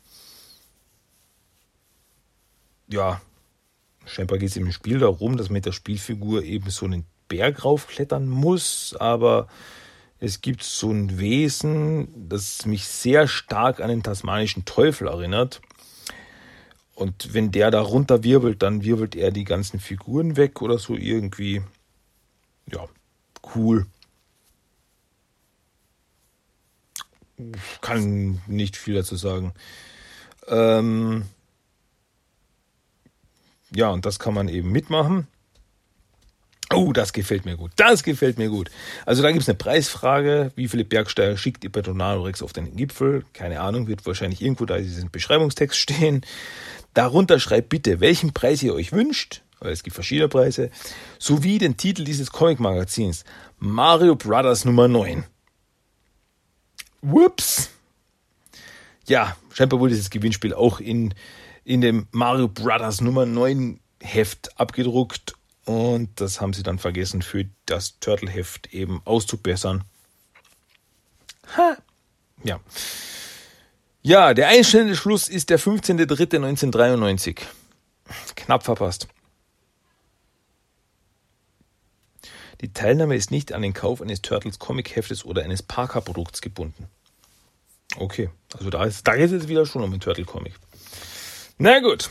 Ja, 2.86 3.22
scheinbar 4.04 4.36
geht 4.36 4.50
es 4.50 4.56
im 4.58 4.70
Spiel 4.70 4.98
darum, 4.98 5.38
dass 5.38 5.48
man 5.48 5.54
mit 5.54 5.66
der 5.66 5.72
Spielfigur 5.72 6.42
eben 6.42 6.68
so 6.68 6.84
einen 6.84 7.06
Berg 7.28 7.64
raufklettern 7.64 8.28
muss, 8.28 8.94
aber 9.00 9.48
es 10.20 10.42
gibt 10.42 10.62
so 10.62 10.90
ein 10.90 11.18
Wesen, 11.18 12.28
das 12.28 12.66
mich 12.66 12.84
sehr 12.84 13.26
stark 13.26 13.80
an 13.80 13.88
den 13.88 14.02
tasmanischen 14.02 14.66
Teufel 14.66 15.08
erinnert. 15.08 15.62
Und 16.94 17.32
wenn 17.34 17.50
der 17.50 17.70
da 17.70 17.80
runter 17.80 18.22
wirbelt, 18.22 18.62
dann 18.62 18.82
wirbelt 18.84 19.16
er 19.16 19.30
die 19.30 19.44
ganzen 19.44 19.80
Figuren 19.80 20.36
weg 20.36 20.60
oder 20.60 20.78
so 20.78 20.94
irgendwie 20.94 21.62
ja, 22.70 22.86
cool. 23.54 23.86
Kann 27.80 28.40
nicht 28.46 28.76
viel 28.76 28.94
dazu 28.94 29.16
sagen. 29.16 29.52
Ähm 30.46 31.24
ja, 33.74 33.88
und 33.88 34.04
das 34.04 34.18
kann 34.18 34.34
man 34.34 34.48
eben 34.48 34.70
mitmachen. 34.70 35.26
Oh, 36.74 36.92
das 36.92 37.12
gefällt 37.12 37.44
mir 37.44 37.56
gut. 37.56 37.72
Das 37.76 38.02
gefällt 38.02 38.38
mir 38.38 38.48
gut. 38.48 38.70
Also 39.06 39.22
da 39.22 39.30
gibt 39.30 39.42
es 39.42 39.48
eine 39.48 39.58
Preisfrage. 39.58 40.52
Wie 40.56 40.68
viele 40.68 40.84
Bergsteiger 40.84 41.36
schickt 41.36 41.64
ihr 41.64 41.72
bei 41.72 41.82
Tornado 41.82 42.22
Rex 42.22 42.42
auf 42.42 42.52
den 42.52 42.76
Gipfel? 42.76 43.24
Keine 43.32 43.60
Ahnung, 43.60 43.88
wird 43.88 44.06
wahrscheinlich 44.06 44.40
irgendwo 44.42 44.64
da 44.64 44.78
diesen 44.78 45.10
Beschreibungstext 45.10 45.78
stehen. 45.78 46.22
Darunter 46.94 47.40
schreibt 47.40 47.68
bitte, 47.68 48.00
welchen 48.00 48.32
Preis 48.32 48.62
ihr 48.62 48.74
euch 48.74 48.92
wünscht 48.92 49.42
weil 49.62 49.72
es 49.72 49.82
gibt 49.82 49.94
verschiedene 49.94 50.28
Preise, 50.28 50.70
sowie 51.18 51.58
den 51.58 51.76
Titel 51.76 52.04
dieses 52.04 52.32
Comic-Magazins, 52.32 53.24
Mario 53.58 54.16
Brothers 54.16 54.64
Nummer 54.64 54.88
9. 54.88 55.24
Whoops! 57.00 57.70
Ja, 59.06 59.36
scheinbar 59.52 59.80
wurde 59.80 59.94
dieses 59.94 60.10
Gewinnspiel 60.10 60.54
auch 60.54 60.80
in, 60.80 61.14
in 61.64 61.80
dem 61.80 62.08
Mario 62.10 62.48
Brothers 62.48 63.00
Nummer 63.00 63.26
9 63.26 63.78
Heft 64.00 64.58
abgedruckt 64.58 65.34
und 65.64 66.20
das 66.20 66.40
haben 66.40 66.52
sie 66.52 66.62
dann 66.62 66.78
vergessen 66.78 67.22
für 67.22 67.46
das 67.66 67.98
Turtle-Heft 68.00 68.72
eben 68.72 69.02
auszubessern. 69.04 69.84
Ha! 71.56 71.76
Ja. 72.44 72.60
Ja, 74.02 74.34
der 74.34 74.48
einstellende 74.48 74.96
Schluss 74.96 75.28
ist 75.28 75.50
der 75.50 75.60
15.03.1993. 75.60 77.40
Knapp 78.34 78.64
verpasst. 78.64 79.06
Die 82.60 82.72
Teilnahme 82.72 83.16
ist 83.16 83.30
nicht 83.30 83.52
an 83.52 83.62
den 83.62 83.74
Kauf 83.74 84.00
eines 84.00 84.22
Turtles 84.22 84.58
Comic-Heftes 84.58 85.24
oder 85.24 85.42
eines 85.42 85.62
Parker-Produkts 85.62 86.40
gebunden. 86.40 86.88
Okay, 87.96 88.30
also 88.56 88.70
da 88.70 88.84
ist, 88.84 89.06
da 89.06 89.16
geht 89.16 89.30
es 89.30 89.48
wieder 89.48 89.66
schon 89.66 89.82
um 89.82 89.92
ein 89.92 90.00
Turtle-Comic. 90.00 90.54
Na 91.58 91.80
gut. 91.80 92.10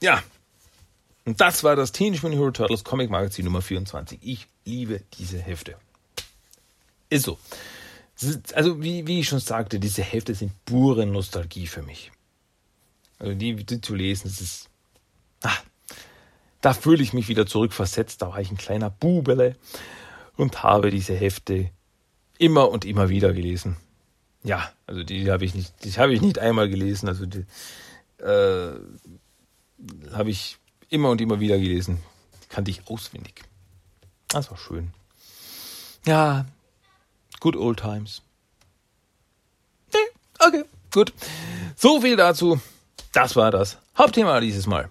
Ja. 0.00 0.22
Und 1.24 1.40
das 1.40 1.64
war 1.64 1.74
das 1.74 1.92
Teenage 1.92 2.22
Mutant 2.22 2.40
Hero 2.40 2.50
Turtles 2.50 2.84
Comic 2.84 3.10
Magazin 3.10 3.46
Nummer 3.46 3.62
24. 3.62 4.18
Ich 4.22 4.46
liebe 4.64 5.00
diese 5.18 5.38
Hefte. 5.38 5.76
Ist 7.08 7.24
so. 7.24 7.38
Also, 8.54 8.82
wie, 8.82 9.06
wie 9.06 9.20
ich 9.20 9.28
schon 9.28 9.40
sagte, 9.40 9.80
diese 9.80 10.02
Hefte 10.02 10.34
sind 10.34 10.52
pure 10.64 11.06
Nostalgie 11.06 11.66
für 11.66 11.82
mich. 11.82 12.12
Also, 13.18 13.34
die, 13.34 13.56
die 13.56 13.80
zu 13.80 13.94
lesen, 13.94 14.28
das 14.28 14.40
ist. 14.40 14.68
Ah, 15.42 15.56
da 16.60 16.74
fühle 16.74 17.02
ich 17.02 17.12
mich 17.12 17.28
wieder 17.28 17.46
zurückversetzt. 17.46 18.22
Da 18.22 18.28
war 18.28 18.40
ich 18.40 18.50
ein 18.50 18.56
kleiner 18.56 18.90
Bubele 18.90 19.56
und 20.36 20.62
habe 20.62 20.90
diese 20.90 21.14
Hefte 21.14 21.70
immer 22.38 22.70
und 22.70 22.84
immer 22.84 23.08
wieder 23.08 23.32
gelesen. 23.32 23.76
Ja, 24.42 24.70
also 24.86 25.02
die 25.02 25.30
habe 25.30 25.44
ich 25.44 25.54
nicht, 25.54 25.72
die 25.84 25.92
habe 25.92 26.12
ich 26.12 26.20
nicht 26.20 26.38
einmal 26.38 26.68
gelesen. 26.68 27.08
Also 27.08 27.26
die 27.26 27.44
äh, 28.22 28.72
habe 30.12 30.30
ich 30.30 30.58
immer 30.94 31.10
und 31.10 31.20
immer 31.20 31.40
wieder 31.40 31.58
gelesen. 31.58 31.98
Kannte 32.48 32.70
ich 32.70 32.86
auswendig. 32.88 33.42
Das 34.28 34.50
war 34.50 34.56
schön. 34.56 34.92
Ja, 36.06 36.46
good 37.40 37.56
old 37.56 37.80
times. 37.80 38.22
Nee, 39.92 39.98
okay, 40.38 40.64
gut. 40.92 41.12
So 41.76 42.00
viel 42.00 42.16
dazu. 42.16 42.60
Das 43.12 43.36
war 43.36 43.50
das 43.50 43.78
Hauptthema 43.98 44.40
dieses 44.40 44.66
Mal. 44.66 44.88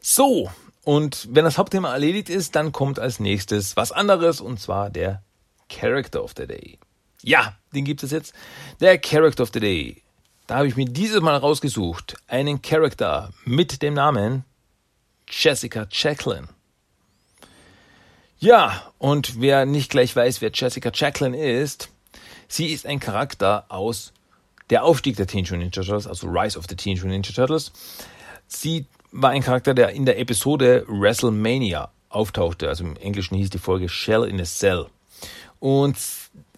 So, 0.00 0.50
und 0.84 1.28
wenn 1.30 1.44
das 1.44 1.58
Hauptthema 1.58 1.92
erledigt 1.92 2.28
ist, 2.28 2.54
dann 2.54 2.72
kommt 2.72 2.98
als 2.98 3.20
nächstes 3.20 3.76
was 3.76 3.92
anderes 3.92 4.40
und 4.40 4.60
zwar 4.60 4.90
der 4.90 5.22
Character 5.68 6.22
of 6.22 6.32
the 6.36 6.46
Day. 6.46 6.78
Ja, 7.22 7.56
den 7.74 7.84
gibt 7.84 8.02
es 8.02 8.10
jetzt. 8.10 8.34
Der 8.80 8.98
Character 8.98 9.44
of 9.44 9.50
the 9.54 9.60
Day. 9.60 10.02
Da 10.52 10.58
habe 10.58 10.68
ich 10.68 10.76
mir 10.76 10.84
dieses 10.84 11.22
Mal 11.22 11.38
rausgesucht. 11.38 12.14
Einen 12.28 12.60
Character 12.60 13.30
mit 13.46 13.80
dem 13.80 13.94
Namen 13.94 14.44
Jessica 15.26 15.86
Jacqueline. 15.90 16.46
Ja, 18.38 18.92
und 18.98 19.40
wer 19.40 19.64
nicht 19.64 19.90
gleich 19.90 20.14
weiß, 20.14 20.42
wer 20.42 20.50
Jessica 20.52 20.90
Jacqueline 20.92 21.42
ist, 21.42 21.88
sie 22.48 22.66
ist 22.66 22.84
ein 22.84 23.00
Charakter 23.00 23.64
aus 23.70 24.12
der 24.68 24.84
Aufstieg 24.84 25.16
der 25.16 25.26
Teenage 25.26 25.54
Mutant 25.54 25.74
Ninja 25.74 25.86
Turtles, 25.86 26.06
also 26.06 26.26
Rise 26.26 26.58
of 26.58 26.66
the 26.68 26.76
Teenage 26.76 27.06
Mutant 27.06 27.24
Ninja 27.24 27.34
Turtles. 27.34 27.72
Sie 28.46 28.84
war 29.10 29.30
ein 29.30 29.42
Charakter, 29.42 29.72
der 29.72 29.92
in 29.92 30.04
der 30.04 30.18
Episode 30.18 30.84
WrestleMania 30.86 31.90
auftauchte. 32.10 32.68
Also 32.68 32.84
im 32.84 32.96
Englischen 32.98 33.38
hieß 33.38 33.48
die 33.48 33.56
Folge 33.56 33.88
Shell 33.88 34.24
in 34.24 34.38
a 34.38 34.44
Cell. 34.44 34.84
Und 35.60 35.96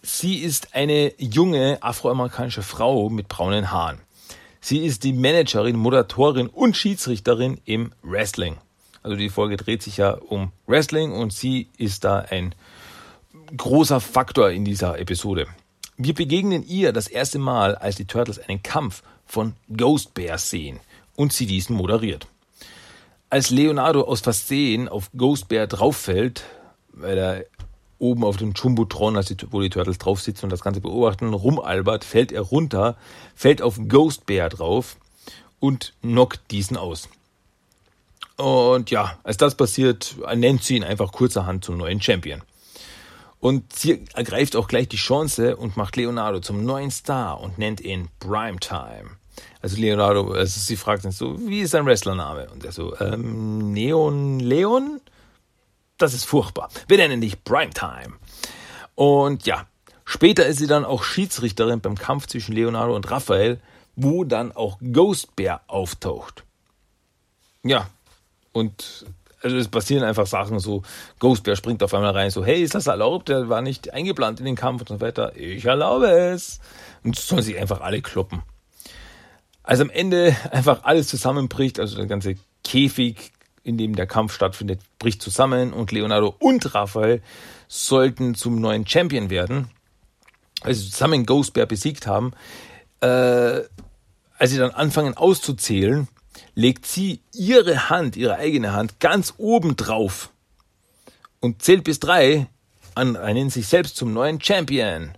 sie 0.05 0.37
ist 0.37 0.75
eine 0.75 1.13
junge 1.17 1.81
afroamerikanische 1.81 2.61
Frau 2.61 3.09
mit 3.09 3.27
braunen 3.27 3.71
Haaren. 3.71 3.99
Sie 4.61 4.79
ist 4.79 5.03
die 5.03 5.13
Managerin, 5.13 5.75
Moderatorin 5.75 6.47
und 6.47 6.75
Schiedsrichterin 6.75 7.59
im 7.65 7.91
Wrestling. 8.01 8.57
Also 9.03 9.17
die 9.17 9.29
Folge 9.29 9.57
dreht 9.57 9.83
sich 9.83 9.97
ja 9.97 10.11
um 10.11 10.51
Wrestling 10.65 11.11
und 11.11 11.33
sie 11.33 11.69
ist 11.77 12.03
da 12.03 12.19
ein 12.19 12.55
großer 13.55 13.99
Faktor 13.99 14.49
in 14.49 14.65
dieser 14.65 14.97
Episode. 14.99 15.47
Wir 15.97 16.13
begegnen 16.13 16.65
ihr 16.67 16.91
das 16.91 17.07
erste 17.07 17.39
Mal, 17.39 17.75
als 17.75 17.95
die 17.95 18.05
Turtles 18.05 18.39
einen 18.39 18.63
Kampf 18.63 19.03
von 19.25 19.53
Ghost 19.75 20.13
Bears 20.13 20.49
sehen 20.49 20.79
und 21.15 21.33
sie 21.33 21.45
diesen 21.45 21.75
moderiert. 21.75 22.27
Als 23.29 23.49
Leonardo 23.49 24.01
aus 24.01 24.21
Versehen 24.21 24.87
auf 24.87 25.09
Ghost 25.15 25.47
Bear 25.47 25.67
drauffällt, 25.67 26.43
weil 26.89 27.17
er 27.17 27.45
oben 27.99 28.23
auf 28.23 28.37
dem 28.37 28.53
Jumbotron, 28.53 29.15
also 29.15 29.35
wo 29.51 29.61
die 29.61 29.69
Turtles 29.69 29.97
drauf 29.97 30.21
sitzen 30.21 30.45
und 30.45 30.49
das 30.51 30.61
Ganze 30.61 30.81
beobachten, 30.81 31.33
rumalbert, 31.33 32.03
fällt 32.03 32.31
er 32.31 32.41
runter, 32.41 32.97
fällt 33.35 33.61
auf 33.61 33.79
Ghost 33.87 34.25
Bear 34.25 34.49
drauf 34.49 34.97
und 35.59 35.93
knockt 36.01 36.51
diesen 36.51 36.77
aus. 36.77 37.09
Und 38.37 38.91
ja, 38.91 39.17
als 39.23 39.37
das 39.37 39.55
passiert, 39.55 40.15
nennt 40.35 40.63
sie 40.63 40.75
ihn 40.75 40.83
einfach 40.83 41.11
kurzerhand 41.11 41.63
zum 41.63 41.77
neuen 41.77 42.01
Champion. 42.01 42.41
Und 43.39 43.73
sie 43.73 44.03
ergreift 44.13 44.55
auch 44.55 44.67
gleich 44.67 44.89
die 44.89 44.97
Chance 44.97 45.55
und 45.55 45.77
macht 45.77 45.95
Leonardo 45.95 46.39
zum 46.39 46.65
neuen 46.65 46.91
Star 46.91 47.39
und 47.39 47.57
nennt 47.57 47.79
ihn 47.79 48.09
Primetime. 48.19 49.17
Also 49.61 49.77
Leonardo, 49.77 50.31
also 50.31 50.59
sie 50.59 50.75
fragt 50.75 51.05
ihn 51.05 51.11
so, 51.11 51.37
wie 51.47 51.61
ist 51.61 51.71
sein 51.71 51.85
Wrestlername? 51.85 52.49
Und 52.51 52.65
er 52.65 52.71
so, 52.71 52.99
ähm, 52.99 53.71
Neon 53.71 54.39
Leon? 54.39 54.99
Das 55.97 56.13
ist 56.13 56.25
furchtbar. 56.25 56.69
Wir 56.87 56.97
nennen 56.97 57.21
dich 57.21 57.43
Primetime. 57.43 58.15
Und 58.95 59.45
ja, 59.45 59.65
später 60.03 60.45
ist 60.45 60.59
sie 60.59 60.67
dann 60.67 60.85
auch 60.85 61.03
Schiedsrichterin 61.03 61.81
beim 61.81 61.95
Kampf 61.95 62.27
zwischen 62.27 62.53
Leonardo 62.53 62.95
und 62.95 63.09
Raphael, 63.09 63.59
wo 63.95 64.23
dann 64.23 64.51
auch 64.51 64.77
Ghost 64.91 65.35
Bear 65.35 65.61
auftaucht. 65.67 66.43
Ja, 67.63 67.89
und 68.51 69.05
also 69.41 69.57
es 69.57 69.67
passieren 69.67 70.03
einfach 70.03 70.25
Sachen 70.25 70.59
so, 70.59 70.81
Ghost 71.19 71.43
Bear 71.43 71.55
springt 71.55 71.83
auf 71.83 71.93
einmal 71.93 72.11
rein, 72.11 72.31
so, 72.31 72.43
hey, 72.43 72.61
ist 72.61 72.75
das 72.75 72.87
erlaubt? 72.87 73.29
Der 73.29 73.47
war 73.47 73.61
nicht 73.61 73.93
eingeplant 73.93 74.39
in 74.39 74.45
den 74.45 74.55
Kampf 74.55 74.81
und 74.81 74.87
so 74.87 75.01
weiter. 75.01 75.35
Ich 75.35 75.65
erlaube 75.65 76.07
es. 76.07 76.59
Und 77.03 77.15
sollen 77.15 77.43
sich 77.43 77.57
einfach 77.57 77.81
alle 77.81 78.01
kloppen. 78.01 78.41
Als 79.61 79.79
am 79.79 79.89
Ende 79.89 80.35
einfach 80.51 80.83
alles 80.83 81.07
zusammenbricht, 81.07 81.79
also 81.79 81.95
der 81.95 82.07
ganze 82.07 82.35
Käfig, 82.63 83.33
in 83.65 83.77
dem 83.77 83.95
der 83.95 84.07
Kampf 84.07 84.33
stattfindet, 84.33 84.79
bricht 84.99 85.21
zusammen 85.21 85.73
und 85.73 85.91
Leonardo 85.91 86.35
und 86.39 86.73
Raphael 86.73 87.21
sollten 87.67 88.35
zum 88.35 88.61
neuen 88.61 88.87
Champion 88.87 89.29
werden, 89.29 89.69
als 90.61 90.79
sie 90.79 90.91
zusammen 90.91 91.25
Ghost 91.25 91.53
Bear 91.53 91.65
besiegt 91.65 92.07
haben. 92.07 92.33
Äh, 93.01 93.63
als 94.37 94.51
sie 94.51 94.57
dann 94.57 94.71
anfangen 94.71 95.17
auszuzählen, 95.17 96.07
legt 96.53 96.85
sie 96.85 97.21
ihre 97.33 97.89
Hand, 97.89 98.15
ihre 98.15 98.35
eigene 98.35 98.73
Hand, 98.73 98.99
ganz 98.99 99.33
oben 99.37 99.75
drauf 99.75 100.29
und 101.39 101.61
zählt 101.61 101.83
bis 101.83 101.99
drei 101.99 102.47
an 102.93 103.17
einen 103.17 103.49
sich 103.49 103.67
selbst 103.67 103.97
zum 103.97 104.13
neuen 104.13 104.39
Champion. 104.39 105.11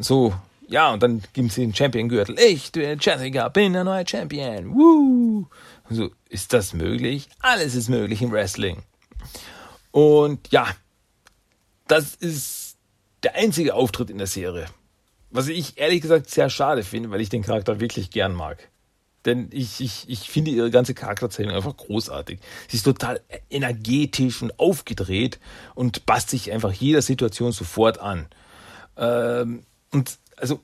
So 0.00 0.34
ja, 0.70 0.92
und 0.92 1.02
dann 1.02 1.20
gibt 1.32 1.50
sie 1.50 1.62
den 1.62 1.74
Champion-Gürtel. 1.74 2.38
Ich, 2.38 2.70
der 2.70 2.96
Jessica, 2.96 3.48
bin 3.48 3.72
der 3.72 3.82
neue 3.82 4.06
Champion. 4.06 4.72
Woo! 4.72 5.48
So, 5.90 6.10
ist 6.30 6.52
das 6.52 6.72
möglich? 6.72 7.28
Alles 7.40 7.74
ist 7.74 7.88
möglich 7.88 8.22
im 8.22 8.32
Wrestling. 8.32 8.82
Und 9.90 10.50
ja, 10.50 10.68
das 11.88 12.14
ist 12.14 12.76
der 13.22 13.34
einzige 13.34 13.74
Auftritt 13.74 14.10
in 14.10 14.18
der 14.18 14.26
Serie. 14.26 14.66
Was 15.30 15.48
ich 15.48 15.78
ehrlich 15.78 16.00
gesagt 16.00 16.30
sehr 16.30 16.48
schade 16.48 16.82
finde, 16.82 17.10
weil 17.10 17.20
ich 17.20 17.28
den 17.28 17.42
Charakter 17.42 17.80
wirklich 17.80 18.10
gern 18.10 18.32
mag. 18.32 18.68
Denn 19.26 19.48
ich, 19.52 19.80
ich, 19.80 20.08
ich 20.08 20.30
finde 20.30 20.50
ihre 20.50 20.70
ganze 20.70 20.94
Charakterzählung 20.94 21.54
einfach 21.54 21.76
großartig. 21.76 22.40
Sie 22.68 22.78
ist 22.78 22.84
total 22.84 23.20
energetisch 23.50 24.40
und 24.40 24.58
aufgedreht 24.58 25.38
und 25.74 26.06
passt 26.06 26.30
sich 26.30 26.52
einfach 26.52 26.72
jeder 26.72 27.02
Situation 27.02 27.52
sofort 27.52 27.98
an. 27.98 28.28
Ähm, 28.96 29.64
und 29.90 30.18
also 30.36 30.60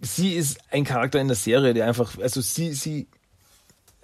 sie 0.00 0.34
ist 0.34 0.58
ein 0.70 0.84
Charakter 0.84 1.20
in 1.20 1.28
der 1.28 1.36
Serie, 1.36 1.74
der 1.74 1.86
einfach, 1.86 2.16
also 2.18 2.40
sie, 2.40 2.72
sie, 2.72 3.06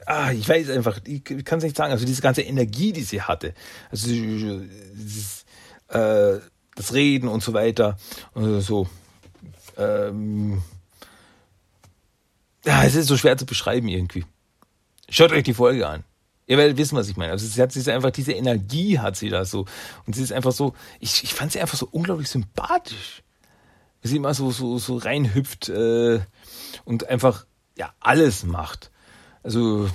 ah, 0.06 0.32
ich 0.32 0.48
weiß 0.48 0.70
einfach, 0.70 1.00
ich 1.04 1.24
kann 1.44 1.58
es 1.58 1.64
nicht 1.64 1.76
sagen, 1.76 1.92
also 1.92 2.04
diese 2.04 2.22
ganze 2.22 2.42
Energie, 2.42 2.92
die 2.92 3.02
sie 3.02 3.22
hatte, 3.22 3.54
also 3.90 4.08
dieses, 4.08 5.44
äh, 5.88 6.38
das 6.74 6.92
Reden 6.92 7.28
und 7.28 7.42
so 7.42 7.52
weiter, 7.52 7.96
und 8.34 8.60
so, 8.60 8.88
ähm, 9.76 10.62
ja, 12.64 12.84
es 12.84 12.94
ist 12.94 13.08
so 13.08 13.16
schwer 13.16 13.36
zu 13.36 13.46
beschreiben 13.46 13.88
irgendwie. 13.88 14.24
Schaut 15.08 15.32
euch 15.32 15.42
die 15.42 15.54
Folge 15.54 15.86
an. 15.86 16.04
Ihr 16.46 16.58
werdet 16.58 16.76
wissen, 16.76 16.96
was 16.96 17.08
ich 17.08 17.16
meine. 17.16 17.32
Also 17.32 17.46
sie 17.46 17.60
hat 17.60 17.72
sie 17.72 17.92
einfach 17.92 18.10
diese 18.10 18.32
Energie 18.32 18.98
hat 18.98 19.16
sie 19.16 19.28
da 19.28 19.44
so 19.44 19.66
und 20.06 20.14
sie 20.14 20.22
ist 20.22 20.32
einfach 20.32 20.52
so. 20.52 20.74
Ich, 21.00 21.24
ich 21.24 21.34
fand 21.34 21.52
sie 21.52 21.60
einfach 21.60 21.78
so 21.78 21.88
unglaublich 21.90 22.28
sympathisch 22.28 23.22
wie 24.02 24.08
sie 24.08 24.16
immer 24.16 24.34
so, 24.34 24.50
so, 24.50 24.78
so 24.78 24.96
reinhüpft 24.96 25.68
äh, 25.68 26.20
und 26.84 27.08
einfach 27.08 27.46
ja 27.78 27.92
alles 28.00 28.44
macht. 28.44 28.90
Also 29.42 29.88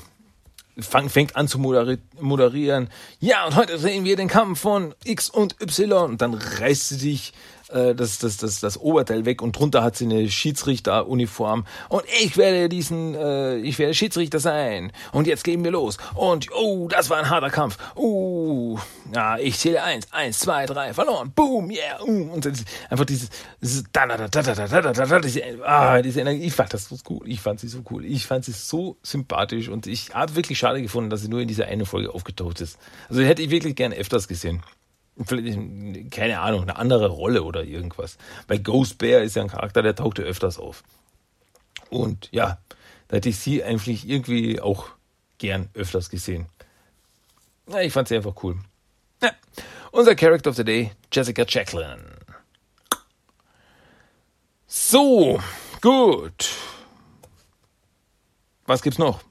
fang, 0.79 1.09
fängt 1.09 1.35
an 1.35 1.47
zu 1.47 1.59
moderi 1.59 1.97
moderieren. 2.19 2.89
Ja, 3.19 3.45
und 3.45 3.55
heute 3.55 3.77
sehen 3.77 4.05
wir 4.05 4.15
den 4.15 4.27
Kampf 4.27 4.59
von 4.59 4.93
X 5.03 5.29
und 5.29 5.61
Y. 5.61 6.11
Und 6.11 6.21
dann 6.21 6.33
reißt 6.33 6.89
sie 6.89 6.95
sich 6.95 7.33
äh, 7.69 7.95
das, 7.95 8.19
das, 8.19 8.37
das, 8.37 8.59
das 8.59 8.79
Oberteil 8.79 9.25
weg 9.25 9.41
und 9.41 9.57
drunter 9.57 9.83
hat 9.83 9.95
sie 9.95 10.05
eine 10.05 10.29
Schiedsrichteruniform. 10.29 11.65
Und 11.89 12.03
ich 12.21 12.37
werde 12.37 12.69
diesen, 12.69 13.15
äh, 13.15 13.57
ich 13.57 13.79
werde 13.79 13.93
Schiedsrichter 13.93 14.39
sein. 14.39 14.91
Und 15.11 15.27
jetzt 15.27 15.43
gehen 15.43 15.63
wir 15.63 15.71
los. 15.71 15.97
Und, 16.15 16.47
oh, 16.53 16.87
das 16.87 17.09
war 17.09 17.17
ein 17.17 17.29
harter 17.29 17.49
Kampf. 17.49 17.77
Oh, 17.95 18.79
ja, 19.13 19.37
ich 19.37 19.57
zähle 19.57 19.83
eins, 19.83 20.11
eins, 20.11 20.39
zwei, 20.39 20.65
drei, 20.65 20.93
verloren. 20.93 21.31
Boom, 21.35 21.71
yeah. 21.71 22.01
Uh, 22.01 22.33
und 22.33 22.47
einfach 22.89 23.05
dieses, 23.05 23.29
dieses 23.61 23.83
da, 23.91 24.05
da, 24.05 24.17
da, 24.17 24.27
da, 24.27 24.41
da, 24.41 24.67
da, 24.67 24.93
da, 24.93 25.05
da, 25.05 25.19
diese, 25.19 25.41
ah, 25.65 26.01
diese 26.01 26.21
Energie. 26.21 26.43
Ich 26.43 26.53
fand 26.53 26.73
das 26.73 26.85
so 26.85 26.97
cool. 27.09 27.27
Ich 27.27 27.41
fand 27.41 27.59
sie 27.59 27.67
so 27.67 27.79
cool. 27.89 28.05
Ich 28.05 28.25
fand 28.25 28.45
sie 28.45 28.51
so 28.51 28.97
sympathisch 29.03 29.69
und 29.69 29.87
ich 29.87 30.13
habe 30.13 30.35
wirklich 30.35 30.57
schade 30.57 30.81
gefunden, 30.81 31.09
dass 31.09 31.21
sie 31.21 31.29
nur 31.29 31.41
in 31.41 31.47
dieser 31.47 31.65
eine 31.65 31.85
Folge 31.85 32.13
aufgetaucht 32.13 32.61
ist. 32.61 32.77
Also 33.09 33.21
hätte 33.21 33.41
ich 33.41 33.49
wirklich 33.49 33.75
gerne 33.75 33.95
öfters 33.95 34.27
gesehen 34.27 34.63
vielleicht, 35.25 36.11
keine 36.11 36.39
Ahnung, 36.39 36.63
eine 36.63 36.75
andere 36.75 37.07
Rolle 37.07 37.43
oder 37.43 37.63
irgendwas. 37.63 38.17
Weil 38.47 38.59
Ghost 38.59 38.97
Bear 38.97 39.21
ist 39.21 39.35
ja 39.35 39.41
ein 39.41 39.49
Charakter, 39.49 39.81
der 39.81 39.95
tauchte 39.95 40.21
öfters 40.21 40.59
auf. 40.59 40.83
Und 41.89 42.29
ja, 42.31 42.59
da 43.07 43.17
hätte 43.17 43.29
ich 43.29 43.39
sie 43.39 43.63
eigentlich 43.63 44.07
irgendwie 44.07 44.59
auch 44.59 44.89
gern 45.37 45.69
öfters 45.73 46.09
gesehen. 46.09 46.47
Ja, 47.69 47.81
ich 47.81 47.93
fand 47.93 48.07
sie 48.07 48.15
einfach 48.15 48.35
cool. 48.43 48.57
Ja. 49.21 49.31
Unser 49.91 50.15
Character 50.15 50.49
of 50.49 50.55
the 50.55 50.63
Day, 50.63 50.91
Jessica 51.11 51.45
Jacqueline. 51.47 52.03
So, 54.67 55.39
gut. 55.81 56.49
Was 58.65 58.81
gibt's 58.81 58.99
noch? 58.99 59.21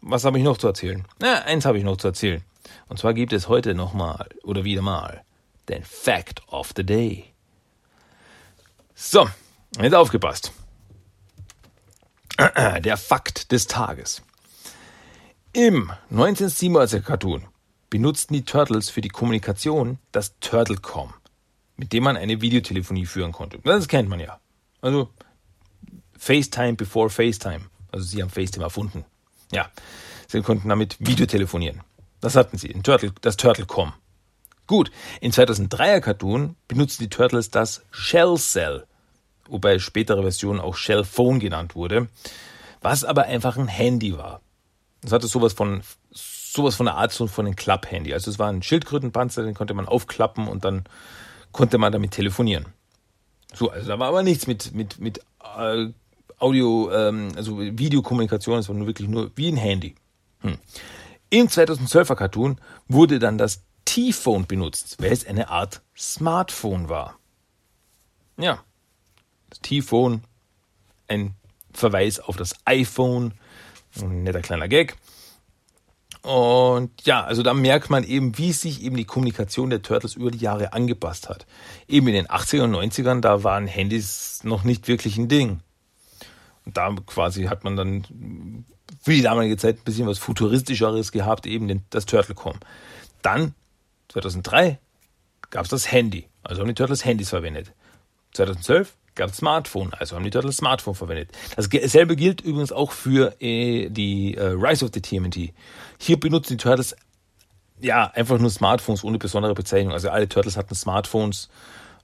Was 0.00 0.24
habe 0.24 0.38
ich 0.38 0.44
noch 0.44 0.56
zu 0.56 0.66
erzählen? 0.66 1.04
Na, 1.18 1.42
eins 1.42 1.64
habe 1.66 1.78
ich 1.78 1.84
noch 1.84 1.96
zu 1.96 2.08
erzählen. 2.08 2.42
Und 2.88 2.98
zwar 2.98 3.12
gibt 3.12 3.32
es 3.32 3.48
heute 3.48 3.74
nochmal 3.74 4.28
oder 4.42 4.64
wieder 4.64 4.82
mal 4.82 5.22
den 5.68 5.84
Fact 5.84 6.42
of 6.48 6.72
the 6.76 6.84
Day. 6.84 7.32
So, 8.94 9.28
jetzt 9.80 9.94
aufgepasst. 9.94 10.52
Der 12.80 12.96
Fakt 12.96 13.52
des 13.52 13.66
Tages. 13.66 14.22
Im 15.52 15.90
1987er 16.12 17.00
Cartoon 17.00 17.46
benutzten 17.88 18.34
die 18.34 18.44
Turtles 18.44 18.90
für 18.90 19.00
die 19.00 19.08
Kommunikation 19.08 19.98
das 20.12 20.38
Turtlecom, 20.40 21.14
mit 21.76 21.92
dem 21.92 22.04
man 22.04 22.16
eine 22.16 22.40
Videotelefonie 22.40 23.06
führen 23.06 23.32
konnte. 23.32 23.58
Das 23.64 23.88
kennt 23.88 24.08
man 24.08 24.20
ja. 24.20 24.38
Also 24.82 25.08
FaceTime 26.18 26.74
before 26.74 27.08
FaceTime. 27.08 27.62
Also 27.92 28.06
sie 28.06 28.22
haben 28.22 28.30
FaceTime 28.30 28.64
erfunden. 28.64 29.04
Ja, 29.52 29.70
sie 30.28 30.42
konnten 30.42 30.68
damit 30.68 30.96
Videotelefonieren. 30.98 31.80
Das 32.20 32.36
hatten 32.36 32.58
sie, 32.58 32.68
Turtle, 32.82 33.12
das 33.20 33.36
Turtlecom. 33.36 33.92
Gut, 34.66 34.90
in 35.20 35.32
2003er 35.32 36.00
Cartoon 36.00 36.56
benutzten 36.66 37.04
die 37.04 37.10
Turtles 37.10 37.50
das 37.50 37.82
Shell 37.90 38.36
Cell, 38.36 38.84
wobei 39.48 39.78
spätere 39.78 40.22
Version 40.22 40.60
auch 40.60 40.74
Shell 40.74 41.04
Phone 41.04 41.38
genannt 41.38 41.74
wurde, 41.74 42.08
was 42.80 43.04
aber 43.04 43.24
einfach 43.24 43.56
ein 43.56 43.68
Handy 43.68 44.16
war. 44.16 44.40
Das 45.02 45.12
hatte 45.12 45.28
sowas 45.28 45.52
von 45.52 45.82
sowas 46.10 46.74
von 46.74 46.86
der 46.86 46.96
Art 46.96 47.12
von 47.12 47.46
einem 47.46 47.54
Klapp-Handy. 47.54 48.14
Also 48.14 48.30
es 48.30 48.38
war 48.38 48.50
ein 48.50 48.62
Schildkrötenpanzer, 48.62 49.42
den 49.42 49.54
konnte 49.54 49.74
man 49.74 49.86
aufklappen 49.86 50.48
und 50.48 50.64
dann 50.64 50.84
konnte 51.52 51.78
man 51.78 51.92
damit 51.92 52.12
telefonieren. 52.12 52.66
So, 53.54 53.70
also 53.70 53.88
da 53.88 53.98
war 53.98 54.08
aber 54.08 54.22
nichts 54.22 54.46
mit 54.46 54.74
mit 54.74 54.98
mit 54.98 55.20
äh, 55.58 55.88
Audio, 56.38 56.90
ähm, 56.92 57.28
also 57.36 57.58
Videokommunikation, 57.60 58.58
es 58.58 58.68
war 58.68 58.74
nur 58.74 58.86
wirklich 58.86 59.08
nur 59.08 59.30
wie 59.36 59.48
ein 59.48 59.56
Handy. 59.56 59.94
Hm. 60.40 60.58
Im 61.30 61.48
2012er 61.48 62.14
Cartoon 62.14 62.60
wurde 62.88 63.18
dann 63.18 63.38
das 63.38 63.62
T-Phone 63.86 64.46
benutzt, 64.46 64.96
weil 65.00 65.12
es 65.12 65.26
eine 65.26 65.48
Art 65.48 65.80
Smartphone 65.96 66.90
war. 66.90 67.18
Ja, 68.36 68.62
das 69.48 69.60
T-Phone, 69.60 70.22
ein 71.08 71.34
Verweis 71.72 72.20
auf 72.20 72.36
das 72.36 72.54
iPhone, 72.66 73.32
ein 73.98 74.24
netter 74.24 74.42
kleiner 74.42 74.68
Gag. 74.68 74.96
Und 76.22 76.90
ja, 77.06 77.22
also 77.22 77.42
da 77.44 77.54
merkt 77.54 77.88
man 77.88 78.02
eben, 78.02 78.36
wie 78.36 78.52
sich 78.52 78.82
eben 78.82 78.96
die 78.96 79.04
Kommunikation 79.04 79.70
der 79.70 79.82
Turtles 79.82 80.14
über 80.14 80.30
die 80.30 80.38
Jahre 80.38 80.72
angepasst 80.72 81.28
hat. 81.28 81.46
Eben 81.86 82.08
in 82.08 82.14
den 82.14 82.26
80er 82.26 82.64
und 82.64 82.74
90ern, 82.74 83.20
da 83.20 83.44
waren 83.44 83.68
Handys 83.68 84.40
noch 84.42 84.64
nicht 84.64 84.88
wirklich 84.88 85.16
ein 85.18 85.28
Ding. 85.28 85.60
Und 86.64 86.76
da 86.76 86.92
quasi 87.06 87.44
hat 87.44 87.62
man 87.62 87.76
dann 87.76 88.64
für 89.00 89.12
die 89.12 89.22
damalige 89.22 89.56
Zeit 89.56 89.76
ein 89.76 89.84
bisschen 89.84 90.08
was 90.08 90.18
Futuristischeres 90.18 91.12
gehabt, 91.12 91.46
eben 91.46 91.84
das 91.90 92.06
Turtlecom. 92.06 92.58
Dann, 93.22 93.54
2003, 94.22 94.78
gab 95.50 95.64
es 95.64 95.70
das 95.70 95.92
Handy. 95.92 96.28
Also 96.42 96.62
haben 96.62 96.68
die 96.68 96.74
Turtles 96.74 97.04
Handys 97.04 97.30
verwendet. 97.30 97.72
2012 98.32 98.94
gab 99.14 99.30
es 99.30 99.36
Smartphone, 99.36 99.92
also 99.94 100.16
haben 100.16 100.24
die 100.24 100.30
Turtles 100.30 100.58
Smartphone 100.58 100.94
verwendet. 100.94 101.30
Dasselbe 101.56 102.16
gilt 102.16 102.40
übrigens 102.40 102.72
auch 102.72 102.92
für 102.92 103.40
äh, 103.40 103.88
die 103.88 104.34
äh, 104.34 104.48
Rise 104.48 104.84
of 104.84 104.90
the 104.94 105.00
TMNT. 105.00 105.52
Hier 105.98 106.20
benutzen 106.20 106.56
die 106.56 106.62
Turtles 106.62 106.96
ja 107.80 108.10
einfach 108.14 108.38
nur 108.38 108.50
Smartphones 108.50 109.04
ohne 109.04 109.18
besondere 109.18 109.54
Bezeichnung. 109.54 109.92
Also 109.92 110.10
alle 110.10 110.28
Turtles 110.28 110.56
hatten 110.56 110.74
Smartphones 110.74 111.48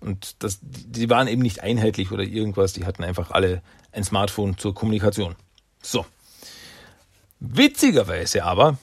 und 0.00 0.42
das, 0.42 0.58
die 0.62 1.08
waren 1.08 1.28
eben 1.28 1.42
nicht 1.42 1.62
einheitlich 1.62 2.12
oder 2.12 2.24
irgendwas. 2.24 2.72
Die 2.72 2.84
hatten 2.84 3.04
einfach 3.04 3.30
alle 3.30 3.62
ein 3.92 4.04
Smartphone 4.04 4.58
zur 4.58 4.74
Kommunikation. 4.74 5.36
So. 5.82 6.04
Witzigerweise 7.40 8.44
aber 8.44 8.78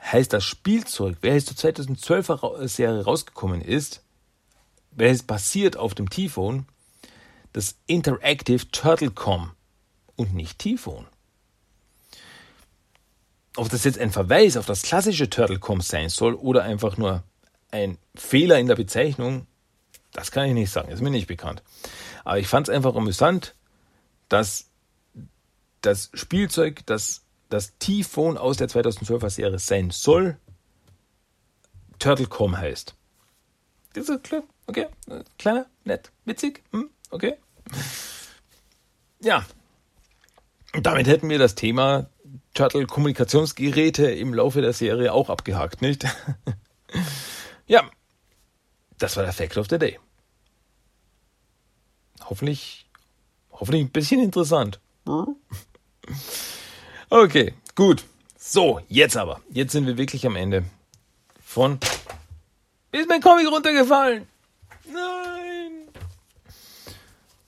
heißt 0.00 0.32
das 0.32 0.44
Spielzeug, 0.44 1.18
welches 1.20 1.46
zur 1.46 1.70
2012er 1.70 2.68
Serie 2.68 3.04
rausgekommen 3.04 3.60
ist, 3.60 4.02
welches 4.90 5.22
basiert 5.22 5.76
auf 5.76 5.94
dem 5.94 6.08
T-Phone, 6.10 6.66
das 7.52 7.76
Interactive 7.86 8.70
Turtlecom 8.70 9.52
und 10.16 10.34
nicht 10.34 10.58
T-Phone. 10.58 11.06
Ob 13.56 13.68
das 13.70 13.84
jetzt 13.84 13.98
ein 13.98 14.12
Verweis 14.12 14.56
auf 14.56 14.66
das 14.66 14.82
klassische 14.82 15.30
Turtlecom 15.30 15.80
sein 15.80 16.08
soll 16.08 16.34
oder 16.34 16.62
einfach 16.62 16.96
nur 16.96 17.24
ein 17.70 17.98
Fehler 18.14 18.58
in 18.58 18.68
der 18.68 18.76
Bezeichnung, 18.76 19.46
das 20.12 20.30
kann 20.30 20.46
ich 20.46 20.54
nicht 20.54 20.70
sagen, 20.70 20.90
ist 20.90 21.02
mir 21.02 21.10
nicht 21.10 21.26
bekannt. 21.26 21.62
Aber 22.24 22.38
ich 22.38 22.46
fand 22.46 22.68
es 22.68 22.74
einfach 22.74 22.94
amüsant, 22.94 23.54
dass 24.28 24.66
das 25.80 26.10
Spielzeug, 26.14 26.82
das 26.86 27.24
das 27.48 27.76
T-Phone 27.78 28.36
aus 28.36 28.56
der 28.56 28.68
2012er 28.68 29.30
Serie 29.30 29.58
sein 29.58 29.90
soll, 29.90 30.38
Turtlecom 31.98 32.56
heißt. 32.56 32.94
Das 33.94 34.08
ist 34.08 34.24
klar, 34.24 34.42
okay, 34.66 34.86
kleiner, 35.38 35.66
nett, 35.84 36.12
witzig, 36.24 36.62
hm? 36.72 36.90
okay. 37.10 37.34
Ja, 39.20 39.44
damit 40.74 41.06
hätten 41.06 41.28
wir 41.28 41.38
das 41.38 41.54
Thema 41.54 42.08
Turtle-Kommunikationsgeräte 42.54 44.10
im 44.10 44.34
Laufe 44.34 44.60
der 44.60 44.72
Serie 44.72 45.12
auch 45.12 45.30
abgehakt, 45.30 45.82
nicht? 45.82 46.04
ja, 47.66 47.88
das 48.98 49.16
war 49.16 49.24
der 49.24 49.32
Fact 49.32 49.56
of 49.56 49.66
the 49.70 49.78
Day. 49.78 49.98
Hoffentlich, 52.24 52.88
hoffentlich 53.50 53.82
ein 53.82 53.90
bisschen 53.90 54.20
interessant. 54.20 54.80
Okay, 57.10 57.54
gut. 57.74 58.04
So, 58.38 58.80
jetzt 58.88 59.16
aber. 59.16 59.40
Jetzt 59.50 59.72
sind 59.72 59.86
wir 59.86 59.96
wirklich 59.96 60.26
am 60.26 60.36
Ende 60.36 60.64
von. 61.42 61.78
Ist 62.92 63.08
mein 63.08 63.22
Comic 63.22 63.50
runtergefallen? 63.50 64.26
Nein. 64.92 65.88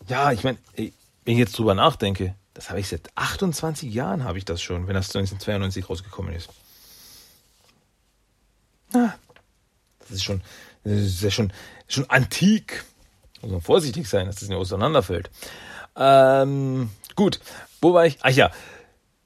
Ja, 0.09 0.33
ich 0.33 0.45
meine, 0.45 0.59
wenn 0.77 0.93
ich 1.25 1.39
jetzt 1.39 1.59
drüber 1.59 1.75
nachdenke, 1.75 2.35
das 2.55 2.71
habe 2.71 2.81
ich 2.81 2.89
seit 2.89 3.11
28 3.17 3.93
Jahren 3.93 4.25
habe 4.25 4.39
ich 4.39 4.45
das 4.45 4.63
schon, 4.63 4.87
wenn 4.87 4.95
das 4.95 5.15
1992 5.15 5.89
rausgekommen 5.89 6.35
ist. 6.35 6.49
Ah, 8.93 9.13
das 10.01 10.11
ist 10.11 10.25
schon, 10.25 10.41
das 10.85 10.95
ist 10.95 11.23
ja 11.23 11.31
schon, 11.31 11.53
schon 11.87 12.09
antik. 12.09 12.85
Muss 13.43 13.53
man 13.53 13.61
vorsichtig 13.61 14.09
sein, 14.09 14.27
dass 14.27 14.37
das 14.37 14.49
nicht 14.49 14.59
auseinanderfällt. 14.59 15.31
Ähm, 15.97 16.91
gut, 17.15 17.41
wo 17.81 17.95
war 17.95 18.07
ich? 18.07 18.19
Ach 18.23 18.31
ja, 18.31 18.51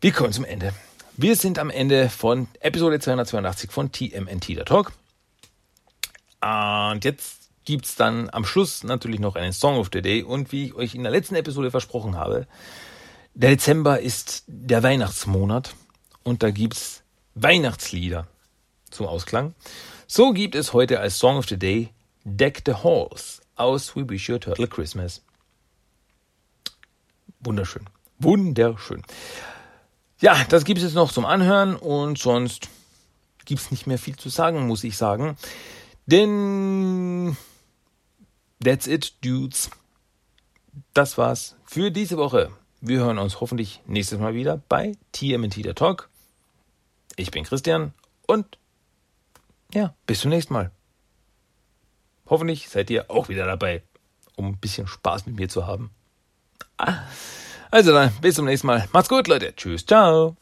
wir 0.04 0.12
kommen 0.12 0.34
zum 0.34 0.44
Ende. 0.44 0.74
Wir 1.16 1.34
sind 1.34 1.58
am 1.58 1.70
Ende 1.70 2.10
von 2.10 2.46
Episode 2.60 3.00
282 3.00 3.70
von 3.70 3.90
TMNT 3.90 4.50
der 4.50 4.66
Talk. 4.66 4.92
Und 6.42 7.06
jetzt 7.06 7.48
gibt 7.64 7.86
es 7.86 7.94
dann 7.96 8.28
am 8.28 8.44
Schluss 8.44 8.84
natürlich 8.84 9.18
noch 9.18 9.34
einen 9.34 9.54
Song 9.54 9.78
of 9.78 9.88
the 9.90 10.02
Day. 10.02 10.22
Und 10.22 10.52
wie 10.52 10.66
ich 10.66 10.74
euch 10.74 10.94
in 10.94 11.04
der 11.04 11.10
letzten 11.10 11.36
Episode 11.36 11.70
versprochen 11.70 12.18
habe, 12.18 12.46
der 13.32 13.48
Dezember 13.48 13.98
ist 13.98 14.44
der 14.46 14.82
Weihnachtsmonat 14.82 15.74
und 16.22 16.42
da 16.42 16.50
gibt 16.50 16.74
es 16.74 17.02
Weihnachtslieder 17.34 18.26
zum 18.90 19.06
Ausklang. 19.06 19.54
So 20.06 20.34
gibt 20.34 20.54
es 20.54 20.74
heute 20.74 21.00
als 21.00 21.18
Song 21.18 21.38
of 21.38 21.48
the 21.48 21.56
Day 21.56 21.88
Deck 22.24 22.60
the 22.66 22.74
Halls 22.74 23.40
aus 23.56 23.96
We 23.96 24.06
Wish 24.06 24.28
You 24.28 24.34
a 24.34 24.38
Turtle 24.38 24.68
Christmas. 24.68 25.22
Wunderschön. 27.40 27.86
Wunderschön. 28.18 29.02
Ja, 30.20 30.44
das 30.48 30.64
gibt 30.64 30.78
es 30.78 30.84
jetzt 30.84 30.94
noch 30.94 31.12
zum 31.12 31.24
Anhören 31.24 31.76
und 31.76 32.18
sonst 32.18 32.68
gibt 33.44 33.60
es 33.60 33.70
nicht 33.70 33.86
mehr 33.86 33.98
viel 33.98 34.16
zu 34.16 34.28
sagen, 34.28 34.66
muss 34.66 34.84
ich 34.84 34.96
sagen. 34.96 35.36
Denn 36.06 37.36
that's 38.62 38.86
it, 38.86 39.14
dudes. 39.22 39.70
Das 40.92 41.18
war's 41.18 41.56
für 41.64 41.90
diese 41.90 42.16
Woche. 42.16 42.50
Wir 42.80 42.98
hören 42.98 43.18
uns 43.18 43.40
hoffentlich 43.40 43.80
nächstes 43.86 44.18
Mal 44.18 44.34
wieder 44.34 44.60
bei 44.68 44.96
TMNT 45.12 45.64
der 45.64 45.74
Talk. 45.74 46.08
Ich 47.16 47.30
bin 47.30 47.44
Christian 47.44 47.94
und 48.26 48.58
ja, 49.72 49.94
bis 50.06 50.20
zum 50.20 50.30
nächsten 50.30 50.52
Mal. 50.52 50.70
Hoffentlich 52.26 52.68
seid 52.68 52.90
ihr 52.90 53.10
auch 53.10 53.28
wieder 53.28 53.46
dabei, 53.46 53.82
um 54.36 54.46
ein 54.46 54.58
bisschen 54.58 54.86
Spaß 54.86 55.26
mit 55.26 55.36
mir 55.36 55.48
zu 55.48 55.66
haben. 55.66 55.90
Ah. 56.76 57.02
Also 57.74 57.92
dann, 57.92 58.12
bis 58.20 58.36
zum 58.36 58.44
nächsten 58.44 58.68
Mal. 58.68 58.88
Macht's 58.92 59.08
gut, 59.08 59.26
Leute. 59.26 59.52
Tschüss, 59.56 59.84
ciao. 59.84 60.36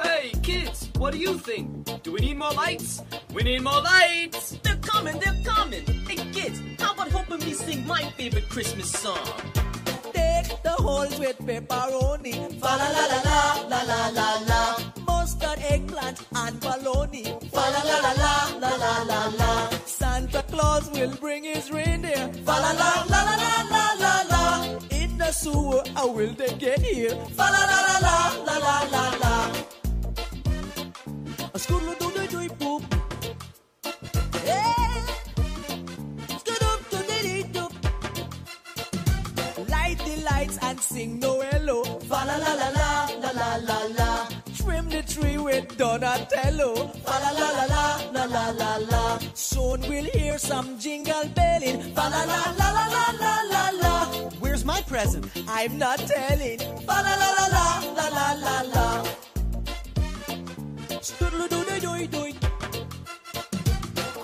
Hey, 0.00 0.30
kids, 0.44 0.88
what 0.98 1.12
do 1.12 1.18
you 1.18 1.36
think? 1.36 1.84
Do 2.04 2.12
we 2.12 2.20
need 2.20 2.38
more 2.38 2.52
lights? 2.54 3.02
We 3.34 3.42
need 3.42 3.62
more 3.62 3.82
lights! 3.82 4.56
They're 4.62 4.76
coming, 4.76 5.18
they're 5.18 5.42
coming! 5.44 5.82
Hey, 6.06 6.30
kids, 6.30 6.62
how 6.78 6.92
about 6.92 7.08
helping 7.08 7.44
me 7.44 7.54
sing 7.54 7.84
my 7.88 8.04
favorite 8.16 8.48
Christmas 8.48 8.92
song? 8.92 9.18
Take 10.12 10.62
the 10.62 10.76
holes 10.78 11.18
with 11.18 11.38
pepperoni. 11.38 12.34
Fa 12.60 12.76
la 12.78 12.88
la 12.96 13.04
la 13.10 13.20
la 13.26 13.42
la 13.66 13.82
la 13.82 14.08
la 14.10 14.28
la. 14.46 14.76
Mustard, 15.08 15.58
eggplant, 15.68 16.20
and 16.36 16.60
bologna. 16.60 17.24
Fa 17.50 17.64
la 17.74 17.82
la 17.82 17.98
la 17.98 18.12
la 18.14 18.58
la 18.60 18.76
la 18.76 19.02
la 19.02 19.26
la. 19.38 19.77
Santa 20.30 20.46
Claus 20.52 20.90
will 20.90 21.10
bring 21.16 21.44
his 21.44 21.70
reindeer. 21.70 22.30
Fa 22.44 22.52
la 22.60 22.72
la 22.72 23.06
la 23.08 23.20
la 23.24 23.36
la 23.40 23.64
la 23.72 23.84
la 23.98 24.14
la. 24.30 24.44
In 24.90 25.16
the 25.16 25.32
sewer, 25.32 25.82
how 25.94 26.08
will 26.12 26.34
they 26.34 26.52
get 26.58 26.80
here? 26.80 27.14
Fa 27.36 27.48
la 27.54 27.62
la 27.70 27.78
la 27.88 27.96
la 28.06 28.16
la 28.46 28.56
la 28.66 28.76
la 28.94 29.04
la. 29.22 29.34
A 31.54 31.58
scoodle 31.58 31.94
do 31.98 32.10
do 32.16 32.26
do 32.26 32.40
poop. 32.60 32.82
Hey, 34.44 35.02
scoop 36.42 36.80
do 36.90 36.98
do 37.08 37.16
do 37.22 37.42
do. 37.56 37.64
Light 39.70 39.98
the 40.04 40.14
lights 40.30 40.58
and 40.60 40.78
sing 40.78 41.18
no 41.20 41.40
hello. 41.40 41.82
Fa 41.84 42.24
la 42.28 42.36
la 42.36 42.52
la 42.52 42.68
la 42.68 42.87
with 45.60 45.76
Donatello. 45.76 46.74
Fa 47.04 47.18
la 47.22 47.30
la 47.30 47.48
la 47.58 47.64
la 48.12 48.24
la 48.24 48.50
la 48.50 48.76
la. 48.90 49.18
Soon 49.34 49.80
we'll 49.88 50.04
hear 50.04 50.38
some 50.38 50.78
jingle 50.78 51.28
belling. 51.34 51.80
Fa 51.94 52.08
la 52.14 52.22
la 52.32 52.40
la 52.60 52.68
la 52.76 52.84
la 52.94 53.04
la 53.22 53.34
la 53.52 53.64
la. 53.82 53.94
Where's 54.40 54.64
my 54.64 54.80
present? 54.82 55.26
I'm 55.48 55.78
not 55.78 55.98
telling. 55.98 56.58
Fa 56.86 56.98
la 57.06 57.14
la 57.22 57.30
la 57.38 57.46
la 57.56 57.66
la 57.98 58.06
la 58.18 58.28
la 58.44 58.56
la. 58.74 59.04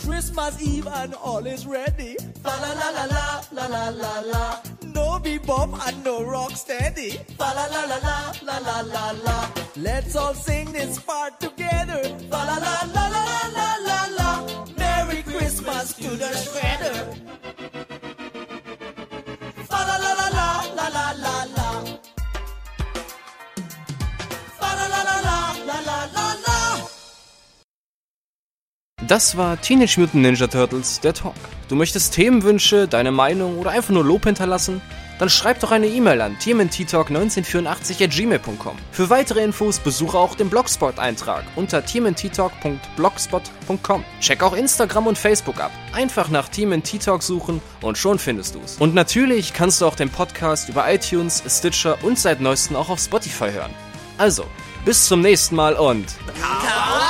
Christmas 0.04 0.62
Eve 0.62 0.86
and 0.86 1.14
all 1.14 1.46
is 1.46 1.66
ready. 1.66 2.16
Fa 2.42 2.54
la 2.62 2.72
la 2.80 2.88
la 2.96 3.04
la 3.14 3.26
la 3.52 3.66
la 3.66 3.88
la 3.88 4.20
la. 4.32 4.73
No 4.94 5.18
bebop 5.18 5.70
and 5.86 6.04
no 6.04 6.22
rock 6.24 6.52
steady. 6.52 7.10
Fa 7.38 7.52
la 7.56 7.66
la 7.66 7.84
la 7.90 7.98
la 8.08 8.32
la 8.42 8.58
la 8.58 8.80
la 8.80 9.10
la. 9.24 9.50
Let's 9.76 10.16
all 10.16 10.34
sing 10.34 10.72
this 10.72 10.98
part 10.98 11.40
together. 11.40 12.02
Fa 12.30 12.40
la 12.48 12.56
la 12.66 12.76
la 12.94 13.04
la 13.14 13.22
la 13.30 13.44
la 13.58 13.68
la 13.88 14.00
la. 14.18 14.30
Merry 14.78 15.22
Christmas 15.22 15.94
to 15.94 16.10
the 16.10 16.30
shredder. 16.44 17.73
Das 29.06 29.36
war 29.36 29.60
Teenage 29.60 30.00
Mutant 30.00 30.22
Ninja 30.22 30.46
Turtles, 30.46 30.98
der 31.00 31.12
Talk. 31.12 31.34
Du 31.68 31.76
möchtest 31.76 32.14
Themenwünsche, 32.14 32.88
deine 32.88 33.12
Meinung 33.12 33.58
oder 33.58 33.72
einfach 33.72 33.92
nur 33.92 34.04
Lob 34.04 34.24
hinterlassen? 34.24 34.80
Dann 35.18 35.28
schreib 35.28 35.60
doch 35.60 35.70
eine 35.70 35.86
E-Mail 35.86 36.22
an 36.22 36.38
tmnttalk1984 36.38 37.98
Für 38.92 39.10
weitere 39.10 39.44
Infos 39.44 39.78
besuche 39.78 40.16
auch 40.18 40.34
den 40.34 40.48
Blogspot-Eintrag 40.48 41.44
unter 41.54 41.84
tmnttalk.blogspot.com. 41.84 44.04
Check 44.20 44.42
auch 44.42 44.54
Instagram 44.54 45.08
und 45.08 45.18
Facebook 45.18 45.60
ab. 45.60 45.72
Einfach 45.92 46.30
nach 46.30 46.48
TMNT 46.48 47.04
Talk 47.04 47.22
suchen 47.22 47.60
und 47.82 47.98
schon 47.98 48.18
findest 48.18 48.54
du's. 48.54 48.78
Und 48.78 48.94
natürlich 48.94 49.52
kannst 49.52 49.82
du 49.82 49.86
auch 49.86 49.96
den 49.96 50.08
Podcast 50.08 50.70
über 50.70 50.90
iTunes, 50.92 51.42
Stitcher 51.46 51.98
und 52.02 52.18
seit 52.18 52.40
neuestem 52.40 52.76
auch 52.76 52.88
auf 52.88 53.00
Spotify 53.00 53.50
hören. 53.52 53.74
Also, 54.16 54.46
bis 54.84 55.06
zum 55.06 55.20
nächsten 55.20 55.56
Mal 55.56 55.74
und... 55.74 56.06
Come 56.40 57.04